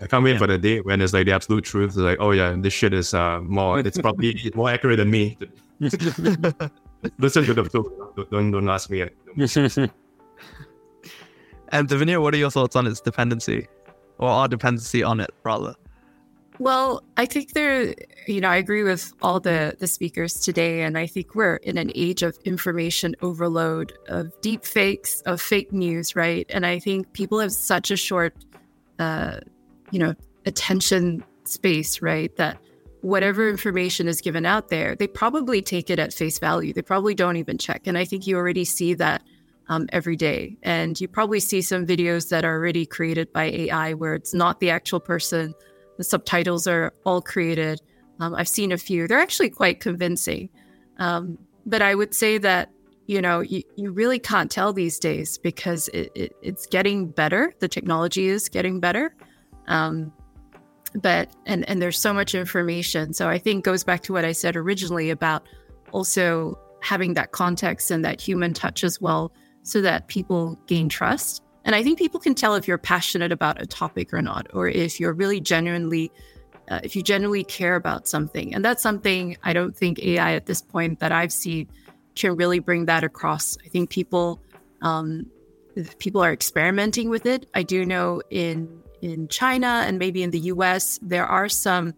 I 0.00 0.06
can't 0.06 0.22
wait 0.22 0.32
yeah. 0.32 0.38
for 0.38 0.46
the 0.46 0.56
day 0.56 0.80
when 0.80 1.00
it's 1.00 1.12
like 1.12 1.26
the 1.26 1.32
absolute 1.32 1.64
truth. 1.64 1.90
It's 1.90 1.96
like, 1.96 2.18
oh 2.20 2.30
yeah, 2.30 2.54
this 2.56 2.72
shit 2.72 2.94
is 2.94 3.12
uh, 3.12 3.40
more. 3.40 3.80
It's 3.80 3.98
probably 3.98 4.52
more 4.54 4.70
accurate 4.70 4.98
than 4.98 5.10
me. 5.10 5.36
Listen 7.18 7.44
to 7.44 7.54
the 7.54 7.62
don't, 7.72 8.30
don't 8.30 8.50
don't 8.50 8.68
ask 8.68 8.90
me. 8.90 9.00
and 11.68 11.88
Davinia, 11.88 12.20
what 12.20 12.34
are 12.34 12.36
your 12.36 12.50
thoughts 12.50 12.76
on 12.76 12.86
its 12.86 13.00
dependency, 13.00 13.66
or 14.18 14.28
our 14.28 14.48
dependency 14.48 15.02
on 15.02 15.20
it, 15.20 15.30
rather? 15.42 15.74
Well, 16.58 17.02
I 17.16 17.24
think 17.24 17.54
there, 17.54 17.94
you 18.26 18.42
know, 18.42 18.50
I 18.50 18.56
agree 18.56 18.82
with 18.82 19.14
all 19.22 19.40
the 19.40 19.74
the 19.78 19.86
speakers 19.86 20.34
today, 20.34 20.82
and 20.82 20.98
I 20.98 21.06
think 21.06 21.34
we're 21.34 21.56
in 21.56 21.78
an 21.78 21.90
age 21.94 22.22
of 22.22 22.36
information 22.44 23.16
overload, 23.22 23.94
of 24.08 24.38
deep 24.42 24.66
fakes, 24.66 25.22
of 25.22 25.40
fake 25.40 25.72
news, 25.72 26.14
right? 26.14 26.44
And 26.50 26.66
I 26.66 26.78
think 26.78 27.10
people 27.14 27.38
have 27.40 27.52
such 27.52 27.90
a 27.90 27.96
short 27.96 28.34
uh, 29.00 29.40
you 29.90 29.98
know, 29.98 30.14
attention 30.46 31.24
space, 31.44 32.02
right? 32.02 32.34
That 32.36 32.58
whatever 33.02 33.48
information 33.48 34.08
is 34.08 34.20
given 34.20 34.44
out 34.44 34.68
there, 34.68 34.94
they 34.94 35.06
probably 35.06 35.62
take 35.62 35.90
it 35.90 35.98
at 35.98 36.12
face 36.12 36.38
value. 36.38 36.72
They 36.72 36.82
probably 36.82 37.14
don't 37.14 37.36
even 37.36 37.58
check. 37.58 37.86
And 37.86 37.96
I 37.96 38.04
think 38.04 38.26
you 38.26 38.36
already 38.36 38.64
see 38.64 38.94
that 38.94 39.22
um, 39.68 39.88
every 39.92 40.16
day. 40.16 40.56
And 40.62 41.00
you 41.00 41.08
probably 41.08 41.40
see 41.40 41.62
some 41.62 41.86
videos 41.86 42.28
that 42.28 42.44
are 42.44 42.54
already 42.54 42.84
created 42.84 43.32
by 43.32 43.44
AI 43.44 43.94
where 43.94 44.14
it's 44.14 44.34
not 44.34 44.60
the 44.60 44.70
actual 44.70 45.00
person. 45.00 45.54
The 45.96 46.04
subtitles 46.04 46.66
are 46.66 46.92
all 47.04 47.22
created. 47.22 47.80
Um, 48.18 48.34
I've 48.34 48.48
seen 48.48 48.72
a 48.72 48.78
few. 48.78 49.06
They're 49.06 49.18
actually 49.18 49.50
quite 49.50 49.80
convincing. 49.80 50.50
Um, 50.98 51.38
but 51.64 51.82
I 51.82 51.94
would 51.94 52.14
say 52.14 52.36
that, 52.38 52.70
you 53.06 53.22
know, 53.22 53.40
you, 53.40 53.62
you 53.76 53.92
really 53.92 54.18
can't 54.18 54.50
tell 54.50 54.72
these 54.72 54.98
days 54.98 55.38
because 55.38 55.88
it, 55.88 56.10
it, 56.14 56.32
it's 56.42 56.66
getting 56.66 57.08
better. 57.08 57.54
The 57.60 57.68
technology 57.68 58.28
is 58.28 58.48
getting 58.48 58.80
better. 58.80 59.14
Um, 59.68 60.12
but 60.94 61.30
and 61.46 61.68
and 61.68 61.80
there's 61.80 61.98
so 61.98 62.12
much 62.12 62.34
information. 62.34 63.12
So 63.12 63.28
I 63.28 63.38
think 63.38 63.64
goes 63.64 63.84
back 63.84 64.02
to 64.02 64.12
what 64.12 64.24
I 64.24 64.32
said 64.32 64.56
originally 64.56 65.10
about 65.10 65.46
also 65.92 66.58
having 66.80 67.14
that 67.14 67.32
context 67.32 67.90
and 67.90 68.04
that 68.04 68.20
human 68.20 68.54
touch 68.54 68.84
as 68.84 69.00
well, 69.00 69.32
so 69.62 69.80
that 69.82 70.08
people 70.08 70.58
gain 70.66 70.88
trust. 70.88 71.42
And 71.64 71.74
I 71.74 71.82
think 71.82 71.98
people 71.98 72.18
can 72.20 72.34
tell 72.34 72.54
if 72.54 72.66
you're 72.66 72.78
passionate 72.78 73.32
about 73.32 73.60
a 73.60 73.66
topic 73.66 74.14
or 74.14 74.22
not, 74.22 74.46
or 74.54 74.68
if 74.68 74.98
you're 74.98 75.12
really 75.12 75.40
genuinely, 75.40 76.10
uh, 76.70 76.80
if 76.82 76.96
you 76.96 77.02
genuinely 77.02 77.44
care 77.44 77.76
about 77.76 78.08
something. 78.08 78.54
And 78.54 78.64
that's 78.64 78.82
something 78.82 79.36
I 79.42 79.52
don't 79.52 79.76
think 79.76 79.98
AI 80.02 80.34
at 80.34 80.46
this 80.46 80.62
point 80.62 81.00
that 81.00 81.12
I've 81.12 81.32
seen 81.32 81.68
can 82.14 82.34
really 82.36 82.60
bring 82.60 82.86
that 82.86 83.04
across. 83.04 83.58
I 83.64 83.68
think 83.68 83.90
people, 83.90 84.40
um, 84.80 85.26
people 85.98 86.22
are 86.22 86.32
experimenting 86.32 87.10
with 87.10 87.26
it. 87.26 87.46
I 87.54 87.62
do 87.62 87.84
know 87.84 88.22
in 88.30 88.79
in 89.02 89.28
China 89.28 89.84
and 89.86 89.98
maybe 89.98 90.22
in 90.22 90.30
the 90.30 90.40
US, 90.40 90.98
there 91.02 91.26
are 91.26 91.48
some 91.48 91.94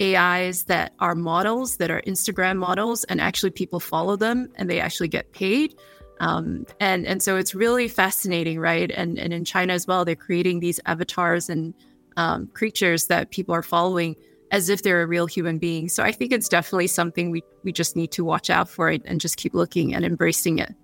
AIs 0.00 0.64
that 0.64 0.92
are 1.00 1.14
models 1.14 1.78
that 1.78 1.90
are 1.90 2.02
Instagram 2.02 2.56
models, 2.56 3.04
and 3.04 3.20
actually 3.20 3.50
people 3.50 3.80
follow 3.80 4.16
them 4.16 4.48
and 4.54 4.70
they 4.70 4.80
actually 4.80 5.08
get 5.08 5.32
paid. 5.32 5.74
Um, 6.20 6.66
and 6.80 7.06
and 7.06 7.22
so 7.22 7.36
it's 7.36 7.54
really 7.54 7.88
fascinating, 7.88 8.58
right? 8.58 8.90
And 8.90 9.18
and 9.18 9.32
in 9.32 9.44
China 9.44 9.72
as 9.72 9.86
well, 9.86 10.04
they're 10.04 10.16
creating 10.16 10.60
these 10.60 10.80
avatars 10.86 11.48
and 11.48 11.74
um, 12.16 12.48
creatures 12.48 13.06
that 13.06 13.30
people 13.30 13.54
are 13.54 13.62
following 13.62 14.16
as 14.50 14.68
if 14.68 14.82
they're 14.82 15.02
a 15.02 15.06
real 15.06 15.26
human 15.26 15.58
being. 15.58 15.88
So 15.88 16.02
I 16.02 16.10
think 16.10 16.32
it's 16.32 16.48
definitely 16.48 16.88
something 16.88 17.30
we 17.30 17.42
we 17.62 17.72
just 17.72 17.96
need 17.96 18.10
to 18.12 18.24
watch 18.24 18.50
out 18.50 18.68
for 18.68 18.90
it 18.90 19.02
and 19.04 19.20
just 19.20 19.36
keep 19.36 19.54
looking 19.54 19.94
and 19.94 20.04
embracing 20.04 20.58
it. 20.58 20.74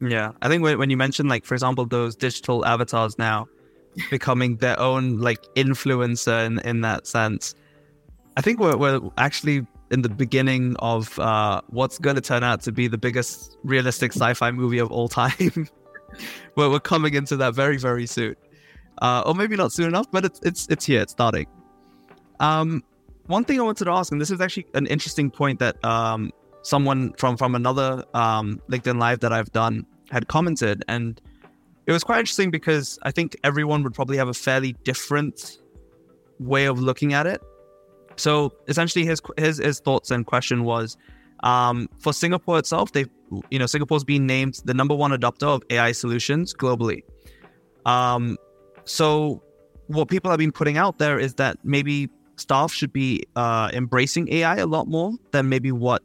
Yeah, 0.00 0.32
I 0.42 0.48
think 0.48 0.62
when, 0.62 0.78
when 0.78 0.90
you 0.90 0.96
mentioned 0.96 1.28
like, 1.28 1.44
for 1.44 1.54
example, 1.54 1.86
those 1.86 2.16
digital 2.16 2.66
avatars 2.66 3.18
now, 3.18 3.46
becoming 4.10 4.56
their 4.56 4.78
own 4.80 5.18
like 5.18 5.42
influencer 5.54 6.46
in, 6.46 6.58
in 6.60 6.80
that 6.82 7.06
sense. 7.06 7.54
I 8.36 8.42
think 8.42 8.60
we're, 8.60 8.76
we're 8.76 9.00
actually 9.16 9.66
in 9.90 10.02
the 10.02 10.08
beginning 10.08 10.76
of 10.80 11.18
uh, 11.18 11.60
what's 11.68 11.98
going 11.98 12.16
to 12.16 12.22
turn 12.22 12.42
out 12.42 12.60
to 12.62 12.72
be 12.72 12.88
the 12.88 12.98
biggest 12.98 13.56
realistic 13.62 14.12
sci-fi 14.12 14.50
movie 14.50 14.78
of 14.78 14.90
all 14.90 15.08
time. 15.08 15.68
where 16.54 16.70
we're 16.70 16.80
coming 16.80 17.14
into 17.14 17.36
that 17.36 17.54
very 17.54 17.76
very 17.76 18.06
soon, 18.06 18.36
uh, 19.02 19.22
or 19.26 19.34
maybe 19.34 19.56
not 19.56 19.72
soon 19.72 19.86
enough, 19.86 20.06
but 20.10 20.24
it's 20.24 20.40
it's 20.42 20.66
it's 20.68 20.84
here, 20.84 21.02
it's 21.02 21.12
starting. 21.12 21.46
Um, 22.40 22.82
one 23.26 23.44
thing 23.44 23.58
I 23.60 23.62
wanted 23.62 23.84
to 23.84 23.90
ask, 23.90 24.12
and 24.12 24.20
this 24.20 24.30
is 24.30 24.40
actually 24.40 24.66
an 24.74 24.86
interesting 24.86 25.30
point 25.30 25.58
that 25.58 25.82
um, 25.84 26.32
someone 26.62 27.12
from 27.14 27.36
from 27.36 27.54
another 27.54 28.04
um, 28.14 28.60
LinkedIn 28.68 28.98
live 28.98 29.20
that 29.20 29.32
I've 29.32 29.52
done 29.52 29.86
had 30.10 30.28
commented, 30.28 30.84
and 30.88 31.20
it 31.86 31.92
was 31.92 32.02
quite 32.02 32.18
interesting 32.18 32.50
because 32.50 32.98
I 33.02 33.12
think 33.12 33.36
everyone 33.44 33.82
would 33.84 33.94
probably 33.94 34.16
have 34.16 34.28
a 34.28 34.34
fairly 34.34 34.72
different 34.84 35.58
way 36.38 36.66
of 36.66 36.80
looking 36.80 37.12
at 37.12 37.26
it. 37.26 37.40
So 38.16 38.52
essentially, 38.66 39.04
his 39.04 39.20
his 39.36 39.58
his 39.58 39.80
thoughts 39.80 40.10
and 40.10 40.26
question 40.26 40.64
was, 40.64 40.96
um, 41.40 41.88
for 41.98 42.12
Singapore 42.12 42.58
itself, 42.58 42.92
they 42.92 43.04
you 43.50 43.58
know 43.58 43.66
Singapore's 43.66 44.04
been 44.04 44.26
named 44.26 44.60
the 44.64 44.74
number 44.74 44.94
one 44.94 45.12
adopter 45.12 45.46
of 45.46 45.62
AI 45.70 45.92
solutions 45.92 46.54
globally. 46.54 47.02
Um, 47.84 48.36
so 48.84 49.42
what 49.86 50.08
people 50.08 50.30
have 50.30 50.38
been 50.38 50.52
putting 50.52 50.76
out 50.76 50.98
there 50.98 51.18
is 51.18 51.34
that 51.34 51.58
maybe 51.62 52.08
staff 52.36 52.72
should 52.72 52.92
be 52.92 53.22
uh, 53.36 53.70
embracing 53.72 54.32
AI 54.32 54.56
a 54.56 54.66
lot 54.66 54.88
more 54.88 55.12
than 55.30 55.48
maybe 55.48 55.70
what 55.70 56.02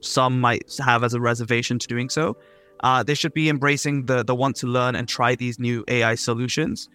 some 0.00 0.40
might 0.40 0.74
have 0.84 1.04
as 1.04 1.14
a 1.14 1.20
reservation 1.20 1.78
to 1.78 1.86
doing 1.86 2.08
so 2.08 2.36
uh, 2.82 3.02
they 3.02 3.14
should 3.14 3.34
be 3.34 3.48
embracing 3.48 4.06
the 4.06 4.22
the 4.24 4.34
want 4.34 4.56
to 4.56 4.66
learn 4.66 4.94
and 4.94 5.08
try 5.08 5.34
these 5.34 5.58
new 5.58 5.84
AI 5.88 6.14
solutions 6.14 6.88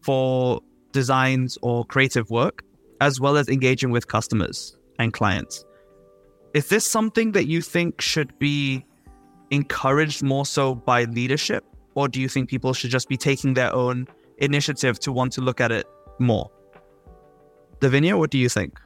for 0.00 0.60
designs 0.92 1.58
or 1.62 1.84
creative 1.84 2.30
work, 2.30 2.62
as 3.00 3.20
well 3.20 3.36
as 3.36 3.48
engaging 3.48 3.90
with 3.90 4.06
customers 4.08 4.76
and 4.98 5.12
clients. 5.12 5.64
Is 6.54 6.68
this 6.68 6.86
something 6.86 7.32
that 7.32 7.46
you 7.46 7.60
think 7.60 8.00
should 8.00 8.38
be 8.38 8.84
encouraged 9.50 10.22
more 10.22 10.46
so 10.46 10.74
by 10.74 11.04
leadership, 11.04 11.64
or 11.94 12.08
do 12.08 12.20
you 12.20 12.28
think 12.28 12.48
people 12.48 12.72
should 12.72 12.90
just 12.90 13.08
be 13.08 13.16
taking 13.16 13.54
their 13.54 13.74
own 13.74 14.06
initiative 14.38 15.00
to 15.00 15.12
want 15.12 15.32
to 15.32 15.40
look 15.40 15.60
at 15.60 15.72
it 15.72 15.86
more? 16.18 16.50
Davinia, 17.80 18.16
what 18.16 18.30
do 18.30 18.38
you 18.38 18.48
think? 18.48 18.80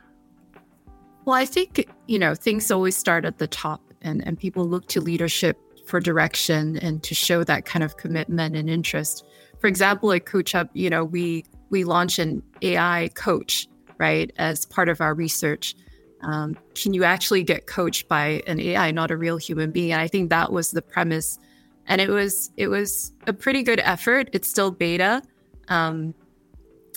Well, 1.25 1.37
I 1.37 1.45
think, 1.45 1.87
you 2.07 2.19
know, 2.19 2.35
things 2.35 2.71
always 2.71 2.97
start 2.97 3.27
at 3.27 3.37
the 3.37 3.47
top 3.47 3.83
and, 4.01 4.27
and 4.27 4.39
people 4.39 4.67
look 4.67 4.87
to 4.89 5.01
leadership 5.01 5.59
for 5.89 6.01
direction 6.01 6.77
and 6.79 7.03
to 7.03 7.15
show 7.15 7.43
that 7.45 7.65
kind 7.65 7.83
of 7.83 7.97
commitment 7.97 8.55
and 8.55 8.69
interest. 8.69 9.25
For 9.59 9.67
example, 9.67 10.13
at 10.13 10.27
CoachHub, 10.27 10.69
you 10.75 10.91
know, 10.91 11.05
we 11.05 11.45
we 11.71 11.85
launch 11.85 12.19
an 12.19 12.43
AI 12.63 13.11
coach, 13.15 13.67
right, 13.99 14.33
as 14.39 14.67
part 14.67 14.89
of 14.89 15.01
our 15.01 15.15
research. 15.15 15.75
Um, 16.23 16.57
can 16.75 16.95
you 16.95 17.05
actually 17.05 17.43
get 17.43 17.67
coached 17.67 18.09
by 18.09 18.43
an 18.47 18.61
AI, 18.61 18.91
not 18.91 19.11
a 19.11 19.17
real 19.17 19.37
human 19.37 19.71
being? 19.71 19.93
And 19.93 20.01
I 20.01 20.09
think 20.09 20.31
that 20.31 20.53
was 20.53 20.71
the 20.71 20.83
premise, 20.83 21.39
and 21.87 22.01
it 22.01 22.09
was 22.09 22.51
it 22.57 22.69
was 22.69 23.13
a 23.27 23.33
pretty 23.33 23.63
good 23.63 23.81
effort. 23.81 24.29
It's 24.33 24.49
still 24.49 24.71
beta, 24.71 25.23
um, 25.69 26.15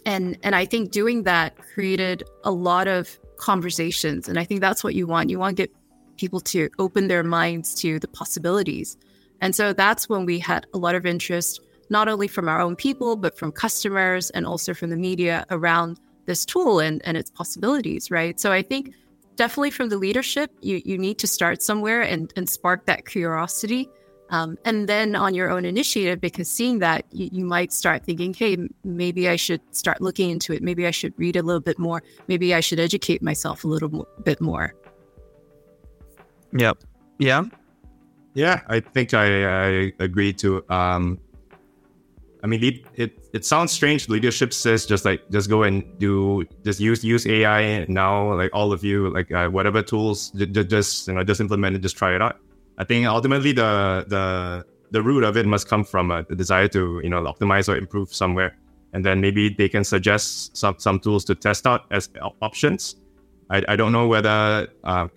and 0.05 0.37
and 0.43 0.55
I 0.55 0.65
think 0.65 0.91
doing 0.91 1.23
that 1.23 1.57
created 1.57 2.23
a 2.43 2.51
lot 2.51 2.87
of 2.87 3.19
conversations, 3.37 4.27
and 4.27 4.37
I 4.37 4.43
think 4.43 4.61
that's 4.61 4.83
what 4.83 4.95
you 4.95 5.07
want. 5.07 5.29
You 5.29 5.39
want 5.39 5.57
to 5.57 5.63
get 5.63 5.75
people 6.21 6.39
to 6.39 6.69
open 6.77 7.07
their 7.07 7.23
minds 7.23 7.73
to 7.81 7.99
the 7.99 8.07
possibilities. 8.07 8.95
And 9.43 9.55
so 9.55 9.73
that's 9.73 10.07
when 10.07 10.23
we 10.25 10.37
had 10.39 10.67
a 10.73 10.77
lot 10.77 10.93
of 10.95 11.03
interest, 11.05 11.59
not 11.89 12.07
only 12.07 12.27
from 12.27 12.47
our 12.47 12.61
own 12.61 12.75
people, 12.75 13.15
but 13.15 13.37
from 13.39 13.51
customers 13.51 14.29
and 14.29 14.45
also 14.45 14.73
from 14.73 14.91
the 14.91 15.01
media 15.09 15.45
around 15.49 15.99
this 16.27 16.45
tool 16.45 16.79
and, 16.79 17.01
and 17.07 17.17
its 17.17 17.31
possibilities, 17.31 18.11
right? 18.11 18.39
So 18.39 18.51
I 18.51 18.61
think 18.61 18.93
definitely 19.35 19.71
from 19.71 19.89
the 19.89 19.97
leadership, 19.97 20.51
you, 20.61 20.81
you 20.85 20.97
need 20.97 21.17
to 21.17 21.27
start 21.27 21.63
somewhere 21.63 22.01
and, 22.03 22.31
and 22.37 22.47
spark 22.47 22.85
that 22.85 23.07
curiosity. 23.07 23.89
Um, 24.29 24.57
and 24.63 24.87
then 24.87 25.15
on 25.15 25.33
your 25.33 25.49
own 25.49 25.65
initiative, 25.65 26.21
because 26.21 26.49
seeing 26.49 26.79
that, 26.79 27.05
you, 27.11 27.29
you 27.33 27.45
might 27.45 27.73
start 27.73 28.05
thinking, 28.05 28.33
hey, 28.33 28.57
maybe 28.83 29.27
I 29.27 29.35
should 29.35 29.61
start 29.75 29.99
looking 30.01 30.29
into 30.29 30.53
it. 30.53 30.61
Maybe 30.61 30.85
I 30.85 30.91
should 30.91 31.13
read 31.17 31.35
a 31.35 31.41
little 31.41 31.59
bit 31.59 31.79
more. 31.79 32.03
Maybe 32.27 32.53
I 32.53 32.61
should 32.61 32.79
educate 32.79 33.21
myself 33.21 33.65
a 33.65 33.67
little 33.67 34.07
bit 34.23 34.39
more. 34.39 34.73
Yep. 36.53 36.83
Yeah. 37.19 37.43
Yeah, 38.33 38.61
I 38.67 38.79
think 38.79 39.13
I, 39.13 39.43
I 39.45 39.93
agree 39.99 40.31
too. 40.33 40.63
Um, 40.69 41.19
I 42.43 42.47
mean, 42.47 42.63
it, 42.63 42.85
it 42.95 43.19
it 43.33 43.45
sounds 43.45 43.71
strange. 43.71 44.09
Leadership 44.09 44.53
says 44.53 44.85
just 44.85 45.05
like 45.05 45.29
just 45.29 45.49
go 45.49 45.63
and 45.63 45.83
do 45.99 46.45
just 46.63 46.79
use 46.79 47.03
use 47.03 47.27
AI 47.27 47.85
now. 47.87 48.33
Like 48.33 48.49
all 48.53 48.71
of 48.73 48.83
you, 48.83 49.09
like 49.09 49.31
uh, 49.31 49.49
whatever 49.49 49.81
tools, 49.81 50.31
just, 50.31 50.69
just 50.69 51.07
you 51.07 51.13
know 51.13 51.23
just 51.23 51.39
implement 51.41 51.75
it, 51.75 51.79
just 51.79 51.97
try 51.97 52.15
it 52.15 52.21
out. 52.21 52.39
I 52.77 52.83
think 52.83 53.05
ultimately 53.05 53.51
the 53.51 54.05
the 54.07 54.65
the 54.91 55.01
root 55.03 55.23
of 55.23 55.37
it 55.37 55.45
must 55.45 55.67
come 55.67 55.83
from 55.83 56.09
a 56.09 56.23
desire 56.23 56.67
to 56.69 56.99
you 57.03 57.09
know 57.09 57.21
optimize 57.21 57.69
or 57.69 57.77
improve 57.77 58.13
somewhere, 58.13 58.57
and 58.93 59.05
then 59.05 59.21
maybe 59.21 59.49
they 59.49 59.69
can 59.69 59.83
suggest 59.83 60.57
some 60.57 60.75
some 60.79 60.99
tools 60.99 61.25
to 61.25 61.35
test 61.35 61.67
out 61.67 61.85
as 61.91 62.09
options. 62.41 62.95
I, 63.51 63.63
I 63.67 63.75
don't 63.75 63.91
know 63.91 64.07
whether 64.07 64.67
uh, 64.83 65.09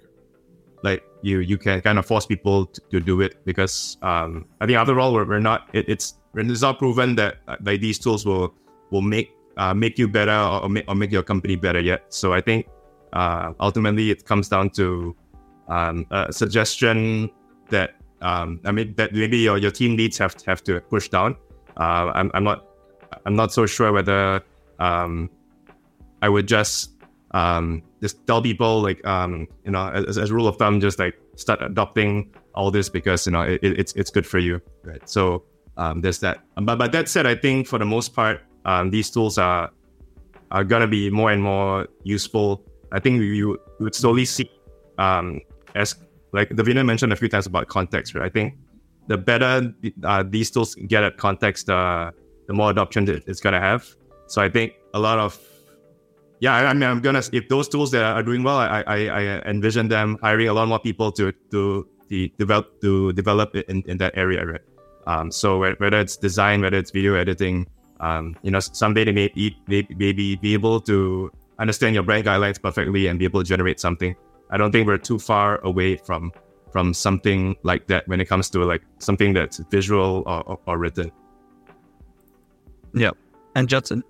you 1.25 1.39
you 1.41 1.57
can 1.57 1.81
kind 1.81 1.99
of 1.99 2.05
force 2.05 2.27
people 2.27 2.66
to, 2.66 2.81
to 2.91 3.01
do 3.01 3.20
it 3.22 3.45
because 3.45 3.97
um, 4.03 4.45
I 4.61 4.66
think 4.66 4.79
after 4.79 5.01
all 5.01 5.14
we're, 5.14 5.25
we're 5.25 5.41
not 5.41 5.68
it, 5.72 5.89
it's 5.89 6.14
it's 6.35 6.62
not 6.62 6.79
proven 6.79 7.14
that 7.16 7.39
uh, 7.49 7.57
like 7.64 7.81
these 7.81 7.99
tools 7.99 8.27
will 8.27 8.55
will 8.91 9.01
make 9.01 9.31
uh, 9.57 9.72
make 9.72 9.99
you 9.99 10.07
better 10.07 10.37
or, 10.37 10.64
or, 10.64 10.68
make, 10.68 10.85
or 10.87 10.95
make 10.95 11.11
your 11.11 11.22
company 11.22 11.57
better 11.57 11.81
yet. 11.81 12.05
So 12.11 12.35
I 12.35 12.41
think 12.41 12.66
uh, 13.14 13.55
ultimately 13.59 14.11
it 14.11 14.27
comes 14.27 14.49
down 14.49 14.70
to 14.70 15.16
um, 15.68 16.07
a 16.11 16.33
suggestion 16.33 17.31
that 17.70 17.95
um, 18.20 18.61
I 18.64 18.72
mean 18.72 18.95
that 18.97 19.14
maybe 19.14 19.39
your, 19.39 19.57
your 19.57 19.70
team 19.70 19.97
leads 19.97 20.18
have 20.18 20.37
have 20.45 20.62
to 20.64 20.81
push 20.81 21.09
down. 21.09 21.37
Uh, 21.79 22.12
I'm, 22.14 22.31
I'm 22.35 22.45
not 22.45 22.66
I'm 23.25 23.35
not 23.35 23.51
so 23.51 23.64
sure 23.64 23.93
whether 23.93 24.43
um, 24.79 25.31
I 26.20 26.29
would 26.29 26.47
just 26.47 26.93
um, 27.35 27.82
just 28.01 28.24
tell 28.26 28.41
people 28.41 28.80
like 28.80 29.05
um, 29.05 29.47
you 29.64 29.72
know 29.72 29.89
as, 29.91 30.16
as 30.16 30.30
a 30.30 30.35
rule 30.35 30.47
of 30.47 30.57
thumb 30.57 30.80
just 30.80 30.99
like 30.99 31.18
start 31.37 31.61
adopting 31.62 32.32
all 32.55 32.70
this 32.70 32.89
because 32.89 33.26
you 33.26 33.32
know 33.32 33.43
it, 33.43 33.59
it's 33.62 33.93
it's 33.95 34.09
good 34.09 34.26
for 34.26 34.39
you. 34.39 34.61
Right. 34.85 35.07
So 35.09 35.43
um, 35.76 36.01
there's 36.01 36.20
that. 36.20 36.41
But 36.55 36.76
but 36.76 36.93
that 36.93 37.09
said 37.09 37.26
I 37.26 37.35
think 37.35 37.66
for 37.66 37.78
the 37.78 37.85
most 37.85 38.14
part 38.14 38.41
um, 38.64 38.91
these 38.91 39.11
tools 39.11 39.37
are 39.37 39.70
are 40.53 40.64
gonna 40.64 40.87
be 40.87 41.11
more 41.11 41.32
and 41.32 41.43
more 41.43 41.89
useful. 42.05 42.62
I 42.93 43.01
think 43.01 43.18
we, 43.18 43.45
we 43.45 43.57
would 43.80 43.95
slowly 43.95 44.24
see 44.24 44.49
um, 44.99 45.41
as 45.74 45.97
like 46.32 46.51
Davinia 46.51 46.87
mentioned 46.87 47.12
a 47.12 47.16
few 47.16 47.28
times 47.28 47.47
about 47.47 47.66
context 47.66 48.14
right? 48.14 48.26
I 48.26 48.28
think 48.28 48.55
the 49.09 49.18
better 49.18 49.74
uh, 50.05 50.22
these 50.26 50.53
tools 50.53 50.76
get 50.87 51.03
at 51.03 51.16
context 51.16 51.68
uh, 51.68 52.12
the 52.47 52.55
more 52.55 52.70
adoption 52.70 53.09
it's 53.26 53.41
gonna 53.41 53.61
have. 53.61 53.85
So 54.28 54.41
I 54.41 54.49
think 54.49 54.74
a 54.95 55.01
lot 55.01 55.18
of 55.18 55.37
yeah, 56.45 56.57
I, 56.57 56.74
mean, 56.74 56.82
I'm 56.82 57.01
gonna 57.01 57.22
if 57.32 57.49
those 57.49 57.70
tools 57.70 57.90
that 57.92 58.05
are 58.05 58.22
doing 58.22 58.42
well, 58.42 58.59
I, 58.59 58.84
I, 58.86 58.99
I 59.07 59.20
envision 59.49 59.88
them 59.88 60.18
hiring 60.20 60.49
a 60.49 60.53
lot 60.53 60.68
more 60.68 60.78
people 60.78 61.11
to 61.12 61.32
to 61.51 61.88
the 62.09 62.30
develop 62.36 62.82
to 62.82 63.14
develop 63.14 63.57
in, 63.57 63.82
in 63.86 63.97
that 63.97 64.12
area, 64.14 64.45
right? 64.45 64.61
Um, 65.07 65.30
so 65.32 65.59
whether 65.61 65.99
it's 65.99 66.18
design, 66.18 66.61
whether 66.61 66.76
it's 66.76 66.90
video 66.90 67.14
editing, 67.14 67.66
um, 68.01 68.36
you 68.42 68.51
know, 68.51 68.61
someday 68.61 69.05
they 69.05 69.12
may, 69.12 69.32
may 69.68 69.86
maybe 69.97 70.36
be 70.36 70.53
able 70.53 70.82
to 70.82 71.32
understand 71.59 71.95
your 71.95 72.03
brand 72.05 72.26
guidelines 72.26 72.61
perfectly 72.61 73.07
and 73.07 73.18
be 73.18 73.24
able 73.24 73.40
to 73.40 73.49
generate 73.49 73.80
something. 73.80 74.14
I 74.51 74.59
don't 74.59 74.70
think 74.70 74.86
we're 74.86 74.99
too 74.99 75.18
far 75.18 75.64
away 75.64 75.97
from 75.97 76.30
from 76.72 76.92
something 76.92 77.57
like 77.62 77.86
that 77.86 78.07
when 78.07 78.20
it 78.20 78.26
comes 78.26 78.51
to 78.51 78.64
like 78.64 78.82
something 78.99 79.32
that's 79.32 79.59
visual 79.70 80.24
or, 80.26 80.42
or, 80.42 80.59
or 80.66 80.76
written. 80.76 81.11
Yeah, 82.92 83.12
and 83.55 83.66
Judson. 83.66 84.05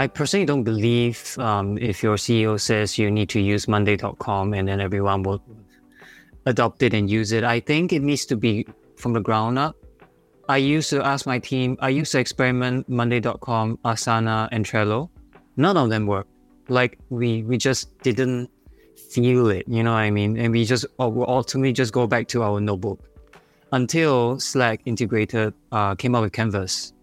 I 0.00 0.06
personally 0.06 0.46
don't 0.46 0.62
believe 0.62 1.36
um, 1.38 1.76
if 1.76 2.02
your 2.02 2.16
CEO 2.16 2.58
says 2.58 2.96
you 2.96 3.10
need 3.10 3.28
to 3.28 3.38
use 3.38 3.68
Monday.com 3.68 4.54
and 4.54 4.66
then 4.66 4.80
everyone 4.80 5.22
will 5.24 5.42
adopt 6.46 6.82
it 6.82 6.94
and 6.94 7.10
use 7.10 7.32
it. 7.32 7.44
I 7.44 7.60
think 7.60 7.92
it 7.92 8.00
needs 8.00 8.24
to 8.32 8.36
be 8.36 8.66
from 8.96 9.12
the 9.12 9.20
ground 9.20 9.58
up. 9.58 9.76
I 10.48 10.56
used 10.56 10.88
to 10.88 11.04
ask 11.04 11.26
my 11.26 11.38
team, 11.38 11.76
I 11.80 11.90
used 11.90 12.12
to 12.12 12.18
experiment 12.18 12.88
Monday.com, 12.88 13.76
Asana, 13.84 14.48
and 14.52 14.64
Trello. 14.64 15.10
None 15.58 15.76
of 15.76 15.90
them 15.90 16.06
worked. 16.06 16.30
Like 16.68 16.98
we 17.10 17.42
we 17.42 17.58
just 17.58 17.98
didn't 17.98 18.48
feel 18.96 19.50
it, 19.50 19.68
you 19.68 19.82
know 19.82 19.92
what 19.92 20.08
I 20.08 20.10
mean? 20.10 20.38
And 20.38 20.50
we 20.50 20.64
just 20.64 20.86
oh, 20.98 21.24
ultimately 21.26 21.74
just 21.74 21.92
go 21.92 22.06
back 22.06 22.26
to 22.28 22.42
our 22.42 22.58
notebook 22.58 23.00
until 23.72 24.40
Slack 24.40 24.80
integrated 24.86 25.52
uh, 25.72 25.94
came 25.94 26.14
up 26.14 26.22
with 26.22 26.32
Canvas 26.32 26.94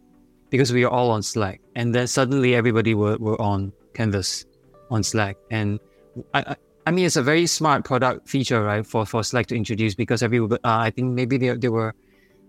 because 0.50 0.72
we 0.72 0.84
were 0.84 0.92
all 0.92 1.12
on 1.12 1.24
Slack. 1.24 1.62
And 1.76 1.94
then 1.94 2.08
suddenly 2.08 2.56
everybody 2.56 2.94
were, 2.94 3.18
were 3.18 3.40
on 3.42 3.74
Canvas 3.94 4.46
on 4.90 5.04
Slack. 5.04 5.38
And 5.52 5.80
I, 6.34 6.40
I, 6.40 6.56
I 6.88 6.92
mean, 6.92 7.06
it's 7.06 7.18
a 7.18 7.24
very 7.24 7.48
smart 7.48 7.84
product 7.84 8.30
feature, 8.30 8.64
right, 8.64 8.86
for, 8.86 9.06
for 9.06 9.24
Slack 9.24 9.48
to 9.48 9.56
introduce 9.56 9.96
because 9.96 10.24
every, 10.24 10.40
uh, 10.40 10.58
I 10.64 10.90
think 10.90 11.14
maybe 11.14 11.38
they, 11.38 11.56
they 11.56 11.70
were 11.70 11.94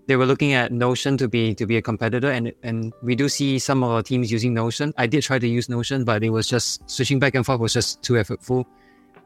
they 0.09 0.17
were 0.17 0.25
looking 0.25 0.55
at 0.55 0.73
Notion 0.73 1.19
to 1.19 1.29
be 1.29 1.55
to 1.55 1.67
be 1.67 1.77
a 1.77 1.83
competitor, 1.83 2.31
and 2.31 2.51
and 2.63 2.95
we 3.03 3.15
do 3.15 3.29
see 3.29 3.59
some 3.59 3.85
of 3.85 3.91
our 3.91 4.03
teams 4.03 4.33
using 4.33 4.55
Notion. 4.55 4.95
I 4.97 5.07
did 5.07 5.23
try 5.23 5.39
to 5.39 5.47
use 5.47 5.69
Notion, 5.69 6.03
but 6.05 6.25
it 6.25 6.31
was 6.31 6.49
just 6.49 6.89
switching 6.91 7.19
back 7.19 7.35
and 7.35 7.45
forth 7.45 7.61
was 7.61 7.75
just 7.75 8.03
too 8.03 8.15
effortful. 8.15 8.65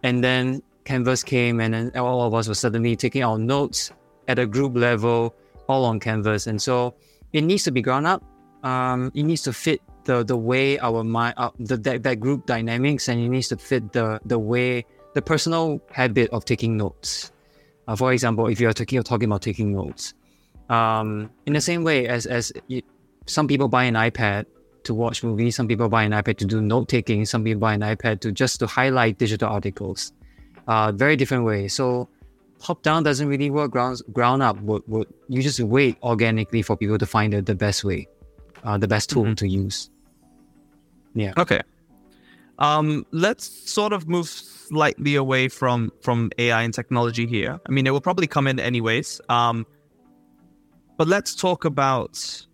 And 0.02 0.24
then 0.24 0.60
Canvas 0.84 1.22
came, 1.22 1.60
and 1.60 1.72
then 1.72 1.96
all 1.96 2.26
of 2.26 2.34
us 2.34 2.48
were 2.48 2.56
suddenly 2.56 2.96
taking 2.96 3.22
our 3.22 3.38
notes 3.38 3.92
at 4.26 4.40
a 4.40 4.46
group 4.46 4.74
level, 4.74 5.36
all 5.68 5.84
on 5.84 6.00
Canvas, 6.00 6.48
and 6.48 6.60
so 6.60 6.94
it 7.32 7.42
needs 7.42 7.62
to 7.62 7.70
be 7.70 7.80
ground 7.80 8.08
up 8.08 8.24
um, 8.62 9.10
it 9.14 9.24
needs 9.24 9.42
to 9.42 9.52
fit 9.52 9.80
the 10.04 10.24
the 10.24 10.36
way 10.36 10.78
our 10.78 11.04
mind 11.04 11.34
uh, 11.36 11.50
the 11.58 11.76
that, 11.76 12.02
that 12.02 12.20
group 12.20 12.46
dynamics 12.46 13.08
and 13.08 13.20
it 13.20 13.28
needs 13.28 13.48
to 13.48 13.56
fit 13.56 13.92
the 13.92 14.20
the 14.24 14.38
way 14.38 14.84
the 15.14 15.22
personal 15.22 15.80
habit 15.90 16.30
of 16.30 16.44
taking 16.44 16.76
notes. 16.76 17.32
Uh, 17.88 17.96
for 17.96 18.12
example 18.12 18.46
if 18.46 18.60
you're 18.60 18.72
talking, 18.72 18.96
you're 18.96 19.02
talking 19.02 19.28
about 19.28 19.42
taking 19.42 19.72
notes. 19.72 20.14
Um, 20.68 21.30
in 21.46 21.52
the 21.52 21.60
same 21.60 21.84
way 21.84 22.08
as 22.08 22.26
as 22.26 22.52
it, 22.68 22.84
some 23.26 23.46
people 23.46 23.68
buy 23.68 23.84
an 23.84 23.94
ipad 23.94 24.46
to 24.84 24.94
watch 24.94 25.22
movies 25.22 25.54
some 25.54 25.68
people 25.68 25.88
buy 25.88 26.02
an 26.02 26.12
ipad 26.12 26.36
to 26.38 26.44
do 26.44 26.60
note 26.60 26.88
taking 26.88 27.24
some 27.24 27.44
people 27.44 27.60
buy 27.60 27.74
an 27.74 27.80
ipad 27.80 28.20
to 28.20 28.32
just 28.32 28.58
to 28.60 28.66
highlight 28.66 29.18
digital 29.18 29.48
articles. 29.48 30.12
Uh, 30.68 30.92
very 30.92 31.16
different 31.16 31.44
way. 31.44 31.66
So 31.66 32.08
top 32.60 32.82
down 32.82 33.02
doesn't 33.02 33.26
really 33.26 33.50
work 33.50 33.70
ground 33.72 34.00
ground 34.12 34.42
up 34.42 34.60
would, 34.60 34.82
would 34.86 35.12
you 35.28 35.42
just 35.42 35.60
wait 35.60 35.96
organically 36.02 36.62
for 36.62 36.76
people 36.76 36.96
to 36.96 37.06
find 37.06 37.32
the, 37.32 37.42
the 37.42 37.54
best 37.54 37.82
way 37.82 38.08
uh, 38.64 38.78
the 38.78 38.88
best 38.88 39.10
tool 39.10 39.24
mm-hmm. 39.24 39.34
to 39.34 39.48
use. 39.48 39.90
Yeah. 41.14 41.32
Okay. 41.36 41.60
Um, 42.58 43.06
let's 43.10 43.46
sort 43.70 43.92
of 43.92 44.08
move 44.08 44.28
slightly 44.28 45.14
away 45.16 45.48
from 45.48 45.92
from 46.00 46.30
AI 46.38 46.62
and 46.62 46.72
technology 46.72 47.26
here. 47.26 47.60
I 47.66 47.72
mean, 47.72 47.86
it 47.86 47.90
will 47.90 48.00
probably 48.00 48.26
come 48.26 48.46
in 48.46 48.60
anyways. 48.60 49.20
Um, 49.28 49.66
but 50.96 51.08
let's 51.08 51.34
talk 51.34 51.64
about 51.64 52.46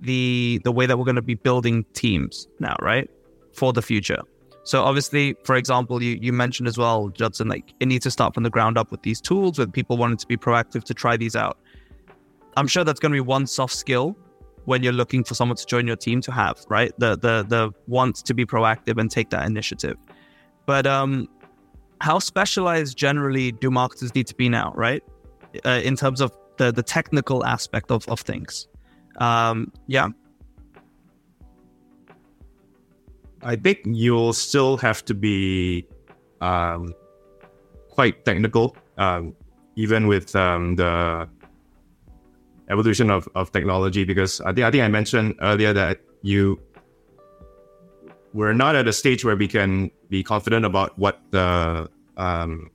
the 0.00 0.60
the 0.64 0.72
way 0.72 0.86
that 0.86 0.98
we're 0.98 1.04
going 1.04 1.16
to 1.16 1.22
be 1.22 1.34
building 1.34 1.84
teams 1.94 2.46
now, 2.60 2.76
right, 2.80 3.08
for 3.52 3.72
the 3.72 3.82
future. 3.82 4.22
So 4.64 4.82
obviously, 4.82 5.34
for 5.44 5.56
example, 5.56 6.02
you 6.02 6.18
you 6.20 6.32
mentioned 6.32 6.68
as 6.68 6.76
well, 6.76 7.08
Judson, 7.08 7.48
like 7.48 7.72
it 7.80 7.86
needs 7.86 8.04
to 8.04 8.10
start 8.10 8.34
from 8.34 8.42
the 8.42 8.50
ground 8.50 8.76
up 8.76 8.90
with 8.90 9.02
these 9.02 9.20
tools, 9.20 9.58
with 9.58 9.72
people 9.72 9.96
wanting 9.96 10.18
to 10.18 10.26
be 10.26 10.36
proactive 10.36 10.84
to 10.84 10.94
try 10.94 11.16
these 11.16 11.34
out. 11.34 11.58
I'm 12.56 12.66
sure 12.66 12.84
that's 12.84 13.00
going 13.00 13.12
to 13.12 13.16
be 13.16 13.20
one 13.20 13.46
soft 13.46 13.74
skill 13.74 14.16
when 14.68 14.82
you're 14.82 14.92
looking 14.92 15.24
for 15.24 15.34
someone 15.34 15.56
to 15.56 15.64
join 15.64 15.86
your 15.86 15.96
team 15.96 16.20
to 16.20 16.30
have, 16.30 16.58
right? 16.68 16.92
The 16.98 17.16
the 17.16 17.42
the 17.48 17.72
want 17.86 18.16
to 18.16 18.34
be 18.34 18.44
proactive 18.44 19.00
and 19.00 19.10
take 19.10 19.30
that 19.30 19.46
initiative. 19.46 19.96
But 20.66 20.86
um, 20.86 21.26
how 22.02 22.18
specialized 22.18 22.96
generally 22.96 23.52
do 23.52 23.70
marketers 23.70 24.14
need 24.14 24.26
to 24.26 24.34
be 24.34 24.50
now, 24.50 24.74
right? 24.76 25.02
Uh, 25.64 25.80
in 25.82 25.96
terms 25.96 26.20
of 26.20 26.36
the 26.58 26.70
the 26.70 26.82
technical 26.82 27.46
aspect 27.46 27.90
of 27.90 28.06
of 28.08 28.20
things. 28.20 28.68
Um, 29.16 29.72
yeah. 29.86 30.08
I 33.42 33.56
think 33.56 33.78
you'll 33.84 34.34
still 34.34 34.76
have 34.78 35.02
to 35.06 35.14
be 35.14 35.86
um, 36.42 36.92
quite 37.88 38.24
technical, 38.24 38.76
um, 38.98 39.34
even 39.76 40.08
with 40.08 40.36
um, 40.36 40.74
the 40.76 41.28
evolution 42.70 43.10
of, 43.10 43.28
of 43.34 43.52
technology 43.52 44.04
because 44.04 44.40
I 44.42 44.52
think 44.52 44.66
I 44.66 44.70
think 44.70 44.84
I 44.84 44.88
mentioned 44.88 45.34
earlier 45.40 45.72
that 45.72 46.00
you 46.22 46.60
we're 48.34 48.52
not 48.52 48.76
at 48.76 48.86
a 48.86 48.92
stage 48.92 49.24
where 49.24 49.36
we 49.36 49.48
can 49.48 49.90
be 50.08 50.22
confident 50.22 50.64
about 50.64 50.98
what 50.98 51.20
the 51.30 51.88
um, 52.16 52.70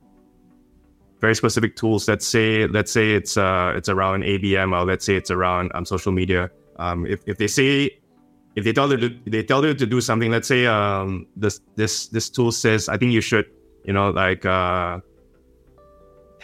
very 1.20 1.34
specific 1.34 1.76
tools. 1.76 2.08
Let's 2.08 2.26
say 2.26 2.66
let's 2.66 2.92
say 2.92 3.12
it's 3.12 3.36
uh, 3.36 3.72
it's 3.76 3.88
around 3.88 4.24
ABM 4.24 4.76
or 4.76 4.84
let's 4.84 5.04
say 5.04 5.16
it's 5.16 5.30
around 5.30 5.70
um, 5.74 5.84
social 5.84 6.12
media. 6.12 6.50
Um, 6.76 7.06
if, 7.06 7.20
if 7.26 7.38
they 7.38 7.46
say 7.46 7.98
if 8.56 8.64
they 8.64 8.72
tell 8.72 8.90
you 8.90 8.96
to, 8.96 9.08
they 9.30 9.42
tell 9.42 9.64
you 9.64 9.74
to 9.74 9.86
do 9.86 10.00
something, 10.00 10.30
let's 10.30 10.48
say 10.48 10.66
um, 10.66 11.26
this 11.36 11.60
this 11.76 12.08
this 12.08 12.28
tool 12.28 12.52
says 12.52 12.88
I 12.88 12.96
think 12.96 13.12
you 13.12 13.20
should 13.20 13.46
you 13.84 13.92
know 13.92 14.10
like 14.10 14.44
uh, 14.44 15.00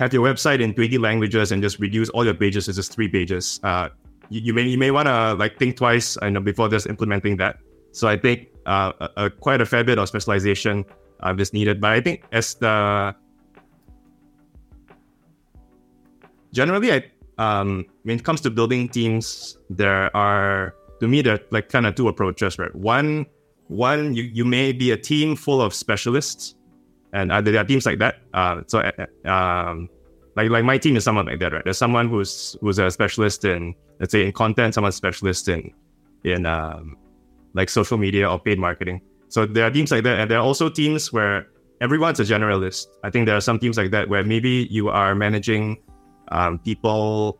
have 0.00 0.14
your 0.14 0.26
website 0.26 0.60
in 0.60 0.72
20 0.72 0.96
languages 0.96 1.52
and 1.52 1.62
just 1.62 1.78
reduce 1.78 2.08
all 2.08 2.24
your 2.24 2.32
pages 2.32 2.64
to 2.64 2.72
just 2.72 2.90
three 2.90 3.06
pages. 3.06 3.60
Uh, 3.62 3.90
you, 4.30 4.40
you 4.40 4.54
may 4.54 4.62
you 4.62 4.78
may 4.78 4.90
want 4.90 5.06
to 5.06 5.34
like 5.34 5.58
think 5.58 5.76
twice 5.76 6.16
I 6.22 6.30
know 6.30 6.40
before 6.40 6.70
just 6.70 6.86
implementing 6.86 7.36
that. 7.36 7.58
So 7.92 8.08
I 8.08 8.16
think 8.16 8.48
uh, 8.64 8.92
a, 8.98 9.24
a, 9.24 9.30
quite 9.30 9.60
a 9.60 9.66
fair 9.66 9.84
bit 9.84 9.98
of 9.98 10.08
specialization 10.08 10.86
uh, 11.20 11.34
is 11.38 11.52
needed. 11.52 11.82
But 11.82 11.90
I 11.90 12.00
think 12.00 12.24
as 12.32 12.54
the 12.54 13.14
generally, 16.54 16.92
I 16.92 17.04
um, 17.36 17.84
when 18.04 18.16
it 18.16 18.24
comes 18.24 18.40
to 18.42 18.50
building 18.50 18.88
teams, 18.88 19.58
there 19.68 20.14
are 20.16 20.74
to 21.00 21.08
me 21.08 21.20
there 21.20 21.34
are 21.34 21.40
like 21.50 21.68
kind 21.68 21.84
of 21.84 21.94
two 21.94 22.08
approaches, 22.08 22.58
right? 22.58 22.74
One 22.74 23.26
one 23.68 24.14
you, 24.14 24.22
you 24.22 24.46
may 24.46 24.72
be 24.72 24.92
a 24.92 24.96
team 24.96 25.36
full 25.36 25.60
of 25.60 25.74
specialists, 25.74 26.54
and 27.12 27.32
uh, 27.32 27.40
there 27.40 27.56
are 27.58 27.64
teams 27.64 27.86
like 27.86 27.98
that. 27.98 28.16
Uh, 28.34 28.62
so 28.66 28.80
uh, 28.80 29.28
um, 29.28 29.88
like 30.36 30.50
like 30.50 30.64
my 30.64 30.78
team 30.78 30.96
is 30.96 31.04
someone 31.04 31.26
like 31.26 31.40
that, 31.40 31.52
right? 31.52 31.64
There's 31.64 31.78
someone 31.78 32.08
who's 32.08 32.56
who's 32.60 32.78
a 32.78 32.90
specialist 32.90 33.44
in 33.44 33.74
let's 33.98 34.12
say 34.12 34.24
in 34.24 34.32
content, 34.32 34.74
someone 34.74 34.92
specialist 34.92 35.48
in 35.48 35.72
in 36.24 36.46
um, 36.46 36.96
like 37.54 37.68
social 37.68 37.98
media 37.98 38.30
or 38.30 38.38
paid 38.38 38.58
marketing. 38.58 39.00
So 39.28 39.46
there 39.46 39.64
are 39.64 39.70
teams 39.70 39.90
like 39.90 40.04
that, 40.04 40.18
and 40.20 40.30
there 40.30 40.38
are 40.38 40.44
also 40.44 40.68
teams 40.68 41.12
where 41.12 41.46
everyone's 41.80 42.20
a 42.20 42.24
generalist. 42.24 42.86
I 43.04 43.10
think 43.10 43.26
there 43.26 43.36
are 43.36 43.40
some 43.40 43.58
teams 43.58 43.76
like 43.76 43.90
that 43.92 44.08
where 44.08 44.24
maybe 44.24 44.66
you 44.70 44.88
are 44.88 45.14
managing 45.14 45.78
um, 46.28 46.58
people 46.58 47.38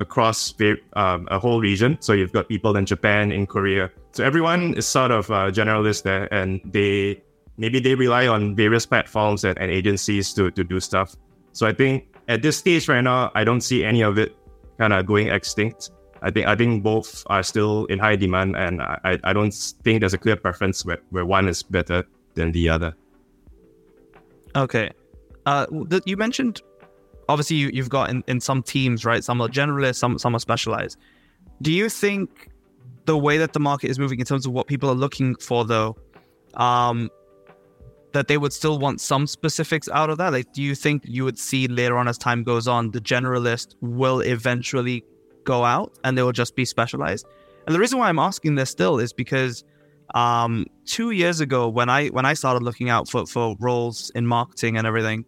across 0.00 0.54
um, 0.94 1.28
a 1.30 1.38
whole 1.38 1.60
region. 1.60 1.96
So 2.00 2.12
you've 2.12 2.32
got 2.32 2.48
people 2.48 2.76
in 2.76 2.86
Japan, 2.86 3.30
in 3.30 3.46
Korea. 3.46 3.90
So 4.12 4.24
everyone 4.24 4.74
is 4.74 4.86
sort 4.86 5.10
of 5.10 5.30
a 5.30 5.50
generalist 5.52 6.02
there, 6.02 6.32
and 6.32 6.60
they 6.64 7.22
maybe 7.56 7.80
they 7.80 7.94
rely 7.94 8.26
on 8.26 8.56
various 8.56 8.86
platforms 8.86 9.44
and, 9.44 9.58
and 9.58 9.70
agencies 9.70 10.32
to, 10.34 10.50
to 10.50 10.64
do 10.64 10.80
stuff. 10.80 11.16
So 11.52 11.66
I 11.66 11.72
think 11.72 12.14
at 12.28 12.42
this 12.42 12.56
stage 12.56 12.88
right 12.88 13.00
now, 13.00 13.30
I 13.34 13.44
don't 13.44 13.60
see 13.60 13.84
any 13.84 14.02
of 14.02 14.18
it 14.18 14.36
kind 14.78 14.92
of 14.92 15.06
going 15.06 15.28
extinct. 15.28 15.90
I 16.22 16.30
think 16.30 16.46
I 16.46 16.54
think 16.54 16.82
both 16.82 17.24
are 17.26 17.42
still 17.42 17.86
in 17.86 17.98
high 17.98 18.16
demand, 18.16 18.56
and 18.56 18.80
I, 18.80 19.18
I 19.24 19.32
don't 19.32 19.52
think 19.82 20.00
there's 20.00 20.14
a 20.14 20.18
clear 20.18 20.36
preference 20.36 20.84
where, 20.84 21.00
where 21.10 21.26
one 21.26 21.48
is 21.48 21.62
better 21.64 22.04
than 22.34 22.52
the 22.52 22.68
other. 22.68 22.94
Okay, 24.54 24.90
uh, 25.46 25.66
you 26.04 26.16
mentioned 26.16 26.62
obviously 27.28 27.56
you, 27.56 27.70
you've 27.72 27.88
got 27.88 28.10
in, 28.10 28.22
in 28.28 28.40
some 28.40 28.62
teams 28.62 29.04
right, 29.04 29.24
some 29.24 29.40
are 29.40 29.48
generalists, 29.48 29.96
some 29.96 30.18
some 30.18 30.36
are 30.36 30.38
specialized. 30.38 30.96
Do 31.60 31.72
you 31.72 31.88
think 31.88 32.48
the 33.06 33.18
way 33.18 33.38
that 33.38 33.52
the 33.52 33.60
market 33.60 33.90
is 33.90 33.98
moving 33.98 34.20
in 34.20 34.26
terms 34.26 34.46
of 34.46 34.52
what 34.52 34.66
people 34.66 34.88
are 34.88 34.94
looking 34.94 35.34
for, 35.36 35.64
though, 35.64 35.96
um, 36.54 37.10
that 38.12 38.28
they 38.28 38.38
would 38.38 38.52
still 38.52 38.78
want 38.78 39.00
some 39.00 39.26
specifics 39.26 39.88
out 39.88 40.10
of 40.10 40.18
that? 40.18 40.32
Like, 40.32 40.52
do 40.52 40.62
you 40.62 40.74
think 40.74 41.02
you 41.04 41.24
would 41.24 41.38
see 41.38 41.66
later 41.68 41.96
on 41.96 42.08
as 42.08 42.18
time 42.18 42.42
goes 42.42 42.68
on, 42.68 42.90
the 42.90 43.00
generalist 43.00 43.74
will 43.80 44.20
eventually 44.20 45.04
go 45.44 45.64
out 45.64 45.98
and 46.04 46.16
they 46.16 46.22
will 46.22 46.32
just 46.32 46.54
be 46.54 46.64
specialized? 46.64 47.26
And 47.66 47.74
the 47.74 47.80
reason 47.80 47.98
why 47.98 48.08
I'm 48.08 48.18
asking 48.18 48.56
this 48.56 48.70
still 48.70 48.98
is 48.98 49.12
because 49.12 49.64
um, 50.14 50.66
two 50.84 51.10
years 51.10 51.40
ago, 51.40 51.68
when 51.68 51.88
I 51.88 52.08
when 52.08 52.26
I 52.26 52.34
started 52.34 52.62
looking 52.62 52.90
out 52.90 53.08
for 53.08 53.26
for 53.26 53.56
roles 53.60 54.10
in 54.10 54.26
marketing 54.26 54.76
and 54.76 54.86
everything, 54.86 55.24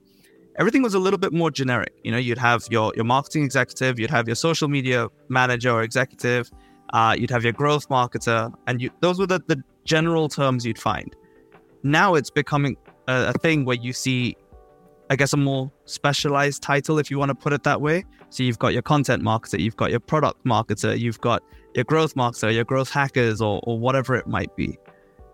everything 0.59 0.83
was 0.83 0.95
a 0.95 0.99
little 0.99 1.19
bit 1.19 1.33
more 1.33 1.51
generic. 1.51 1.93
You 2.03 2.11
know, 2.11 2.19
you'd 2.19 2.39
have 2.39 2.67
your 2.71 2.93
your 2.97 3.05
marketing 3.05 3.45
executive, 3.45 3.99
you'd 3.99 4.11
have 4.11 4.29
your 4.29 4.37
social 4.37 4.69
media 4.69 5.09
manager 5.29 5.71
or 5.71 5.83
executive, 5.83 6.51
uh, 6.93 7.15
you'd 7.19 7.31
have 7.31 7.45
your 7.45 7.53
growth 7.53 7.89
marketer, 7.89 8.53
and 8.67 8.83
you, 8.83 8.91
those 9.01 9.19
were 9.19 9.27
the, 9.27 9.41
the 9.47 9.63
general 9.85 10.29
terms 10.29 10.67
you'd 10.67 10.79
find 10.79 11.15
now 11.85 12.15
it's 12.15 12.31
becoming 12.31 12.77
a, 13.07 13.29
a 13.29 13.33
thing 13.35 13.65
where 13.65 13.77
you 13.77 13.93
see 13.93 14.37
I 15.11 15.17
guess 15.17 15.35
a 15.35 15.37
more 15.37 15.71
specialized 15.85 16.63
title, 16.63 16.99
if 16.99 17.11
you 17.11 17.19
want 17.19 17.29
to 17.29 17.35
put 17.35 17.53
it 17.53 17.63
that 17.65 17.81
way. 17.81 18.05
So 18.31 18.43
you've 18.43 18.59
got 18.59 18.73
your 18.73 18.83
content 18.83 19.23
marketer, 19.23 19.61
you've 19.61 19.77
got 19.77 19.91
your 19.91 20.01
product 20.01 20.45
marketer, 20.45 20.99
you've 20.99 21.21
got 21.21 21.43
your 21.75 21.85
growth 21.85 22.15
marketer, 22.15 22.53
your 22.53 22.65
growth 22.65 22.91
hackers, 22.91 23.41
or, 23.41 23.61
or 23.65 23.79
whatever 23.79 24.15
it 24.17 24.27
might 24.27 24.55
be. 24.57 24.79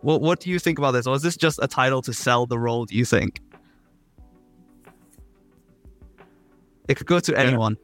What 0.03 0.23
what 0.23 0.41
do 0.41 0.51
you 0.51 0.59
think 0.59 0.79
about 0.79 0.93
this? 0.93 1.07
Or 1.07 1.15
is 1.15 1.23
this 1.23 1.37
just 1.37 1.61
a 1.63 1.69
title 1.69 2.03
to 2.03 2.13
sell 2.13 2.47
the 2.47 2.59
role, 2.59 2.85
do 2.85 2.97
you 2.97 3.05
think? 3.05 3.41
It 6.89 6.97
could 6.97 7.07
go 7.07 7.21
to 7.21 7.39
anyone. 7.39 7.77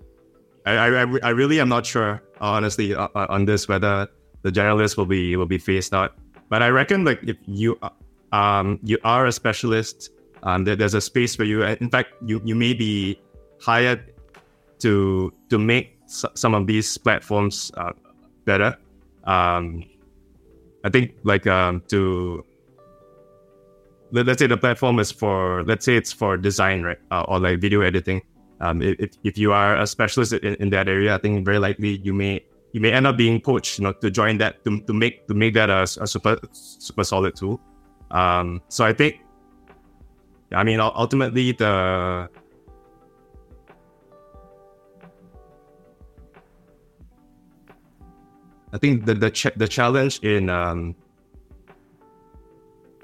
I, 0.67 0.73
I, 0.73 1.19
I 1.23 1.31
really 1.31 1.61
am 1.61 1.69
not 1.69 1.87
sure, 1.87 2.23
honestly, 2.41 2.95
uh, 2.95 3.09
uh, 3.15 3.27
on 3.29 3.45
this 3.45 3.69
whether 3.69 4.09
the 4.43 4.51
generalist 4.51 4.97
will 4.97 5.07
be 5.07 5.37
will 5.37 5.47
be 5.47 5.59
phased 5.59 5.95
out. 5.95 6.19
But 6.49 6.63
I 6.63 6.69
reckon 6.71 7.05
like 7.05 7.23
if 7.23 7.37
you 7.47 7.79
um, 8.37 8.79
you 8.83 8.99
are 9.03 9.27
a 9.27 9.33
specialist. 9.33 10.11
Um, 10.43 10.65
there, 10.65 10.77
there's 10.77 10.95
a 10.95 11.01
space 11.01 11.35
for 11.35 11.45
you. 11.45 11.65
In 11.65 11.91
fact, 11.91 12.13
you, 12.25 12.41
you 12.45 12.55
may 12.55 12.75
be 12.75 13.19
hired 13.61 14.13
to 14.81 15.33
to 15.49 15.59
make 15.59 15.99
s- 16.05 16.27
some 16.35 16.55
of 16.55 16.67
these 16.67 16.99
platforms 16.99 17.73
uh, 17.77 17.93
better. 18.45 18.77
Um, 19.25 19.85
I 20.85 20.91
think 20.91 21.17
like 21.25 21.47
um, 21.47 21.83
to 21.89 22.45
let, 24.13 24.29
us 24.29 24.39
say 24.39 24.47
the 24.47 24.57
platform 24.57 24.99
is 24.99 25.11
for 25.11 25.65
let's 25.65 25.85
say 25.85 25.97
it's 25.97 26.13
for 26.13 26.37
design, 26.37 26.83
right, 26.83 26.99
uh, 27.11 27.25
or 27.27 27.41
like 27.41 27.61
video 27.61 27.81
editing. 27.81 28.21
Um, 28.61 28.83
if, 28.83 29.17
if 29.25 29.37
you 29.37 29.53
are 29.53 29.77
a 29.77 29.87
specialist 29.87 30.33
in, 30.33 30.55
in 30.57 30.71
that 30.71 30.89
area, 30.89 31.15
I 31.15 31.19
think 31.19 31.45
very 31.45 31.59
likely 31.59 31.99
you 32.05 32.13
may 32.13 32.45
you 32.73 32.81
may 32.81 32.93
end 32.93 33.07
up 33.07 33.17
being 33.17 33.41
poached, 33.41 33.79
you 33.79 33.85
know, 33.85 33.93
to 34.05 34.11
join 34.11 34.39
that 34.39 34.63
to, 34.65 34.81
to 34.83 34.93
make 34.93 35.27
to 35.29 35.35
make 35.35 35.55
that 35.55 35.71
a, 35.71 35.83
a 35.83 36.07
super 36.07 36.37
super 36.53 37.05
solid 37.05 37.35
tool. 37.35 37.61
Um, 38.11 38.63
so 38.69 38.85
I 38.85 38.93
think, 38.93 39.21
I 40.53 40.63
mean, 40.65 40.81
ultimately 40.81 41.53
the 41.53 42.29
I 48.73 48.79
think 48.79 49.07
the 49.07 49.15
the, 49.15 49.31
ch- 49.31 49.57
the 49.57 49.67
challenge 49.67 50.21
in 50.21 50.51
um, 50.51 50.95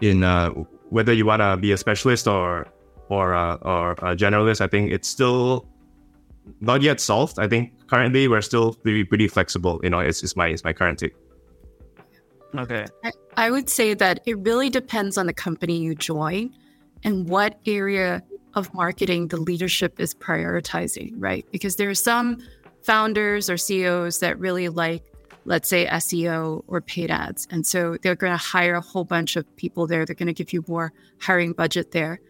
in 0.02 0.22
uh, 0.22 0.50
whether 0.90 1.12
you 1.12 1.24
want 1.24 1.40
to 1.40 1.56
be 1.56 1.72
a 1.72 1.76
specialist 1.78 2.28
or 2.28 2.66
or 3.08 3.34
uh, 3.34 3.56
or 3.56 3.92
a 3.92 4.14
generalist, 4.14 4.60
I 4.60 4.66
think 4.66 4.92
it's 4.92 5.08
still 5.08 5.66
not 6.60 6.82
yet 6.82 7.00
solved. 7.00 7.38
I 7.38 7.48
think 7.48 7.72
currently 7.86 8.28
we're 8.28 8.42
still 8.42 8.74
pretty 8.74 9.04
pretty 9.04 9.28
flexible. 9.28 9.80
You 9.82 9.90
know, 9.90 10.00
it's, 10.00 10.22
it's 10.22 10.36
my 10.36 10.48
it's 10.48 10.62
my 10.62 10.74
current 10.74 10.98
take. 10.98 11.14
Okay. 12.56 12.86
I, 13.36 13.50
would 13.50 13.70
say 13.70 13.94
that 13.94 14.20
it 14.26 14.38
really 14.38 14.68
depends 14.68 15.16
on 15.16 15.26
the 15.26 15.32
company 15.32 15.78
you 15.78 15.94
join 15.94 16.54
and 17.02 17.28
what 17.28 17.58
area 17.66 18.22
of 18.54 18.72
marketing 18.74 19.28
the 19.28 19.38
leadership 19.38 19.98
is 19.98 20.14
prioritizing, 20.14 21.14
right? 21.16 21.46
Because 21.50 21.76
there 21.76 21.88
are 21.88 21.94
some 21.94 22.38
founders 22.82 23.48
or 23.48 23.56
CEOs 23.56 24.18
that 24.20 24.38
really 24.38 24.68
like, 24.68 25.04
let's 25.44 25.68
say, 25.68 25.86
SEO 25.86 26.62
or 26.66 26.80
paid 26.80 27.10
ads. 27.10 27.48
And 27.50 27.66
so 27.66 27.96
they're 28.02 28.16
going 28.16 28.32
to 28.32 28.36
hire 28.36 28.74
a 28.74 28.80
whole 28.80 29.04
bunch 29.04 29.36
of 29.36 29.56
people 29.56 29.86
there. 29.86 30.04
They're 30.04 30.14
going 30.14 30.26
to 30.26 30.34
give 30.34 30.52
you 30.52 30.62
more 30.68 30.92
hiring 31.20 31.52
budget 31.52 31.92
there. 31.92 32.20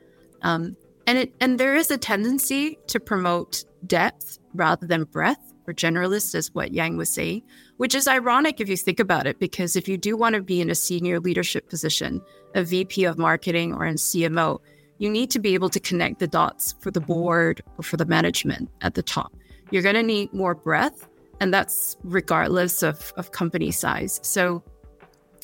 Um, 0.43 0.77
and 1.07 1.19
it 1.19 1.35
and 1.41 1.59
there 1.59 1.75
is 1.75 1.91
a 1.91 1.99
tendency 1.99 2.79
to 2.87 3.01
promote 3.01 3.65
depth 3.87 4.39
rather 4.55 4.87
than 4.87 5.05
breadth 5.05 5.52
or 5.67 5.75
generalist, 5.75 6.35
as 6.35 6.55
what 6.55 6.73
Yang 6.73 6.97
was 6.97 7.11
saying, 7.11 7.43
which 7.77 7.95
is 7.95 8.09
ironic 8.09 8.61
if 8.61 8.69
you 8.69 8.77
think 8.77 9.01
about 9.01 9.27
it, 9.27 9.39
because 9.39 9.77
if 9.77 9.89
you 9.89 9.97
do 9.97 10.17
want 10.17 10.35
to 10.35 10.43
be 10.43 10.61
in 10.61 10.71
a 10.71 10.75
senior 10.75 11.21
leadership 11.21 11.69
position, 11.69 12.21
a 12.55 12.63
VP 12.63 13.05
of 13.05 13.19
marketing 13.19 13.75
or 13.75 13.85
in 13.85 13.97
CMO, 13.97 14.61
you 14.99 15.11
need 15.11 15.31
to 15.31 15.39
be 15.39 15.55
able 15.55 15.69
to 15.71 15.81
connect 15.81 16.21
the 16.21 16.29
dots 16.29 16.75
for 16.81 16.91
the 16.91 17.01
board 17.01 17.63
or 17.77 17.83
for 17.83 17.97
the 17.97 18.05
management 18.05 18.71
at 18.83 18.95
the 18.95 19.03
top. 19.03 19.33
You're 19.71 19.83
going 19.83 19.95
to 19.95 20.03
need 20.03 20.33
more 20.33 20.55
breadth, 20.55 21.09
and 21.41 21.53
that's 21.53 21.97
regardless 22.05 22.83
of, 22.83 23.13
of 23.17 23.33
company 23.33 23.71
size. 23.71 24.21
So 24.23 24.63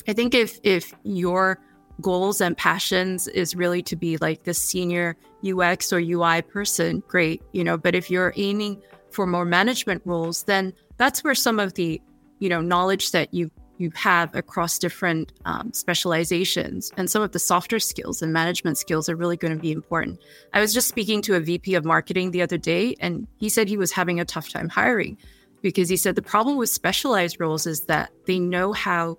I 0.07 0.13
think 0.13 0.33
if 0.33 0.59
if 0.63 0.93
your 1.03 1.59
goals 2.01 2.41
and 2.41 2.55
passions 2.55 3.27
is 3.27 3.55
really 3.55 3.81
to 3.83 3.95
be 3.95 4.17
like 4.17 4.43
the 4.43 4.53
senior 4.53 5.17
UX 5.45 5.91
or 5.91 5.99
UI 5.99 6.41
person, 6.41 7.03
great, 7.07 7.41
you 7.51 7.63
know, 7.63 7.77
but 7.77 7.95
if 7.95 8.09
you're 8.09 8.33
aiming 8.37 8.81
for 9.11 9.25
more 9.25 9.45
management 9.45 10.01
roles, 10.05 10.43
then 10.43 10.73
that's 10.97 11.23
where 11.23 11.35
some 11.35 11.59
of 11.59 11.73
the 11.73 12.01
you 12.39 12.49
know 12.49 12.61
knowledge 12.61 13.11
that 13.11 13.33
you 13.33 13.51
you 13.77 13.91
have 13.95 14.35
across 14.35 14.77
different 14.77 15.31
um, 15.45 15.71
specializations 15.73 16.91
and 16.97 17.09
some 17.09 17.21
of 17.21 17.31
the 17.31 17.39
softer 17.39 17.79
skills 17.79 18.21
and 18.21 18.33
management 18.33 18.77
skills 18.77 19.07
are 19.07 19.15
really 19.15 19.37
going 19.37 19.53
to 19.53 19.59
be 19.59 19.71
important. 19.71 20.19
I 20.53 20.59
was 20.59 20.73
just 20.73 20.89
speaking 20.89 21.21
to 21.23 21.35
a 21.35 21.39
VP 21.39 21.75
of 21.75 21.85
marketing 21.85 22.31
the 22.31 22.41
other 22.41 22.57
day, 22.57 22.95
and 22.99 23.25
he 23.37 23.47
said 23.47 23.69
he 23.69 23.77
was 23.77 23.93
having 23.93 24.19
a 24.19 24.25
tough 24.25 24.49
time 24.49 24.67
hiring 24.67 25.17
because 25.61 25.89
he 25.89 25.97
said 25.97 26.15
the 26.15 26.21
problem 26.21 26.57
with 26.57 26.69
specialized 26.69 27.37
roles 27.39 27.65
is 27.65 27.81
that 27.81 28.11
they 28.25 28.39
know 28.39 28.73
how 28.73 29.17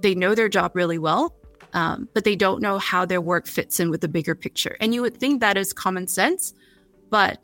they 0.00 0.14
know 0.14 0.34
their 0.34 0.48
job 0.48 0.72
really 0.74 0.98
well, 0.98 1.34
um, 1.72 2.08
but 2.14 2.24
they 2.24 2.36
don't 2.36 2.62
know 2.62 2.78
how 2.78 3.04
their 3.04 3.20
work 3.20 3.46
fits 3.46 3.80
in 3.80 3.90
with 3.90 4.00
the 4.00 4.08
bigger 4.08 4.34
picture. 4.34 4.76
And 4.80 4.94
you 4.94 5.02
would 5.02 5.18
think 5.18 5.40
that 5.40 5.56
is 5.56 5.72
common 5.72 6.06
sense, 6.06 6.54
but 7.10 7.40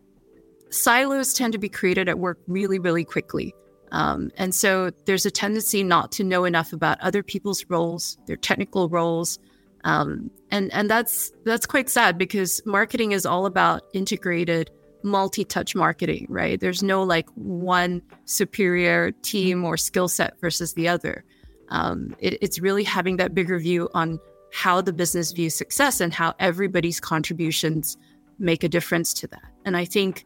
silos 0.71 1.33
tend 1.33 1.53
to 1.53 1.59
be 1.59 1.69
created 1.69 2.09
at 2.09 2.19
work 2.19 2.39
really, 2.47 2.79
really 2.79 3.05
quickly. 3.05 3.55
Um, 3.91 4.31
and 4.37 4.55
so 4.55 4.91
there's 5.07 5.25
a 5.25 5.31
tendency 5.31 5.83
not 5.83 6.12
to 6.12 6.25
know 6.25 6.45
enough 6.45 6.73
about 6.73 7.01
other 7.01 7.23
people's 7.23 7.64
roles, 7.69 8.19
their 8.27 8.37
technical 8.37 8.89
roles, 8.89 9.39
um, 9.85 10.31
and 10.51 10.73
and 10.73 10.91
that's 10.91 11.33
that's 11.45 11.66
quite 11.66 11.89
sad 11.89 12.19
because 12.19 12.61
marketing 12.66 13.12
is 13.12 13.25
all 13.25 13.47
about 13.47 13.83
integrated, 13.95 14.71
multi-touch 15.03 15.75
marketing, 15.75 16.27
right? 16.29 16.61
There's 16.61 16.83
no 16.83 17.03
like 17.03 17.29
one 17.35 18.03
superior 18.25 19.12
team 19.23 19.64
or 19.64 19.77
skill 19.77 20.09
set 20.09 20.39
versus 20.41 20.75
the 20.75 20.89
other. 20.89 21.25
Um, 21.71 22.16
it, 22.19 22.39
it's 22.43 22.59
really 22.59 22.85
having 22.85 23.16
that 23.19 23.35
bigger 23.35 23.59
view 23.59 23.89
on 23.95 24.19
how 24.53 24.81
the 24.81 24.93
business 24.93 25.33
views 25.33 25.55
success 25.55 26.01
and 26.01 26.12
how 26.12 26.35
everybody's 26.39 27.01
contributions 27.01 27.97
make 28.39 28.64
a 28.64 28.69
difference 28.69 29.12
to 29.14 29.27
that. 29.29 29.45
And 29.64 29.77
I 29.77 29.85
think 29.85 30.25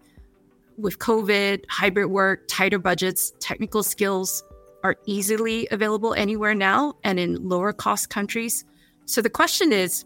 with 0.76 0.98
COVID, 0.98 1.64
hybrid 1.68 2.10
work, 2.10 2.44
tighter 2.48 2.78
budgets, 2.78 3.32
technical 3.40 3.82
skills 3.82 4.42
are 4.82 4.96
easily 5.06 5.68
available 5.70 6.14
anywhere 6.14 6.54
now 6.54 6.94
and 7.04 7.18
in 7.20 7.48
lower 7.48 7.72
cost 7.72 8.10
countries. 8.10 8.64
So 9.06 9.22
the 9.22 9.30
question 9.30 9.72
is 9.72 10.04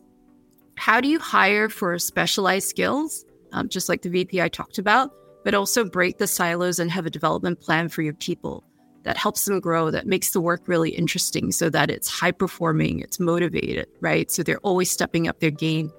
how 0.77 1.01
do 1.01 1.09
you 1.09 1.19
hire 1.19 1.69
for 1.69 1.99
specialized 1.99 2.69
skills, 2.69 3.25
um, 3.53 3.69
just 3.69 3.89
like 3.89 4.03
the 4.03 4.11
VP 4.11 4.41
I 4.43 4.49
talked 4.49 4.79
about, 4.79 5.11
but 5.45 5.55
also 5.55 5.85
break 5.85 6.19
the 6.19 6.27
silos 6.27 6.79
and 6.79 6.91
have 6.91 7.07
a 7.07 7.11
development 7.11 7.61
plan 7.61 7.89
for 7.89 8.03
your 8.03 8.14
people 8.14 8.64
that 9.05 9.17
helps 9.17 9.45
them 9.45 9.61
grow, 9.61 9.91
that 9.91 10.07
makes 10.07 10.33
the 10.33 10.41
work 10.41 10.67
really 10.67 10.91
interesting 10.91 11.53
so 11.53 11.71
that 11.71 11.91
it's 11.91 12.09
high 12.09 12.33
performing, 12.33 12.99
it's 13.01 13.21
motivated, 13.21 13.87
right? 14.01 14.31
So 14.31 14.43
they're 14.43 14.59
always 14.59 14.91
stepping 14.91 15.29
up 15.29 15.39
their 15.39 15.53
game 15.53 15.93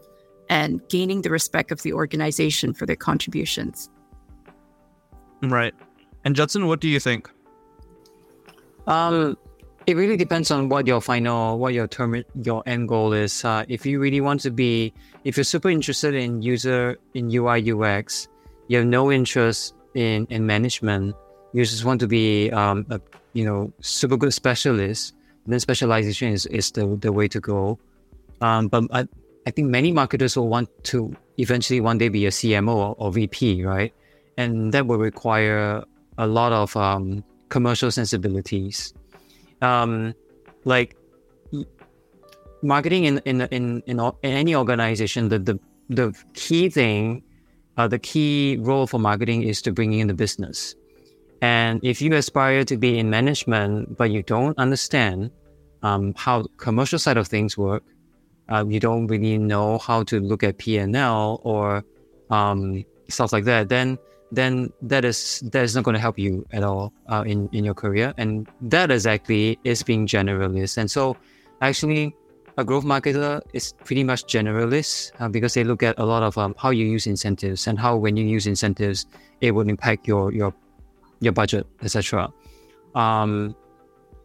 and 0.50 0.82
gaining 0.90 1.22
the 1.22 1.30
respect 1.30 1.72
of 1.72 1.82
the 1.82 1.94
organization 1.94 2.74
for 2.74 2.86
their 2.86 2.98
contributions. 2.98 3.90
Right. 5.42 5.74
And 6.24 6.36
Judson, 6.36 6.68
what 6.68 6.80
do 6.80 6.88
you 6.88 7.00
think? 7.00 7.30
Um, 8.88 9.38
it 9.86 9.96
really 9.96 10.18
depends 10.18 10.52
on 10.52 10.70
what 10.70 10.88
your 10.88 11.02
final, 11.02 11.58
what 11.60 11.74
your 11.74 11.88
term, 11.88 12.24
your 12.44 12.64
end 12.66 12.88
goal 12.88 13.14
is. 13.14 13.46
Uh, 13.46 13.66
if 13.70 13.86
you 13.86 14.00
really 14.00 14.22
want 14.22 14.42
to 14.42 14.52
be, 14.52 14.94
if 15.24 15.38
you're 15.38 15.44
super 15.44 15.70
interested 15.70 16.14
in 16.14 16.42
user 16.42 16.98
in 17.14 17.34
UI 17.34 17.72
UX, 17.72 18.28
you 18.68 18.78
have 18.78 18.88
no 18.88 19.12
interest 19.12 19.74
in 19.94 20.28
in 20.30 20.46
management. 20.46 21.16
You 21.54 21.64
just 21.64 21.86
want 21.86 22.02
to 22.02 22.08
be, 22.08 22.52
um, 22.52 22.86
a 22.90 23.00
you 23.34 23.46
know, 23.46 23.72
super 23.82 24.18
good 24.18 24.34
specialist. 24.34 25.14
Then 25.46 25.60
specialization 25.62 26.34
is, 26.34 26.46
is 26.48 26.72
the 26.72 26.98
the 27.00 27.14
way 27.14 27.30
to 27.30 27.40
go. 27.40 27.80
Um, 28.42 28.68
but 28.68 28.84
I, 28.92 29.08
I 29.48 29.52
think 29.52 29.70
many 29.70 29.94
marketers 29.94 30.36
will 30.36 30.50
want 30.50 30.68
to 30.92 31.16
eventually 31.38 31.80
one 31.80 31.98
day 31.98 32.10
be 32.10 32.26
a 32.26 32.30
CMO 32.30 32.76
or, 32.76 32.96
or 32.98 33.12
VP, 33.14 33.64
right? 33.64 33.94
And 34.38 34.72
that 34.74 34.88
will 34.88 34.98
require 34.98 35.84
a 36.18 36.28
lot 36.28 36.54
of 36.54 36.76
um, 36.78 37.24
commercial 37.50 37.92
sensibilities. 37.92 38.94
Um, 39.62 40.14
like 40.66 40.96
marketing 42.62 43.06
in 43.06 43.20
in 43.26 43.42
in 43.42 43.82
in, 43.88 44.00
in 44.00 44.32
any 44.32 44.56
organization, 44.56 45.30
the 45.30 45.40
the 45.40 45.60
the 45.90 46.14
key 46.34 46.70
thing, 46.70 47.24
uh, 47.78 47.88
the 47.88 48.00
key 48.00 48.58
role 48.62 48.88
for 48.88 49.00
marketing 49.00 49.44
is 49.44 49.62
to 49.64 49.72
bring 49.72 49.94
in 49.94 50.08
the 50.08 50.14
business. 50.14 50.76
And 51.42 51.80
if 51.84 52.02
you 52.02 52.14
aspire 52.16 52.64
to 52.66 52.78
be 52.78 52.98
in 52.98 53.10
management, 53.10 53.96
but 53.98 54.10
you 54.10 54.24
don't 54.24 54.58
understand 54.58 55.30
um, 55.84 56.14
how 56.18 56.46
commercial 56.58 56.98
side 56.98 57.18
of 57.18 57.28
things 57.28 57.56
work, 57.58 57.84
uh, 58.50 58.66
you 58.68 58.80
don't 58.80 59.06
really 59.06 59.38
know 59.38 59.78
how 59.78 60.02
to 60.04 60.20
look 60.20 60.44
at 60.44 60.58
P 60.58 60.78
and 60.78 60.96
L 60.96 61.40
or 61.44 61.84
um, 62.32 62.84
stuff 63.08 63.32
like 63.32 63.46
that, 63.46 63.70
then 63.70 64.00
then 64.32 64.72
that 64.82 65.06
is 65.06 65.42
that 65.52 65.64
is 65.64 65.76
not 65.76 65.84
going 65.84 65.96
to 65.96 66.02
help 66.02 66.20
you 66.20 66.46
at 66.52 66.64
all 66.64 66.94
uh, 67.08 67.24
in 67.26 67.50
in 67.52 67.64
your 67.64 67.74
career. 67.74 68.14
And 68.18 68.48
that 68.62 68.92
exactly 68.92 69.60
is 69.64 69.84
being 69.84 70.08
generalist. 70.08 70.78
And 70.78 70.90
so 70.92 71.18
actually 71.62 72.16
a 72.58 72.64
growth 72.64 72.84
marketer 72.84 73.42
is 73.54 73.74
pretty 73.86 74.04
much 74.04 74.26
generalist 74.26 75.12
uh, 75.20 75.30
because 75.30 75.54
they 75.54 75.64
look 75.64 75.84
at 75.84 75.98
a 76.00 76.06
lot 76.06 76.24
of 76.24 76.38
um, 76.38 76.56
how 76.58 76.72
you 76.72 76.86
use 76.86 77.06
incentives 77.06 77.68
and 77.68 77.80
how 77.80 77.96
when 77.96 78.18
you 78.18 78.26
use 78.26 78.48
incentives 78.48 79.06
it 79.42 79.52
will 79.52 79.70
impact 79.70 80.08
your 80.08 80.34
your 80.34 80.52
your 81.20 81.32
budget 81.32 81.68
etc 81.84 82.34
um, 82.96 83.56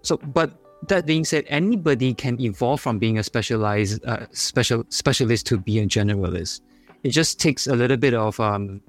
so 0.01 0.17
but 0.17 0.63
that 0.89 1.07
being 1.07 1.25
said 1.25 1.45
anybody 1.49 2.15
can 2.15 2.41
evolve 2.41 2.81
from 2.81 2.99
being 2.99 3.19
a 3.19 3.23
specialized 3.23 4.05
uh, 4.05 4.27
special 4.33 4.85
specialist 4.89 5.47
to 5.47 5.59
be 5.59 5.79
a 5.79 5.87
generalist. 5.87 6.61
It 7.05 7.11
just 7.11 7.41
takes 7.41 7.67
a 7.67 7.75
little 7.75 7.97
bit 7.97 8.15
of 8.15 8.39
um, 8.41 8.81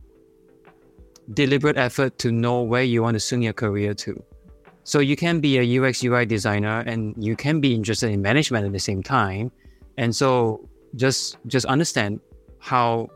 deliberate 1.34 1.78
effort 1.78 2.18
to 2.20 2.32
know 2.32 2.62
where 2.62 2.84
you 2.84 3.02
want 3.02 3.16
to 3.16 3.20
swing 3.20 3.44
your 3.44 3.54
career 3.54 3.94
to. 3.94 4.24
So 4.84 5.00
you 5.00 5.16
can 5.16 5.40
be 5.40 5.58
a 5.58 5.82
UX 5.82 6.04
UI 6.04 6.26
designer 6.26 6.84
and 6.86 7.16
you 7.18 7.36
can 7.36 7.62
be 7.62 7.74
interested 7.74 8.12
in 8.12 8.22
management 8.22 8.66
at 8.66 8.74
the 8.74 8.80
same 8.80 9.02
time. 9.02 9.52
And 9.98 10.16
so 10.16 10.68
just 10.96 11.38
just 11.48 11.66
understand 11.66 12.20
how 12.60 13.10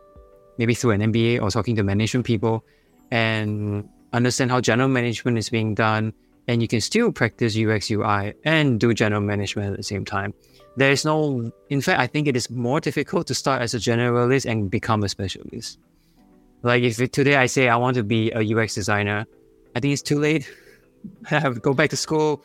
maybe 0.58 0.74
through 0.74 0.92
an 0.92 1.02
MBA 1.02 1.42
or 1.42 1.52
talking 1.52 1.76
to 1.76 1.84
management 1.84 2.26
people 2.26 2.64
and 3.12 3.88
understand 4.14 4.52
how 4.52 4.62
general 4.62 4.90
management 4.90 5.38
is 5.38 5.50
being 5.50 5.76
done 5.76 6.14
and 6.48 6.62
you 6.62 6.68
can 6.68 6.80
still 6.80 7.12
practice 7.12 7.58
UX 7.58 7.92
UI 7.92 8.34
and 8.46 8.80
do 8.80 8.94
general 8.94 9.22
management 9.22 9.72
at 9.72 9.78
the 9.78 9.84
same 9.84 10.06
time. 10.06 10.34
There 10.78 10.92
is 10.92 11.04
no 11.04 11.52
in 11.70 11.82
fact 11.82 12.00
I 12.00 12.08
think 12.08 12.28
it 12.28 12.38
is 12.38 12.50
more 12.50 12.80
difficult 12.80 13.28
to 13.28 13.36
start 13.36 13.62
as 13.62 13.74
a 13.74 13.78
generalist 13.78 14.46
and 14.50 14.72
become 14.72 15.04
a 15.04 15.10
specialist. 15.10 15.80
Like 16.64 16.84
if 16.84 16.98
today 17.12 17.36
I 17.36 17.46
say 17.46 17.70
I 17.70 17.76
want 17.76 17.96
to 17.96 18.04
be 18.04 18.32
a 18.32 18.42
UX 18.42 18.76
designer, 18.76 19.26
I 19.76 19.80
think 19.80 19.94
it's 19.94 20.02
too 20.02 20.20
late. 20.20 20.52
I 21.32 21.50
go 21.50 21.74
back 21.74 21.90
to 21.92 21.98
school, 21.98 22.44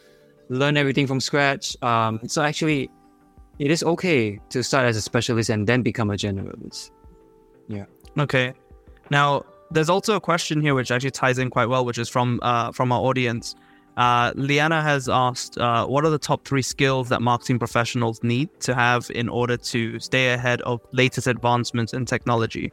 learn 0.49 0.77
everything 0.77 1.07
from 1.07 1.21
scratch. 1.21 1.77
Um, 1.83 2.21
so 2.27 2.43
actually, 2.43 2.91
it 3.59 3.71
is 3.71 3.83
okay 3.83 4.39
to 4.51 4.63
start 4.63 4.87
as 4.87 4.97
a 4.97 5.03
specialist 5.03 5.51
and 5.51 5.67
then 5.67 5.83
become 5.83 6.11
a 6.11 6.15
generalist. 6.15 6.91
Yeah. 7.69 7.87
Okay. 8.19 8.55
Now, 9.11 9.45
there's 9.71 9.89
also 9.89 10.17
a 10.17 10.21
question 10.21 10.61
here 10.61 10.75
which 10.75 10.91
actually 10.91 11.11
ties 11.11 11.39
in 11.39 11.51
quite 11.51 11.67
well, 11.67 11.85
which 11.85 11.99
is 11.99 12.09
from 12.09 12.39
uh, 12.43 12.73
from 12.73 12.93
our 12.93 13.01
audience. 13.01 13.55
Uh, 13.97 14.33
Liana 14.37 14.81
has 14.81 15.07
asked, 15.09 15.59
uh, 15.59 15.87
what 15.87 16.03
are 16.07 16.11
the 16.11 16.19
top 16.19 16.47
three 16.47 16.63
skills 16.63 17.11
that 17.11 17.21
marketing 17.21 17.59
professionals 17.59 18.23
need 18.23 18.49
to 18.61 18.75
have 18.75 19.11
in 19.15 19.29
order 19.29 19.59
to 19.59 19.99
stay 20.01 20.33
ahead 20.33 20.63
of 20.63 20.81
latest 20.93 21.27
advancements 21.27 21.93
in 21.93 22.07
technology? 22.07 22.73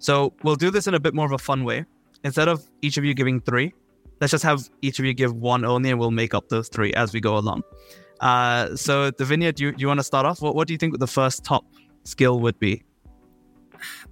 So 0.00 0.32
we'll 0.42 0.56
do 0.56 0.70
this 0.70 0.86
in 0.86 0.94
a 0.94 1.00
bit 1.00 1.14
more 1.14 1.26
of 1.26 1.32
a 1.32 1.38
fun 1.38 1.62
way. 1.62 1.84
Instead 2.24 2.48
of 2.48 2.68
each 2.82 2.96
of 2.96 3.04
you 3.04 3.14
giving 3.14 3.40
three, 3.40 3.72
let's 4.20 4.32
just 4.32 4.44
have 4.44 4.68
each 4.82 4.98
of 4.98 5.04
you 5.04 5.14
give 5.14 5.34
one 5.34 5.64
only, 5.64 5.90
and 5.90 5.98
we'll 5.98 6.10
make 6.10 6.34
up 6.34 6.48
those 6.48 6.68
three 6.68 6.92
as 6.94 7.12
we 7.12 7.20
go 7.20 7.36
along. 7.36 7.62
Uh, 8.20 8.74
so, 8.76 9.10
Davinia, 9.10 9.54
do 9.54 9.64
you, 9.64 9.74
you 9.76 9.86
want 9.86 10.00
to 10.00 10.04
start 10.04 10.26
off? 10.26 10.42
What, 10.42 10.54
what 10.54 10.66
do 10.66 10.74
you 10.74 10.78
think 10.78 10.98
the 10.98 11.06
first 11.06 11.44
top 11.44 11.64
skill 12.04 12.40
would 12.40 12.58
be? 12.58 12.82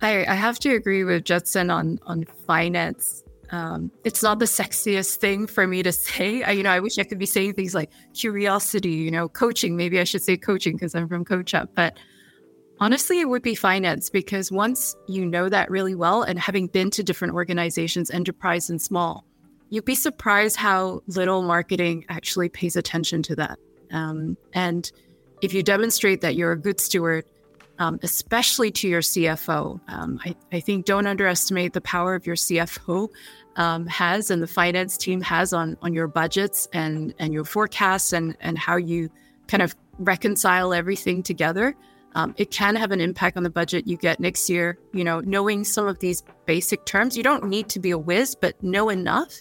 I, 0.01 0.25
I 0.27 0.35
have 0.35 0.59
to 0.61 0.75
agree 0.75 1.05
with 1.05 1.25
Judson 1.25 1.71
on 1.71 1.99
on 2.07 2.25
finance. 2.47 3.23
Um, 3.51 3.91
it's 4.05 4.23
not 4.23 4.39
the 4.39 4.45
sexiest 4.45 5.17
thing 5.17 5.47
for 5.47 5.67
me 5.67 5.83
to 5.83 5.93
say. 6.07 6.43
I, 6.43 6.53
you 6.53 6.63
know, 6.63 6.71
I 6.71 6.81
wish 6.81 6.99
I 6.99 7.05
could 7.05 7.19
be 7.19 7.27
saying 7.27 7.55
things 7.55 7.75
like 7.75 7.91
curiosity, 8.15 8.91
you 8.91 9.11
know, 9.11 9.29
coaching. 9.29 9.77
Maybe 9.77 10.01
I 10.01 10.05
should 10.05 10.23
say 10.23 10.37
coaching 10.37 10.75
because 10.75 10.95
I'm 10.95 11.09
from 11.09 11.25
CoachHub. 11.25 11.69
But 11.75 11.99
Honestly, 12.81 13.21
it 13.21 13.29
would 13.29 13.43
be 13.43 13.55
finance 13.55 14.09
because 14.09 14.53
once 14.53 14.95
you 15.09 15.27
know 15.27 15.49
that 15.49 15.71
really 15.71 15.95
well, 15.95 16.23
and 16.23 16.39
having 16.39 16.69
been 16.69 16.91
to 16.91 17.03
different 17.03 17.35
organizations, 17.35 18.11
enterprise 18.11 18.71
and 18.71 18.81
small, 18.81 19.25
you'd 19.71 19.85
be 19.85 19.97
surprised 19.97 20.57
how 20.57 21.03
little 21.09 21.43
marketing 21.43 22.05
actually 22.09 22.49
pays 22.49 22.77
attention 22.77 23.23
to 23.25 23.37
that. 23.37 23.59
Um, 23.91 24.37
and 24.53 24.91
if 25.43 25.53
you 25.53 25.63
demonstrate 25.63 26.21
that 26.21 26.37
you're 26.37 26.53
a 26.53 26.59
good 26.59 26.81
steward, 26.81 27.25
um, 27.81 27.99
especially 28.03 28.71
to 28.73 28.89
your 28.89 29.01
CFO, 29.01 29.81
um, 29.89 30.21
I, 30.25 30.35
I, 30.53 30.61
think 30.61 30.85
don't 30.85 31.07
underestimate 31.07 31.75
the 31.75 31.81
power 31.81 32.17
of 32.17 32.27
your 32.27 32.35
CFO 32.35 33.09
um, 33.55 33.87
has 33.87 34.33
and 34.33 34.43
the 34.43 34.49
finance 34.49 34.97
team 34.97 35.21
has 35.21 35.53
on 35.53 35.77
on 35.81 35.95
your 35.95 36.09
budgets 36.09 36.67
and 36.73 37.15
and 37.21 37.33
your 37.33 37.45
forecasts 37.45 38.13
and 38.13 38.37
and 38.41 38.59
how 38.59 38.77
you 38.77 39.11
kind 39.47 39.63
of 39.63 39.77
reconcile 39.99 40.75
everything 40.75 41.23
together 41.23 41.77
um, 42.15 42.35
it 42.37 42.51
can 42.51 42.75
have 42.77 42.91
an 42.91 43.01
impact 43.01 43.37
on 43.37 43.43
the 43.43 43.51
budget 43.51 43.87
you 43.87 43.97
get 43.97 44.21
next 44.21 44.49
year. 44.49 44.79
You 44.93 45.05
know, 45.05 45.21
knowing 45.21 45.65
some 45.65 45.87
of 45.87 45.99
these 45.99 46.23
basic 46.47 46.85
terms, 46.85 47.17
you 47.17 47.23
don't 47.23 47.45
need 47.45 47.69
to 47.71 47.81
be 47.81 47.91
a 47.91 47.99
whiz, 47.99 48.35
but 48.35 48.61
know 48.63 48.89
enough. 48.89 49.41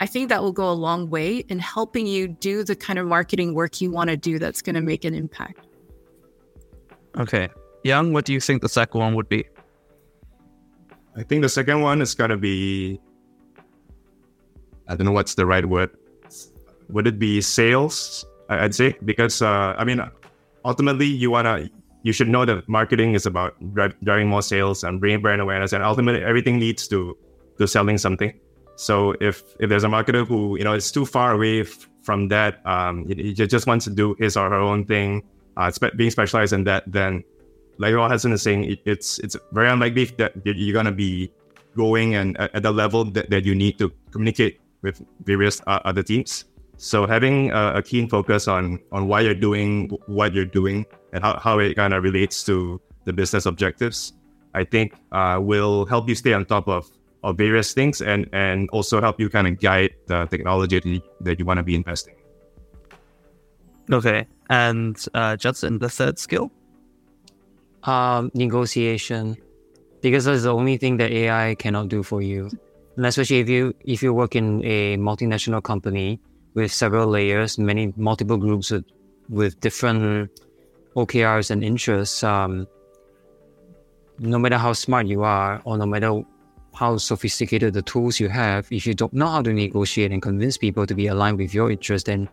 I 0.00 0.06
think 0.06 0.28
that 0.28 0.42
will 0.42 0.52
go 0.52 0.70
a 0.70 0.74
long 0.74 1.08
way 1.08 1.38
in 1.48 1.58
helping 1.58 2.06
you 2.06 2.28
do 2.28 2.64
the 2.64 2.76
kind 2.76 2.98
of 2.98 3.06
marketing 3.06 3.54
work 3.54 3.80
you 3.80 3.90
want 3.90 4.10
to 4.10 4.16
do 4.16 4.38
that's 4.38 4.60
going 4.60 4.74
to 4.74 4.80
make 4.80 5.04
an 5.04 5.14
impact. 5.14 5.66
Okay. 7.16 7.48
Yang, 7.84 8.12
what 8.12 8.24
do 8.24 8.32
you 8.32 8.40
think 8.40 8.60
the 8.60 8.68
second 8.68 9.00
one 9.00 9.14
would 9.14 9.28
be? 9.28 9.44
I 11.16 11.22
think 11.22 11.42
the 11.42 11.48
second 11.48 11.80
one 11.80 12.02
is 12.02 12.14
going 12.14 12.30
to 12.30 12.36
be, 12.36 13.00
I 14.88 14.96
don't 14.96 15.06
know 15.06 15.12
what's 15.12 15.36
the 15.36 15.46
right 15.46 15.64
word. 15.64 15.90
Would 16.88 17.06
it 17.06 17.18
be 17.18 17.40
sales? 17.40 18.24
I'd 18.48 18.74
say, 18.74 18.96
because, 19.04 19.40
uh, 19.42 19.74
I 19.78 19.84
mean, 19.84 20.02
ultimately 20.64 21.06
you 21.06 21.30
want 21.30 21.46
to 21.46 21.70
you 22.04 22.12
should 22.12 22.28
know 22.28 22.44
that 22.44 22.68
marketing 22.68 23.14
is 23.14 23.26
about 23.26 23.56
driving 24.04 24.28
more 24.28 24.42
sales 24.42 24.84
and 24.84 25.00
bringing 25.00 25.20
brand 25.20 25.40
awareness, 25.40 25.72
and 25.72 25.82
ultimately 25.82 26.22
everything 26.22 26.60
leads 26.60 26.86
to 26.88 27.16
to 27.58 27.66
selling 27.66 27.98
something. 27.98 28.32
So 28.76 29.14
if 29.20 29.42
if 29.58 29.68
there's 29.68 29.84
a 29.84 29.88
marketer 29.88 30.26
who 30.26 30.56
you 30.56 30.64
know 30.64 30.74
is 30.74 30.92
too 30.92 31.06
far 31.06 31.32
away 31.32 31.62
f- 31.62 31.88
from 32.02 32.28
that, 32.28 32.64
um, 32.66 33.06
he, 33.08 33.32
he, 33.32 33.32
just 33.32 33.66
wants 33.66 33.86
to 33.86 33.90
do 33.90 34.14
his 34.18 34.36
or 34.36 34.50
her 34.50 34.60
own 34.60 34.84
thing, 34.84 35.22
uh, 35.56 35.70
spe- 35.70 35.96
being 35.96 36.10
specialized 36.10 36.52
in 36.52 36.64
that, 36.64 36.84
then 36.86 37.24
like 37.78 37.94
Rob 37.94 38.10
Judson 38.10 38.32
is 38.32 38.42
saying, 38.42 38.64
it, 38.64 38.80
it's 38.84 39.18
it's 39.20 39.36
very 39.52 39.68
unlikely 39.68 40.04
that 40.18 40.34
you're 40.44 40.74
gonna 40.74 40.92
be 40.92 41.32
going 41.76 42.14
and 42.14 42.38
at 42.38 42.62
the 42.62 42.70
level 42.70 43.04
that, 43.04 43.30
that 43.30 43.44
you 43.44 43.54
need 43.54 43.78
to 43.78 43.90
communicate 44.10 44.60
with 44.82 45.02
various 45.24 45.60
uh, 45.66 45.80
other 45.84 46.02
teams. 46.02 46.44
So 46.76 47.06
having 47.06 47.50
a, 47.50 47.74
a, 47.76 47.82
keen 47.82 48.08
focus 48.08 48.48
on 48.48 48.80
on 48.92 49.08
why 49.08 49.20
you're 49.20 49.34
doing 49.34 49.88
what 50.06 50.34
you're 50.34 50.44
doing 50.44 50.84
and 51.14 51.22
how, 51.22 51.38
how 51.38 51.58
it 51.58 51.74
kind 51.74 51.94
of 51.94 52.02
relates 52.02 52.44
to 52.44 52.80
the 53.04 53.12
business 53.12 53.46
objectives, 53.46 54.12
I 54.52 54.64
think 54.64 54.94
uh, 55.12 55.38
will 55.40 55.86
help 55.86 56.08
you 56.08 56.14
stay 56.14 56.34
on 56.34 56.44
top 56.44 56.68
of, 56.68 56.90
of 57.22 57.38
various 57.38 57.72
things 57.72 58.02
and 58.02 58.28
and 58.32 58.68
also 58.70 59.00
help 59.00 59.18
you 59.18 59.30
kind 59.30 59.46
of 59.46 59.58
guide 59.58 59.94
the 60.08 60.26
technology 60.26 61.02
that 61.20 61.38
you, 61.38 61.44
want 61.46 61.58
to 61.58 61.62
be 61.62 61.74
investing. 61.74 62.14
Okay, 63.90 64.26
and 64.50 65.02
uh, 65.14 65.36
Judson, 65.36 65.78
the 65.78 65.88
third 65.88 66.18
skill, 66.18 66.50
um, 67.84 68.30
negotiation, 68.34 69.36
because 70.02 70.24
that's 70.26 70.42
the 70.42 70.52
only 70.52 70.76
thing 70.76 70.98
that 70.98 71.10
AI 71.10 71.54
cannot 71.54 71.88
do 71.88 72.02
for 72.02 72.20
you. 72.20 72.50
And 72.96 73.06
especially 73.06 73.40
if 73.40 73.48
you 73.48 73.74
if 73.84 74.02
you 74.02 74.12
work 74.12 74.36
in 74.36 74.64
a 74.64 74.96
multinational 74.96 75.62
company 75.62 76.20
with 76.54 76.72
several 76.72 77.08
layers, 77.08 77.58
many 77.58 77.92
multiple 77.96 78.36
groups 78.36 78.70
with, 78.70 78.84
with 79.28 79.58
different 79.60 80.30
OKRs 80.96 81.50
and 81.50 81.64
interests, 81.64 82.22
um, 82.22 82.66
no 84.18 84.38
matter 84.38 84.56
how 84.56 84.72
smart 84.72 85.06
you 85.06 85.22
are, 85.22 85.60
or 85.64 85.76
no 85.76 85.86
matter 85.86 86.22
how 86.74 86.96
sophisticated 86.96 87.74
the 87.74 87.82
tools 87.82 88.18
you 88.20 88.28
have, 88.28 88.66
if 88.70 88.86
you 88.86 88.94
don't 88.94 89.12
know 89.12 89.26
how 89.26 89.42
to 89.42 89.52
negotiate 89.52 90.12
and 90.12 90.22
convince 90.22 90.56
people 90.56 90.86
to 90.86 90.94
be 90.94 91.06
aligned 91.06 91.38
with 91.38 91.54
your 91.54 91.70
interests, 91.70 92.06
then 92.06 92.28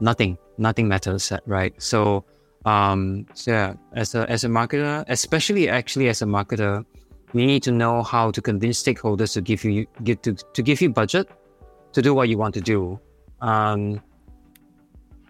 nothing, 0.00 0.38
nothing 0.58 0.88
matters, 0.88 1.32
right? 1.46 1.74
So, 1.80 2.24
um, 2.64 3.26
so 3.34 3.50
yeah, 3.52 3.74
as 3.94 4.14
a 4.14 4.28
as 4.30 4.44
a 4.44 4.48
marketer, 4.48 5.04
especially 5.08 5.68
actually 5.68 6.08
as 6.08 6.22
a 6.22 6.26
marketer, 6.26 6.84
we 7.32 7.46
need 7.46 7.62
to 7.62 7.72
know 7.72 8.02
how 8.02 8.30
to 8.30 8.40
convince 8.40 8.82
stakeholders 8.82 9.32
to 9.34 9.40
give 9.40 9.64
you 9.64 9.86
give 10.04 10.22
to, 10.22 10.34
to 10.34 10.62
give 10.62 10.80
you 10.80 10.90
budget 10.90 11.28
to 11.92 12.02
do 12.02 12.14
what 12.14 12.28
you 12.28 12.38
want 12.38 12.54
to 12.54 12.60
do 12.60 13.00
um, 13.40 14.00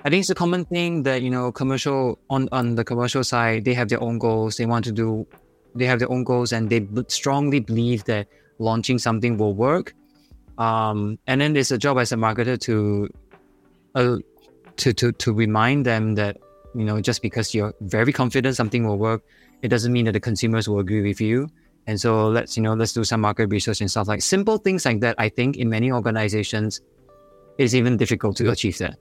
I 0.09 0.11
think 0.11 0.23
it's 0.23 0.31
a 0.31 0.35
common 0.35 0.65
thing 0.65 1.03
that 1.03 1.21
you 1.21 1.29
know 1.29 1.53
commercial 1.53 2.19
on 2.31 2.49
on 2.51 2.77
the 2.77 2.83
commercial 2.83 3.23
side 3.23 3.67
they 3.67 3.75
have 3.75 3.91
their 3.91 4.03
own 4.03 4.19
goals. 4.19 4.57
They 4.57 4.65
want 4.65 4.87
to 4.87 4.91
do, 4.91 5.27
they 5.75 5.85
have 5.85 5.99
their 5.99 6.11
own 6.11 6.25
goals, 6.25 6.51
and 6.51 6.71
they 6.71 6.89
strongly 7.09 7.61
believe 7.61 8.05
that 8.05 8.27
launching 8.59 8.99
something 8.99 9.37
will 9.37 9.53
work. 9.53 9.93
Um, 10.57 11.19
and 11.27 11.43
then 11.43 11.55
it's 11.55 11.71
a 11.73 11.77
job 11.77 11.99
as 11.99 12.11
a 12.11 12.17
marketer 12.17 12.59
to, 12.61 13.13
uh, 13.97 14.17
to 14.77 14.95
to 14.95 15.13
to 15.13 15.35
remind 15.35 15.85
them 15.85 16.15
that 16.15 16.39
you 16.75 16.87
know 16.87 17.03
just 17.03 17.21
because 17.21 17.55
you're 17.55 17.75
very 17.83 18.15
confident 18.15 18.57
something 18.57 18.87
will 18.89 18.97
work, 18.97 19.21
it 19.61 19.69
doesn't 19.69 19.93
mean 19.93 20.07
that 20.07 20.13
the 20.13 20.21
consumers 20.21 20.71
will 20.71 20.79
agree 20.79 21.03
with 21.03 21.21
you. 21.21 21.51
And 21.87 22.01
so 22.01 22.29
let's 22.29 22.57
you 22.57 22.63
know 22.63 22.73
let's 22.73 22.95
do 22.95 23.05
some 23.05 23.21
market 23.21 23.49
research 23.51 23.83
and 23.83 23.91
stuff 23.91 24.09
like 24.09 24.23
simple 24.23 24.57
things 24.57 24.87
like 24.87 25.01
that. 25.01 25.17
I 25.19 25.29
think 25.29 25.59
in 25.59 25.69
many 25.69 25.93
organizations 25.93 26.81
it's 27.59 27.75
even 27.75 27.99
difficult 27.99 28.39
to 28.39 28.51
achieve 28.57 28.79
that. 28.79 28.97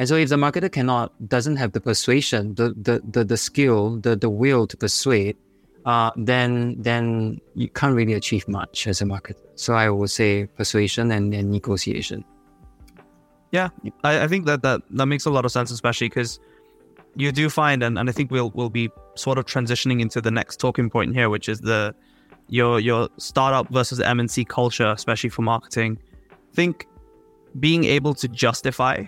And 0.00 0.08
so 0.08 0.16
if 0.16 0.30
the 0.30 0.36
marketer 0.36 0.72
cannot, 0.72 1.12
doesn't 1.28 1.56
have 1.56 1.72
the 1.72 1.80
persuasion, 1.80 2.54
the 2.54 2.70
the 2.70 3.02
the, 3.04 3.22
the 3.22 3.36
skill, 3.36 3.98
the, 4.00 4.16
the 4.16 4.30
will 4.30 4.66
to 4.66 4.74
persuade, 4.74 5.36
uh, 5.84 6.10
then 6.16 6.80
then 6.80 7.38
you 7.54 7.68
can't 7.68 7.94
really 7.94 8.14
achieve 8.14 8.48
much 8.48 8.86
as 8.86 9.02
a 9.02 9.04
marketer. 9.04 9.44
So 9.56 9.74
I 9.74 9.90
would 9.90 10.08
say 10.08 10.46
persuasion 10.56 11.12
and, 11.12 11.34
and 11.34 11.50
negotiation. 11.50 12.24
Yeah, 13.52 13.68
I, 14.02 14.22
I 14.22 14.26
think 14.26 14.46
that, 14.46 14.62
that 14.62 14.80
that 14.88 15.04
makes 15.04 15.26
a 15.26 15.30
lot 15.30 15.44
of 15.44 15.52
sense, 15.52 15.70
especially 15.70 16.08
because 16.08 16.40
you 17.14 17.30
do 17.30 17.50
find, 17.50 17.82
and, 17.82 17.98
and 17.98 18.08
I 18.08 18.12
think 18.12 18.30
we'll 18.30 18.52
we'll 18.54 18.70
be 18.70 18.88
sort 19.16 19.36
of 19.36 19.44
transitioning 19.44 20.00
into 20.00 20.22
the 20.22 20.30
next 20.30 20.60
talking 20.60 20.88
point 20.88 21.14
here, 21.14 21.28
which 21.28 21.46
is 21.46 21.60
the 21.60 21.94
your 22.48 22.80
your 22.80 23.10
startup 23.18 23.68
versus 23.68 24.00
MNC 24.00 24.48
culture, 24.48 24.92
especially 24.92 25.28
for 25.28 25.42
marketing. 25.42 25.98
I 26.32 26.54
think 26.54 26.86
being 27.58 27.84
able 27.84 28.14
to 28.14 28.28
justify 28.28 29.04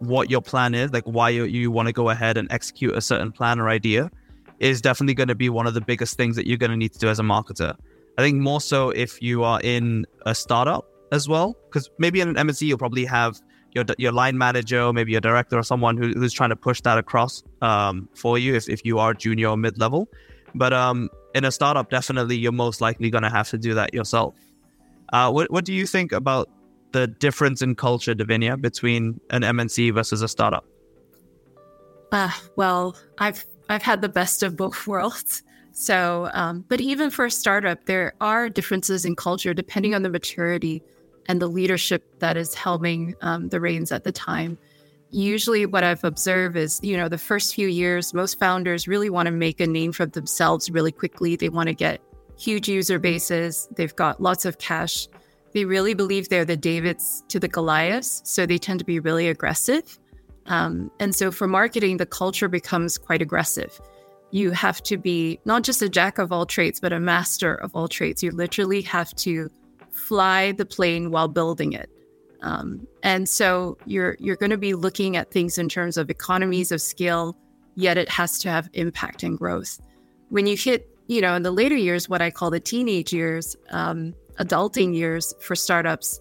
what 0.00 0.30
your 0.30 0.42
plan 0.42 0.74
is, 0.74 0.92
like 0.92 1.04
why 1.04 1.30
you, 1.30 1.44
you 1.44 1.70
want 1.70 1.86
to 1.86 1.92
go 1.92 2.10
ahead 2.10 2.36
and 2.36 2.50
execute 2.50 2.94
a 2.94 3.00
certain 3.00 3.32
plan 3.32 3.58
or 3.60 3.68
idea, 3.68 4.10
is 4.58 4.80
definitely 4.80 5.14
going 5.14 5.28
to 5.28 5.34
be 5.34 5.48
one 5.48 5.66
of 5.66 5.74
the 5.74 5.80
biggest 5.80 6.16
things 6.16 6.36
that 6.36 6.46
you're 6.46 6.58
going 6.58 6.70
to 6.70 6.76
need 6.76 6.92
to 6.92 6.98
do 6.98 7.08
as 7.08 7.18
a 7.18 7.22
marketer. 7.22 7.76
I 8.18 8.22
think 8.22 8.36
more 8.38 8.60
so 8.60 8.90
if 8.90 9.20
you 9.20 9.44
are 9.44 9.60
in 9.62 10.06
a 10.24 10.34
startup 10.34 10.86
as 11.12 11.28
well, 11.28 11.56
because 11.68 11.90
maybe 11.98 12.20
in 12.20 12.28
an 12.28 12.34
MNC 12.34 12.62
you'll 12.62 12.78
probably 12.78 13.04
have 13.04 13.40
your 13.74 13.84
your 13.98 14.12
line 14.12 14.38
manager, 14.38 14.82
or 14.82 14.92
maybe 14.92 15.12
your 15.12 15.20
director 15.20 15.58
or 15.58 15.62
someone 15.62 15.96
who, 15.96 16.08
who's 16.12 16.32
trying 16.32 16.50
to 16.50 16.56
push 16.56 16.80
that 16.80 16.96
across 16.96 17.42
um, 17.60 18.08
for 18.14 18.38
you 18.38 18.54
if, 18.54 18.68
if 18.68 18.84
you 18.84 18.98
are 18.98 19.12
junior 19.12 19.48
or 19.48 19.56
mid 19.56 19.78
level. 19.78 20.08
But 20.54 20.72
um, 20.72 21.10
in 21.34 21.44
a 21.44 21.52
startup, 21.52 21.90
definitely 21.90 22.38
you're 22.38 22.52
most 22.52 22.80
likely 22.80 23.10
going 23.10 23.24
to 23.24 23.30
have 23.30 23.50
to 23.50 23.58
do 23.58 23.74
that 23.74 23.92
yourself. 23.92 24.34
Uh, 25.12 25.30
what 25.30 25.50
what 25.50 25.64
do 25.66 25.74
you 25.74 25.86
think 25.86 26.12
about 26.12 26.48
the 26.96 27.06
difference 27.06 27.60
in 27.60 27.74
culture, 27.74 28.14
Davinia, 28.14 28.58
between 28.58 29.20
an 29.28 29.42
MNC 29.42 29.92
versus 29.92 30.22
a 30.22 30.28
startup? 30.28 30.64
Uh, 32.10 32.30
well, 32.56 32.96
I've 33.18 33.44
I've 33.68 33.82
had 33.82 34.00
the 34.00 34.08
best 34.08 34.42
of 34.42 34.56
both 34.56 34.86
worlds. 34.92 35.42
So, 35.72 36.30
um, 36.32 36.64
but 36.70 36.80
even 36.80 37.10
for 37.10 37.26
a 37.26 37.30
startup, 37.30 37.84
there 37.84 38.14
are 38.22 38.48
differences 38.48 39.04
in 39.04 39.14
culture 39.14 39.52
depending 39.52 39.94
on 39.94 40.02
the 40.02 40.08
maturity 40.08 40.82
and 41.28 41.42
the 41.42 41.48
leadership 41.48 42.02
that 42.20 42.38
is 42.38 42.54
helming 42.54 43.14
um, 43.20 43.50
the 43.50 43.60
reins 43.60 43.92
at 43.92 44.04
the 44.04 44.12
time. 44.12 44.56
Usually, 45.10 45.66
what 45.66 45.84
I've 45.84 46.02
observed 46.02 46.56
is, 46.56 46.80
you 46.82 46.96
know, 46.96 47.10
the 47.10 47.18
first 47.18 47.54
few 47.54 47.68
years, 47.68 48.14
most 48.14 48.38
founders 48.38 48.88
really 48.88 49.10
want 49.10 49.26
to 49.26 49.32
make 49.32 49.60
a 49.60 49.66
name 49.66 49.92
for 49.92 50.06
themselves 50.06 50.70
really 50.70 50.92
quickly. 50.92 51.36
They 51.36 51.50
want 51.50 51.68
to 51.68 51.74
get 51.74 52.00
huge 52.38 52.70
user 52.70 52.98
bases. 52.98 53.68
They've 53.76 53.94
got 53.94 54.22
lots 54.22 54.46
of 54.46 54.56
cash 54.56 55.08
they 55.56 55.64
really 55.64 55.94
believe 55.94 56.28
they're 56.28 56.44
the 56.44 56.54
Davids 56.54 57.24
to 57.28 57.40
the 57.40 57.48
Goliaths, 57.48 58.20
so 58.24 58.44
they 58.44 58.58
tend 58.58 58.78
to 58.78 58.84
be 58.84 59.00
really 59.00 59.26
aggressive. 59.26 59.98
Um, 60.44 60.90
and 61.00 61.14
so 61.14 61.30
for 61.30 61.48
marketing, 61.48 61.96
the 61.96 62.04
culture 62.04 62.46
becomes 62.46 62.98
quite 62.98 63.22
aggressive. 63.22 63.80
You 64.32 64.50
have 64.50 64.82
to 64.82 64.98
be 64.98 65.40
not 65.46 65.62
just 65.62 65.80
a 65.80 65.88
jack 65.88 66.18
of 66.18 66.30
all 66.30 66.44
trades, 66.44 66.78
but 66.78 66.92
a 66.92 67.00
master 67.00 67.54
of 67.54 67.74
all 67.74 67.88
trades. 67.88 68.22
You 68.22 68.32
literally 68.32 68.82
have 68.82 69.14
to 69.14 69.48
fly 69.92 70.52
the 70.52 70.66
plane 70.66 71.10
while 71.10 71.26
building 71.26 71.72
it. 71.72 71.88
Um, 72.42 72.86
and 73.02 73.26
so 73.26 73.78
you're 73.86 74.18
you're 74.20 74.36
going 74.36 74.50
to 74.50 74.58
be 74.58 74.74
looking 74.74 75.16
at 75.16 75.30
things 75.30 75.56
in 75.56 75.70
terms 75.70 75.96
of 75.96 76.10
economies 76.10 76.70
of 76.70 76.82
scale, 76.82 77.34
yet 77.76 77.96
it 77.96 78.10
has 78.10 78.38
to 78.40 78.50
have 78.50 78.68
impact 78.74 79.22
and 79.22 79.38
growth. 79.38 79.80
When 80.28 80.46
you 80.46 80.54
hit, 80.54 80.86
you 81.06 81.22
know, 81.22 81.34
in 81.34 81.44
the 81.44 81.50
later 81.50 81.76
years, 81.76 82.10
what 82.10 82.20
I 82.20 82.30
call 82.30 82.50
the 82.50 82.60
teenage 82.60 83.10
years, 83.14 83.56
um, 83.70 84.12
adulting 84.38 84.94
years 84.94 85.34
for 85.40 85.54
startups, 85.54 86.20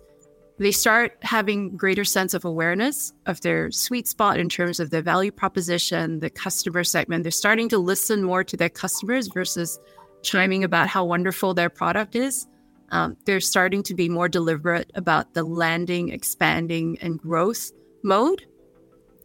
they 0.57 0.72
start 0.72 1.18
having 1.22 1.76
greater 1.76 2.05
sense 2.05 2.34
of 2.34 2.45
awareness 2.45 3.11
of 3.26 3.41
their 3.41 3.72
sweet 3.72 4.07
spot 4.07 4.39
in 4.39 4.47
terms 4.47 4.80
of 4.80 4.89
the 4.89 5.01
value 5.01 5.32
proposition, 5.32 6.20
the 6.20 6.30
customer 6.30 6.84
segment. 6.84 7.24
They're 7.24 7.32
starting 7.32 7.68
to 7.70 7.78
listen 7.78 8.24
more 8.24 8.43
to 8.45 8.55
their 8.55 8.70
customers 8.70 9.28
versus 9.28 9.80
chiming 10.24 10.63
about 10.63 10.88
how 10.88 11.03
wonderful 11.03 11.53
their 11.53 11.70
product 11.70 12.16
is. 12.16 12.47
Um, 12.89 13.18
they're 13.26 13.41
starting 13.41 13.84
to 13.84 13.93
be 13.93 14.07
more 14.07 14.30
deliberate 14.30 14.91
about 14.95 15.34
the 15.34 15.43
landing, 15.43 16.09
expanding, 16.09 16.97
and 17.01 17.20
growth 17.20 17.72
mode. 18.03 18.45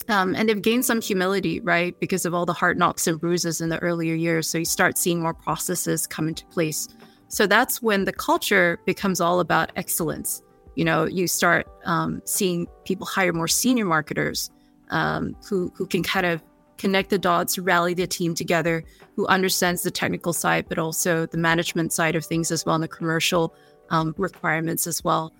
Um, 0.08 0.34
and 0.34 0.48
they've 0.48 0.60
gained 0.60 0.84
some 0.84 1.00
humility, 1.00 1.60
right? 1.60 1.98
Because 2.00 2.24
of 2.24 2.34
all 2.34 2.46
the 2.46 2.52
hard 2.52 2.76
knocks 2.76 3.06
and 3.06 3.20
bruises 3.20 3.60
in 3.60 3.68
the 3.68 3.78
earlier 3.78 4.14
years. 4.14 4.48
So 4.48 4.58
you 4.58 4.64
start 4.64 4.98
seeing 4.98 5.20
more 5.20 5.34
processes 5.34 6.06
come 6.06 6.26
into 6.26 6.44
place 6.46 6.88
so 7.30 7.46
that's 7.46 7.80
when 7.80 8.04
the 8.04 8.12
culture 8.12 8.80
becomes 8.84 9.20
all 9.20 9.38
about 9.38 9.70
excellence. 9.76 10.42
You 10.74 10.84
know, 10.84 11.04
you 11.04 11.28
start 11.28 11.68
um, 11.84 12.20
seeing 12.24 12.66
people 12.84 13.06
hire 13.06 13.32
more 13.32 13.48
senior 13.48 13.84
marketers 13.84 14.50
um, 14.90 15.36
who 15.48 15.72
who 15.76 15.86
can 15.86 16.02
kind 16.02 16.26
of 16.26 16.42
connect 16.76 17.10
the 17.10 17.18
dots, 17.18 17.58
rally 17.58 17.94
the 17.94 18.06
team 18.06 18.34
together, 18.34 18.82
who 19.14 19.26
understands 19.28 19.82
the 19.82 19.90
technical 19.90 20.32
side, 20.32 20.66
but 20.68 20.78
also 20.78 21.26
the 21.26 21.38
management 21.38 21.92
side 21.92 22.16
of 22.16 22.24
things 22.24 22.50
as 22.50 22.66
well, 22.66 22.74
and 22.74 22.82
the 22.82 22.88
commercial 22.88 23.54
um, 23.90 24.14
requirements 24.18 24.86
as 24.86 25.04
well. 25.04 25.32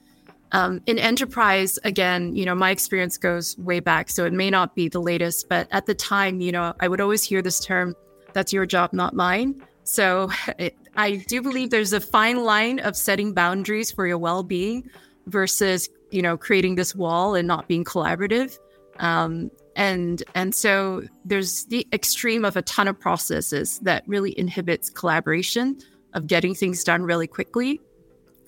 Um, 0.53 0.83
in 0.87 0.99
enterprise, 0.99 1.79
again, 1.83 2.37
you 2.37 2.45
know, 2.45 2.55
my 2.55 2.71
experience 2.71 3.17
goes 3.17 3.59
way 3.59 3.81
back, 3.81 4.11
so 4.11 4.25
it 4.25 4.33
may 4.33 4.51
not 4.51 4.77
be 4.77 4.89
the 4.89 5.01
latest, 5.01 5.49
but 5.49 5.67
at 5.71 5.87
the 5.87 5.95
time, 5.95 6.41
you 6.41 6.53
know, 6.53 6.73
I 6.79 6.87
would 6.87 7.01
always 7.01 7.25
hear 7.25 7.43
this 7.43 7.59
term, 7.59 7.97
"That's 8.33 8.53
your 8.53 8.67
job, 8.67 8.93
not 8.93 9.15
mine." 9.15 9.61
So 9.85 10.31
it, 10.59 10.77
I 10.97 11.17
do 11.17 11.43
believe 11.43 11.71
there's 11.71 11.93
a 11.93 12.01
fine 12.01 12.45
line 12.45 12.79
of 12.81 12.97
setting 12.97 13.33
boundaries 13.33 13.91
for 13.91 14.07
your 14.07 14.19
well-being 14.19 14.89
versus, 15.27 15.89
you 16.11 16.23
know, 16.23 16.37
creating 16.37 16.75
this 16.75 16.95
wall 16.95 17.35
and 17.35 17.47
not 17.47 17.69
being 17.69 17.85
collaborative. 17.85 18.59
Um, 18.99 19.51
and 19.77 20.23
and 20.35 20.55
so 20.55 21.03
there's 21.25 21.65
the 21.67 21.87
extreme 21.93 22.45
of 22.45 22.57
a 22.57 22.63
ton 22.63 22.89
of 22.89 22.99
processes 22.99 23.79
that 23.81 24.03
really 24.07 24.39
inhibits 24.39 24.91
collaboration 24.91 25.79
of 26.13 26.27
getting 26.27 26.55
things 26.55 26.83
done 26.83 27.03
really 27.03 27.27
quickly 27.27 27.81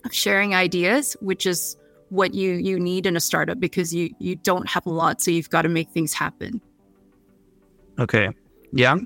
of 0.05 0.13
sharing 0.13 0.55
ideas 0.55 1.17
which 1.21 1.47
is 1.47 1.77
what 2.09 2.35
you 2.35 2.55
you 2.55 2.79
need 2.79 3.07
in 3.07 3.17
a 3.17 3.21
startup 3.21 3.61
because 3.61 3.95
you 3.95 4.11
you 4.19 4.35
don't 4.35 4.69
have 4.69 4.85
a 4.85 4.91
lot 4.91 5.21
so 5.21 5.31
you've 5.31 5.49
got 5.49 5.63
to 5.63 5.69
make 5.69 5.89
things 5.91 6.13
happen. 6.13 6.61
Okay. 7.99 8.29
Yeah 8.73 8.97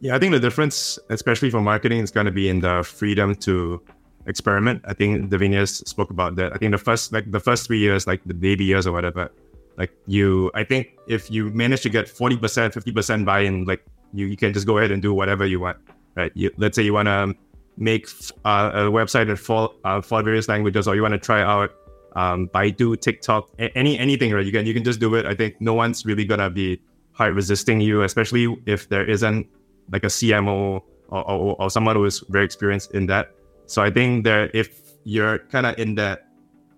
yeah 0.00 0.14
i 0.14 0.18
think 0.18 0.32
the 0.32 0.40
difference 0.40 0.98
especially 1.08 1.50
for 1.50 1.60
marketing 1.60 2.00
is 2.00 2.10
going 2.10 2.26
to 2.26 2.32
be 2.32 2.48
in 2.48 2.60
the 2.60 2.82
freedom 2.82 3.34
to 3.34 3.80
experiment. 4.26 4.82
I 4.84 4.94
think 4.94 5.30
Davinia's 5.30 5.78
spoke 5.78 6.10
about 6.10 6.36
that. 6.36 6.52
I 6.52 6.58
think 6.58 6.72
the 6.72 6.78
first 6.78 7.12
like 7.12 7.30
the 7.30 7.40
first 7.40 7.66
three 7.66 7.78
years 7.78 8.06
like 8.06 8.20
the 8.24 8.34
baby 8.34 8.64
years 8.64 8.86
or 8.86 8.92
whatever 8.92 9.30
like 9.78 9.92
you 10.06 10.50
i 10.54 10.62
think 10.64 10.88
if 11.06 11.30
you 11.30 11.50
manage 11.50 11.80
to 11.82 11.88
get 11.88 12.06
40% 12.06 12.38
50% 12.40 13.24
buy-in 13.24 13.64
like 13.64 13.84
you, 14.12 14.26
you 14.26 14.36
can 14.36 14.52
just 14.52 14.66
go 14.66 14.78
ahead 14.78 14.90
and 14.90 15.00
do 15.00 15.14
whatever 15.14 15.46
you 15.46 15.60
want 15.60 15.78
right? 16.16 16.32
You, 16.34 16.50
let's 16.56 16.76
say 16.76 16.82
you 16.82 16.92
want 16.92 17.06
to 17.06 17.34
make 17.76 18.08
uh, 18.44 18.70
a 18.74 18.78
website 18.90 19.30
in 19.30 19.36
four, 19.36 19.72
uh, 19.84 20.00
four 20.00 20.22
various 20.22 20.48
languages 20.48 20.88
or 20.88 20.94
you 20.94 21.02
want 21.02 21.12
to 21.12 21.18
try 21.18 21.42
out 21.42 21.70
um, 22.16 22.48
baidu 22.48 23.00
tiktok 23.00 23.48
any 23.58 23.96
anything 23.98 24.32
right? 24.32 24.44
You 24.44 24.52
can 24.52 24.66
you 24.66 24.74
can 24.74 24.82
just 24.82 24.98
do 24.98 25.14
it. 25.14 25.24
I 25.26 25.34
think 25.34 25.60
no 25.60 25.74
one's 25.74 26.04
really 26.04 26.24
gonna 26.24 26.50
be 26.50 26.80
hard 27.12 27.34
resisting 27.34 27.80
you 27.80 28.02
especially 28.02 28.56
if 28.66 28.88
there 28.88 29.08
isn't 29.08 29.46
like 29.92 30.04
a 30.04 30.08
cmo 30.08 30.82
or, 31.08 31.30
or, 31.30 31.56
or 31.58 31.70
someone 31.70 31.96
who 31.96 32.04
is 32.04 32.20
very 32.28 32.44
experienced 32.44 32.92
in 32.92 33.06
that 33.06 33.30
so 33.66 33.82
i 33.82 33.90
think 33.90 34.24
that 34.24 34.50
if 34.54 34.80
you're 35.04 35.38
kind 35.50 35.66
of 35.66 35.78
in 35.78 35.94
that 35.94 36.26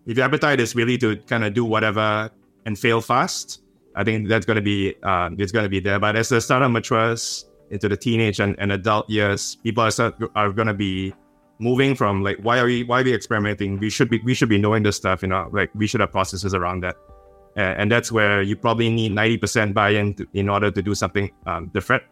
if 0.06 0.16
your 0.16 0.26
appetite 0.26 0.60
is 0.60 0.74
really 0.74 0.98
to 0.98 1.16
kind 1.16 1.44
of 1.44 1.54
do 1.54 1.64
whatever 1.64 2.30
and 2.66 2.78
fail 2.78 3.00
fast, 3.00 3.62
I 3.94 4.04
think 4.04 4.28
that's 4.28 4.46
going 4.46 4.56
to 4.56 4.62
be 4.62 4.94
uh, 5.02 5.30
it's 5.38 5.52
going 5.52 5.64
to 5.64 5.68
be 5.68 5.80
there. 5.80 5.98
But 5.98 6.16
as 6.16 6.28
the 6.28 6.40
startup 6.40 6.70
matures 6.70 7.46
into 7.70 7.88
the 7.88 7.96
teenage 7.96 8.40
and, 8.40 8.58
and 8.58 8.72
adult 8.72 9.08
years, 9.08 9.56
people 9.62 9.84
are 9.84 10.14
are 10.34 10.52
going 10.52 10.68
to 10.68 10.74
be 10.74 11.14
moving 11.58 11.94
from 11.94 12.22
like 12.22 12.38
why 12.38 12.58
are 12.58 12.66
we 12.66 12.84
why 12.84 13.00
are 13.00 13.04
we 13.04 13.14
experimenting? 13.14 13.78
We 13.78 13.90
should 13.90 14.08
be 14.08 14.20
we 14.24 14.34
should 14.34 14.48
be 14.48 14.58
knowing 14.58 14.82
this 14.82 14.96
stuff, 14.96 15.22
you 15.22 15.28
know, 15.28 15.48
like 15.52 15.70
we 15.74 15.86
should 15.86 16.00
have 16.00 16.10
processes 16.10 16.54
around 16.54 16.82
that. 16.82 16.96
And, 17.54 17.92
that's 17.92 18.10
where 18.10 18.40
you 18.40 18.56
probably 18.56 18.88
need 18.88 19.12
90% 19.12 19.74
buy-in 19.74 20.14
to, 20.14 20.26
in 20.32 20.48
order 20.48 20.70
to 20.70 20.80
do 20.80 20.94
something 20.94 21.30
um, 21.44 21.68
different. 21.74 22.02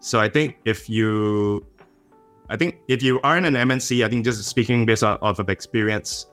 So 0.00 0.20
I 0.20 0.28
think 0.28 0.58
if 0.64 0.88
you, 0.88 1.66
I 2.48 2.56
think 2.56 2.76
if 2.88 3.02
you 3.02 3.20
are 3.22 3.36
in 3.36 3.44
an 3.44 3.54
MNC, 3.54 4.04
I 4.04 4.08
think 4.08 4.24
just 4.24 4.42
speaking 4.44 4.86
based 4.86 5.02
off 5.02 5.38
of 5.38 5.48
experience, 5.48 6.26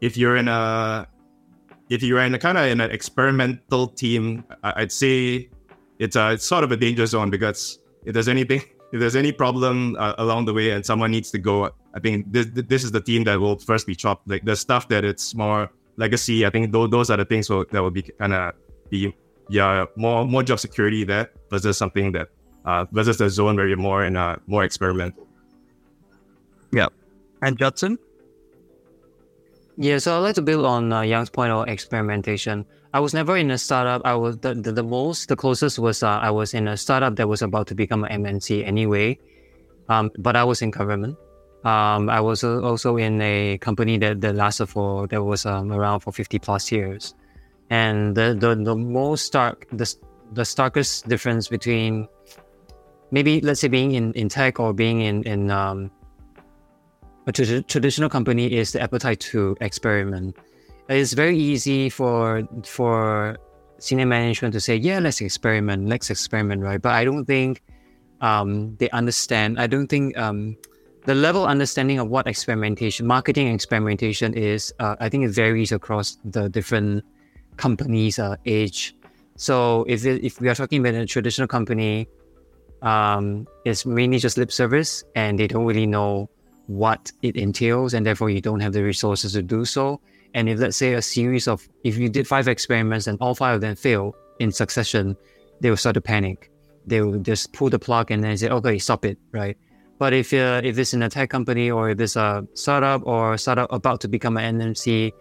if 0.00 0.16
you're 0.16 0.36
in 0.36 0.48
a 0.48 1.06
if 1.88 2.02
you're 2.02 2.20
in 2.20 2.34
a 2.34 2.38
kind 2.38 2.58
of 2.58 2.66
in 2.66 2.80
an 2.80 2.90
experimental 2.90 3.86
team, 3.86 4.44
I'd 4.62 4.90
say 4.92 5.48
it's 5.98 6.16
a 6.16 6.32
it's 6.32 6.46
sort 6.46 6.64
of 6.64 6.72
a 6.72 6.76
danger 6.76 7.06
zone 7.06 7.30
because 7.30 7.78
if 8.04 8.14
there's 8.14 8.28
anything, 8.28 8.60
if 8.92 9.00
there's 9.00 9.16
any 9.16 9.32
problem 9.32 9.96
uh, 9.98 10.14
along 10.18 10.46
the 10.46 10.54
way 10.54 10.70
and 10.70 10.84
someone 10.84 11.10
needs 11.10 11.30
to 11.30 11.38
go, 11.38 11.70
I 11.94 12.00
think 12.00 12.32
this 12.32 12.46
this 12.52 12.84
is 12.84 12.92
the 12.92 13.00
team 13.00 13.24
that 13.24 13.38
will 13.38 13.58
first 13.58 13.86
be 13.86 13.94
chopped. 13.94 14.28
Like 14.28 14.44
the 14.44 14.56
stuff 14.56 14.88
that 14.88 15.04
it's 15.04 15.34
more 15.34 15.70
legacy, 15.96 16.44
I 16.44 16.50
think 16.50 16.72
those, 16.72 16.90
those 16.90 17.10
are 17.10 17.16
the 17.16 17.24
things 17.24 17.48
will, 17.48 17.64
that 17.70 17.80
will 17.80 17.90
be 17.90 18.02
kind 18.02 18.32
of 18.32 18.54
be 18.90 19.14
yeah 19.48 19.86
more 19.96 20.24
more 20.24 20.42
job 20.42 20.58
security 20.58 21.04
there 21.04 21.30
versus 21.50 21.76
something 21.76 22.12
that 22.12 22.28
uh, 22.64 22.86
versus 22.92 23.18
the 23.18 23.28
zone 23.30 23.56
where 23.56 23.68
you're 23.68 23.76
more 23.76 24.04
in 24.04 24.16
a 24.16 24.38
more 24.46 24.64
experimental. 24.64 25.26
Yeah, 26.72 26.88
and 27.42 27.58
Judson. 27.58 27.98
Yeah, 29.76 29.98
so 29.98 30.16
I'd 30.16 30.20
like 30.20 30.34
to 30.34 30.42
build 30.42 30.66
on 30.66 30.92
uh, 30.92 31.00
Yang's 31.00 31.30
point 31.30 31.50
of 31.50 31.66
experimentation. 31.66 32.66
I 32.94 33.00
was 33.00 33.14
never 33.14 33.36
in 33.36 33.50
a 33.50 33.56
startup. 33.56 34.02
I 34.04 34.14
was 34.14 34.38
the, 34.38 34.54
the, 34.54 34.70
the 34.70 34.82
most, 34.82 35.28
the 35.28 35.36
closest 35.36 35.78
was 35.78 36.02
uh, 36.02 36.18
I 36.18 36.30
was 36.30 36.52
in 36.52 36.68
a 36.68 36.76
startup 36.76 37.16
that 37.16 37.26
was 37.26 37.40
about 37.40 37.66
to 37.68 37.74
become 37.74 38.04
an 38.04 38.22
MNC 38.22 38.66
anyway. 38.66 39.18
Um, 39.88 40.10
but 40.18 40.36
I 40.36 40.44
was 40.44 40.60
in 40.60 40.70
government. 40.70 41.16
Um, 41.64 42.10
I 42.10 42.20
was 42.20 42.44
also 42.44 42.96
in 42.96 43.22
a 43.22 43.56
company 43.58 43.96
that, 43.98 44.20
that 44.20 44.34
lasted 44.34 44.66
for, 44.66 45.06
that 45.06 45.22
was 45.22 45.46
um, 45.46 45.72
around 45.72 46.00
for 46.00 46.12
50 46.12 46.38
plus 46.38 46.70
years. 46.70 47.14
And 47.70 48.14
the, 48.14 48.36
the, 48.38 48.54
the 48.54 48.76
most 48.76 49.24
stark, 49.24 49.66
the, 49.72 49.94
the 50.32 50.44
starkest 50.44 51.08
difference 51.08 51.48
between 51.48 52.08
maybe, 53.12 53.40
let's 53.40 53.60
say, 53.60 53.68
being 53.68 53.92
in, 53.92 54.12
in 54.14 54.28
tech 54.28 54.58
or 54.58 54.72
being 54.72 55.02
in, 55.02 55.22
in 55.22 55.50
um, 55.50 55.90
a 57.26 57.32
tra- 57.32 57.62
traditional 57.62 58.08
company 58.10 58.52
is 58.52 58.72
the 58.72 58.80
appetite 58.80 59.20
to 59.20 59.56
experiment. 59.60 60.36
It's 60.88 61.12
very 61.12 61.38
easy 61.38 61.88
for 61.88 62.42
for 62.64 63.38
senior 63.78 64.06
management 64.06 64.52
to 64.54 64.60
say, 64.60 64.76
"Yeah, 64.76 64.98
let's 64.98 65.20
experiment, 65.20 65.88
let's 65.88 66.10
experiment," 66.10 66.62
right? 66.62 66.82
But 66.82 66.92
I 66.92 67.04
don't 67.04 67.24
think 67.24 67.62
um, 68.20 68.74
they 68.76 68.90
understand. 68.90 69.60
I 69.60 69.68
don't 69.68 69.86
think 69.86 70.18
um, 70.18 70.56
the 71.06 71.14
level 71.14 71.46
understanding 71.46 72.00
of 72.00 72.08
what 72.08 72.26
experimentation, 72.26 73.06
marketing 73.06 73.54
experimentation 73.54 74.34
is. 74.34 74.74
Uh, 74.80 74.96
I 74.98 75.08
think 75.08 75.24
it 75.24 75.30
varies 75.30 75.70
across 75.70 76.18
the 76.24 76.48
different 76.48 77.04
companies' 77.56 78.18
uh, 78.18 78.36
age. 78.44 78.96
So 79.36 79.84
if 79.88 80.04
it, 80.04 80.24
if 80.24 80.40
we 80.40 80.48
are 80.48 80.54
talking 80.54 80.80
about 80.80 80.94
a 80.94 81.06
traditional 81.06 81.48
company, 81.48 82.08
um, 82.82 83.46
it's 83.64 83.86
mainly 83.86 84.18
just 84.18 84.36
lip 84.36 84.52
service, 84.52 85.04
and 85.14 85.38
they 85.38 85.46
don't 85.46 85.64
really 85.64 85.86
know 85.86 86.28
what 86.66 87.12
it 87.22 87.36
entails, 87.36 87.94
and 87.94 88.04
therefore 88.04 88.30
you 88.30 88.40
don't 88.40 88.60
have 88.60 88.72
the 88.72 88.82
resources 88.82 89.32
to 89.32 89.42
do 89.42 89.64
so. 89.64 90.00
And 90.34 90.48
if 90.48 90.58
let's 90.58 90.76
say 90.76 90.94
a 90.94 91.02
series 91.02 91.46
of, 91.46 91.68
if 91.84 91.96
you 91.98 92.08
did 92.08 92.26
five 92.26 92.48
experiments 92.48 93.06
and 93.06 93.18
all 93.20 93.34
five 93.34 93.56
of 93.56 93.60
them 93.60 93.76
fail 93.76 94.14
in 94.40 94.50
succession, 94.50 95.16
they 95.60 95.70
will 95.70 95.76
start 95.76 95.94
to 95.94 96.00
panic. 96.00 96.50
They 96.86 97.00
will 97.02 97.18
just 97.18 97.52
pull 97.52 97.70
the 97.70 97.78
plug 97.78 98.10
and 98.10 98.24
then 98.24 98.36
say, 98.36 98.48
okay, 98.48 98.78
stop 98.78 99.04
it, 99.04 99.18
right? 99.30 99.56
But 99.98 100.12
if 100.12 100.32
uh, 100.32 100.60
if 100.64 100.78
it's 100.78 100.94
in 100.94 101.02
a 101.02 101.08
tech 101.08 101.30
company 101.30 101.70
or 101.70 101.90
if 101.90 102.00
it's 102.00 102.16
a 102.16 102.44
startup 102.54 103.06
or 103.06 103.34
a 103.34 103.38
startup 103.38 103.70
about 103.70 104.00
to 104.00 104.08
become 104.08 104.36
an 104.36 104.58
NMC, 104.58 105.12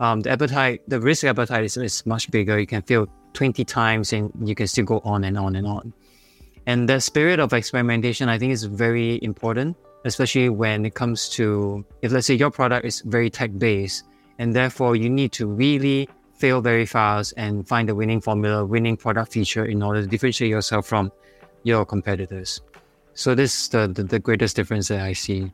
um, 0.00 0.20
the 0.20 0.30
appetite, 0.30 0.80
the 0.88 0.98
risk 0.98 1.24
appetite 1.24 1.64
is, 1.64 1.76
is 1.76 2.06
much 2.06 2.30
bigger. 2.30 2.58
You 2.58 2.66
can 2.66 2.80
fail 2.82 3.06
20 3.34 3.64
times 3.66 4.14
and 4.14 4.32
you 4.48 4.54
can 4.54 4.66
still 4.66 4.86
go 4.86 5.00
on 5.04 5.24
and 5.24 5.36
on 5.36 5.56
and 5.56 5.66
on. 5.66 5.92
And 6.66 6.88
the 6.88 7.00
spirit 7.00 7.40
of 7.40 7.52
experimentation, 7.52 8.28
I 8.28 8.38
think, 8.38 8.52
is 8.52 8.64
very 8.64 9.18
important 9.22 9.76
especially 10.04 10.48
when 10.48 10.84
it 10.84 10.94
comes 10.94 11.28
to 11.28 11.84
if 12.02 12.12
let's 12.12 12.26
say 12.26 12.34
your 12.34 12.50
product 12.50 12.86
is 12.86 13.00
very 13.02 13.30
tech 13.30 13.50
based 13.58 14.04
and 14.38 14.54
therefore 14.54 14.96
you 14.96 15.10
need 15.10 15.32
to 15.32 15.46
really 15.46 16.08
fail 16.34 16.60
very 16.60 16.86
fast 16.86 17.34
and 17.36 17.68
find 17.68 17.88
the 17.88 17.94
winning 17.94 18.20
formula 18.20 18.64
winning 18.64 18.96
product 18.96 19.32
feature 19.32 19.64
in 19.64 19.82
order 19.82 20.00
to 20.00 20.06
differentiate 20.06 20.50
yourself 20.50 20.86
from 20.86 21.12
your 21.64 21.84
competitors. 21.84 22.62
So 23.12 23.34
this 23.34 23.54
is 23.60 23.68
the, 23.68 23.88
the, 23.88 24.02
the 24.04 24.18
greatest 24.18 24.56
difference 24.56 24.88
that 24.88 25.00
i 25.00 25.12
see. 25.12 25.52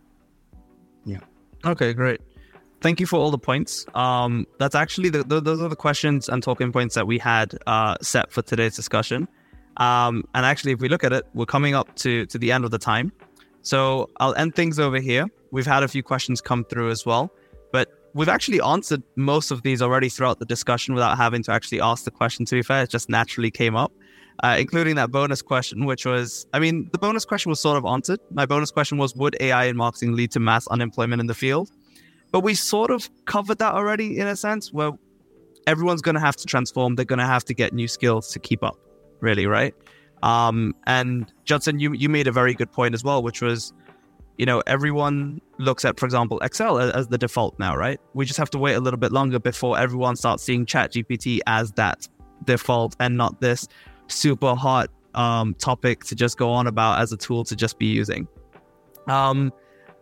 Yeah. 1.04 1.20
Okay 1.64 1.92
great. 1.92 2.20
Thank 2.80 3.00
you 3.00 3.06
for 3.06 3.16
all 3.16 3.30
the 3.30 3.38
points. 3.38 3.86
Um, 3.94 4.46
that's 4.58 4.74
actually 4.74 5.08
the, 5.08 5.24
the, 5.24 5.40
those 5.40 5.60
are 5.60 5.68
the 5.68 5.76
questions 5.76 6.28
and 6.28 6.42
talking 6.42 6.70
points 6.70 6.94
that 6.94 7.06
we 7.06 7.18
had 7.18 7.58
uh, 7.66 7.96
set 8.02 8.30
for 8.30 8.42
today's 8.42 8.76
discussion 8.76 9.26
um, 9.78 10.24
and 10.34 10.46
actually 10.46 10.72
if 10.72 10.80
we 10.80 10.88
look 10.88 11.04
at 11.04 11.12
it 11.12 11.24
we're 11.34 11.46
coming 11.46 11.74
up 11.74 11.94
to 11.96 12.26
to 12.26 12.38
the 12.38 12.50
end 12.52 12.64
of 12.64 12.70
the 12.70 12.78
time 12.78 13.12
so 13.66 14.08
I'll 14.18 14.34
end 14.36 14.54
things 14.54 14.78
over 14.78 15.00
here. 15.00 15.26
We've 15.50 15.66
had 15.66 15.82
a 15.82 15.88
few 15.88 16.00
questions 16.00 16.40
come 16.40 16.64
through 16.64 16.92
as 16.92 17.04
well, 17.04 17.32
but 17.72 17.88
we've 18.14 18.28
actually 18.28 18.60
answered 18.60 19.02
most 19.16 19.50
of 19.50 19.62
these 19.62 19.82
already 19.82 20.08
throughout 20.08 20.38
the 20.38 20.44
discussion 20.44 20.94
without 20.94 21.16
having 21.16 21.42
to 21.42 21.50
actually 21.50 21.80
ask 21.80 22.04
the 22.04 22.12
question. 22.12 22.44
To 22.44 22.54
be 22.54 22.62
fair, 22.62 22.84
it 22.84 22.90
just 22.90 23.08
naturally 23.08 23.50
came 23.50 23.74
up, 23.74 23.92
uh, 24.44 24.54
including 24.56 24.94
that 24.94 25.10
bonus 25.10 25.42
question, 25.42 25.84
which 25.84 26.06
was, 26.06 26.46
I 26.52 26.60
mean, 26.60 26.88
the 26.92 26.98
bonus 26.98 27.24
question 27.24 27.50
was 27.50 27.58
sort 27.58 27.76
of 27.76 27.84
answered. 27.84 28.20
My 28.30 28.46
bonus 28.46 28.70
question 28.70 28.98
was, 28.98 29.16
would 29.16 29.36
AI 29.40 29.64
in 29.64 29.76
marketing 29.76 30.14
lead 30.14 30.30
to 30.30 30.38
mass 30.38 30.68
unemployment 30.68 31.18
in 31.18 31.26
the 31.26 31.34
field? 31.34 31.72
But 32.30 32.44
we 32.44 32.54
sort 32.54 32.92
of 32.92 33.10
covered 33.24 33.58
that 33.58 33.74
already 33.74 34.16
in 34.16 34.28
a 34.28 34.36
sense 34.36 34.72
where 34.72 34.92
everyone's 35.66 36.02
going 36.02 36.14
to 36.14 36.20
have 36.20 36.36
to 36.36 36.46
transform. 36.46 36.94
They're 36.94 37.04
going 37.04 37.18
to 37.18 37.26
have 37.26 37.44
to 37.46 37.54
get 37.54 37.72
new 37.72 37.88
skills 37.88 38.30
to 38.30 38.38
keep 38.38 38.62
up, 38.62 38.78
really, 39.20 39.46
right? 39.46 39.74
Um, 40.22 40.74
and 40.86 41.32
Judson, 41.44 41.78
you 41.78 41.92
you 41.92 42.08
made 42.08 42.26
a 42.26 42.32
very 42.32 42.54
good 42.54 42.72
point 42.72 42.94
as 42.94 43.04
well, 43.04 43.22
which 43.22 43.42
was, 43.42 43.72
you 44.38 44.46
know, 44.46 44.62
everyone 44.66 45.40
looks 45.58 45.84
at, 45.84 45.98
for 45.98 46.06
example, 46.06 46.38
Excel 46.40 46.78
as, 46.78 47.08
the 47.08 47.18
default 47.18 47.58
now, 47.58 47.76
right? 47.76 48.00
We 48.14 48.24
just 48.24 48.38
have 48.38 48.50
to 48.50 48.58
wait 48.58 48.74
a 48.74 48.80
little 48.80 48.98
bit 48.98 49.12
longer 49.12 49.38
before 49.38 49.78
everyone 49.78 50.16
starts 50.16 50.42
seeing 50.42 50.66
ChatGPT 50.66 51.40
as 51.46 51.72
that 51.72 52.08
default 52.44 52.96
and 53.00 53.16
not 53.16 53.40
this 53.40 53.68
super 54.08 54.54
hot 54.54 54.90
um, 55.14 55.54
topic 55.54 56.04
to 56.04 56.14
just 56.14 56.36
go 56.38 56.50
on 56.50 56.66
about 56.66 57.00
as 57.00 57.12
a 57.12 57.16
tool 57.16 57.44
to 57.44 57.56
just 57.56 57.78
be 57.78 57.86
using. 57.86 58.28
Um, 59.06 59.52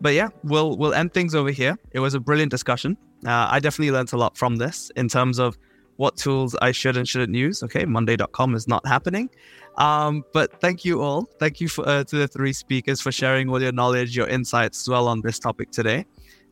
but 0.00 0.14
yeah, 0.14 0.28
we'll 0.42 0.76
we'll 0.76 0.94
end 0.94 1.12
things 1.14 1.34
over 1.34 1.50
here. 1.50 1.78
It 1.92 2.00
was 2.00 2.14
a 2.14 2.20
brilliant 2.20 2.50
discussion. 2.50 2.96
Uh, 3.26 3.48
I 3.50 3.60
definitely 3.60 3.92
learned 3.92 4.12
a 4.12 4.16
lot 4.16 4.36
from 4.36 4.56
this 4.56 4.90
in 4.96 5.08
terms 5.08 5.38
of 5.38 5.56
what 5.96 6.16
tools 6.16 6.56
I 6.60 6.72
should 6.72 6.96
and 6.96 7.08
shouldn't 7.08 7.34
use. 7.34 7.62
Okay, 7.62 7.84
Monday.com 7.84 8.54
is 8.54 8.66
not 8.66 8.86
happening. 8.86 9.30
Um, 9.76 10.24
but 10.32 10.60
thank 10.60 10.84
you 10.84 11.02
all. 11.02 11.28
Thank 11.38 11.60
you 11.60 11.68
for, 11.68 11.88
uh, 11.88 12.04
to 12.04 12.16
the 12.16 12.28
three 12.28 12.52
speakers 12.52 13.00
for 13.00 13.12
sharing 13.12 13.48
all 13.48 13.60
your 13.60 13.72
knowledge, 13.72 14.16
your 14.16 14.28
insights 14.28 14.82
as 14.82 14.88
well 14.88 15.08
on 15.08 15.20
this 15.22 15.38
topic 15.38 15.70
today. 15.70 16.06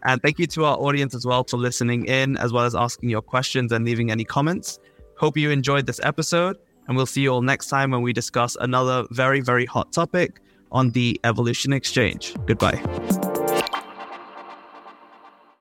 And 0.05 0.21
thank 0.21 0.39
you 0.39 0.47
to 0.49 0.65
our 0.65 0.77
audience 0.77 1.15
as 1.15 1.25
well 1.25 1.45
for 1.45 1.57
listening 1.57 2.07
in, 2.07 2.37
as 2.39 2.53
well 2.53 2.65
as 2.65 2.75
asking 2.75 3.11
your 3.11 3.23
questions 3.23 3.71
and 3.71 3.85
leaving 3.85 4.11
any 4.11 4.25
comments. 4.25 4.81
Hope 5.17 5.37
you 5.37 5.51
enjoyed 5.51 5.87
this 5.87 6.01
episode. 6.03 6.57
And 6.89 6.97
we'll 6.97 7.07
see 7.07 7.23
you 7.23 7.33
all 7.33 7.43
next 7.43 7.69
time 7.69 7.93
when 7.93 8.03
we 8.03 8.13
discuss 8.13 8.57
another 8.61 9.07
very, 9.13 9.41
very 9.41 9.67
hot 9.67 9.93
topic 9.93 10.41
on 10.73 10.91
the 10.91 11.21
Evolution 11.23 11.73
Exchange. 11.73 12.35
Goodbye. 12.47 12.83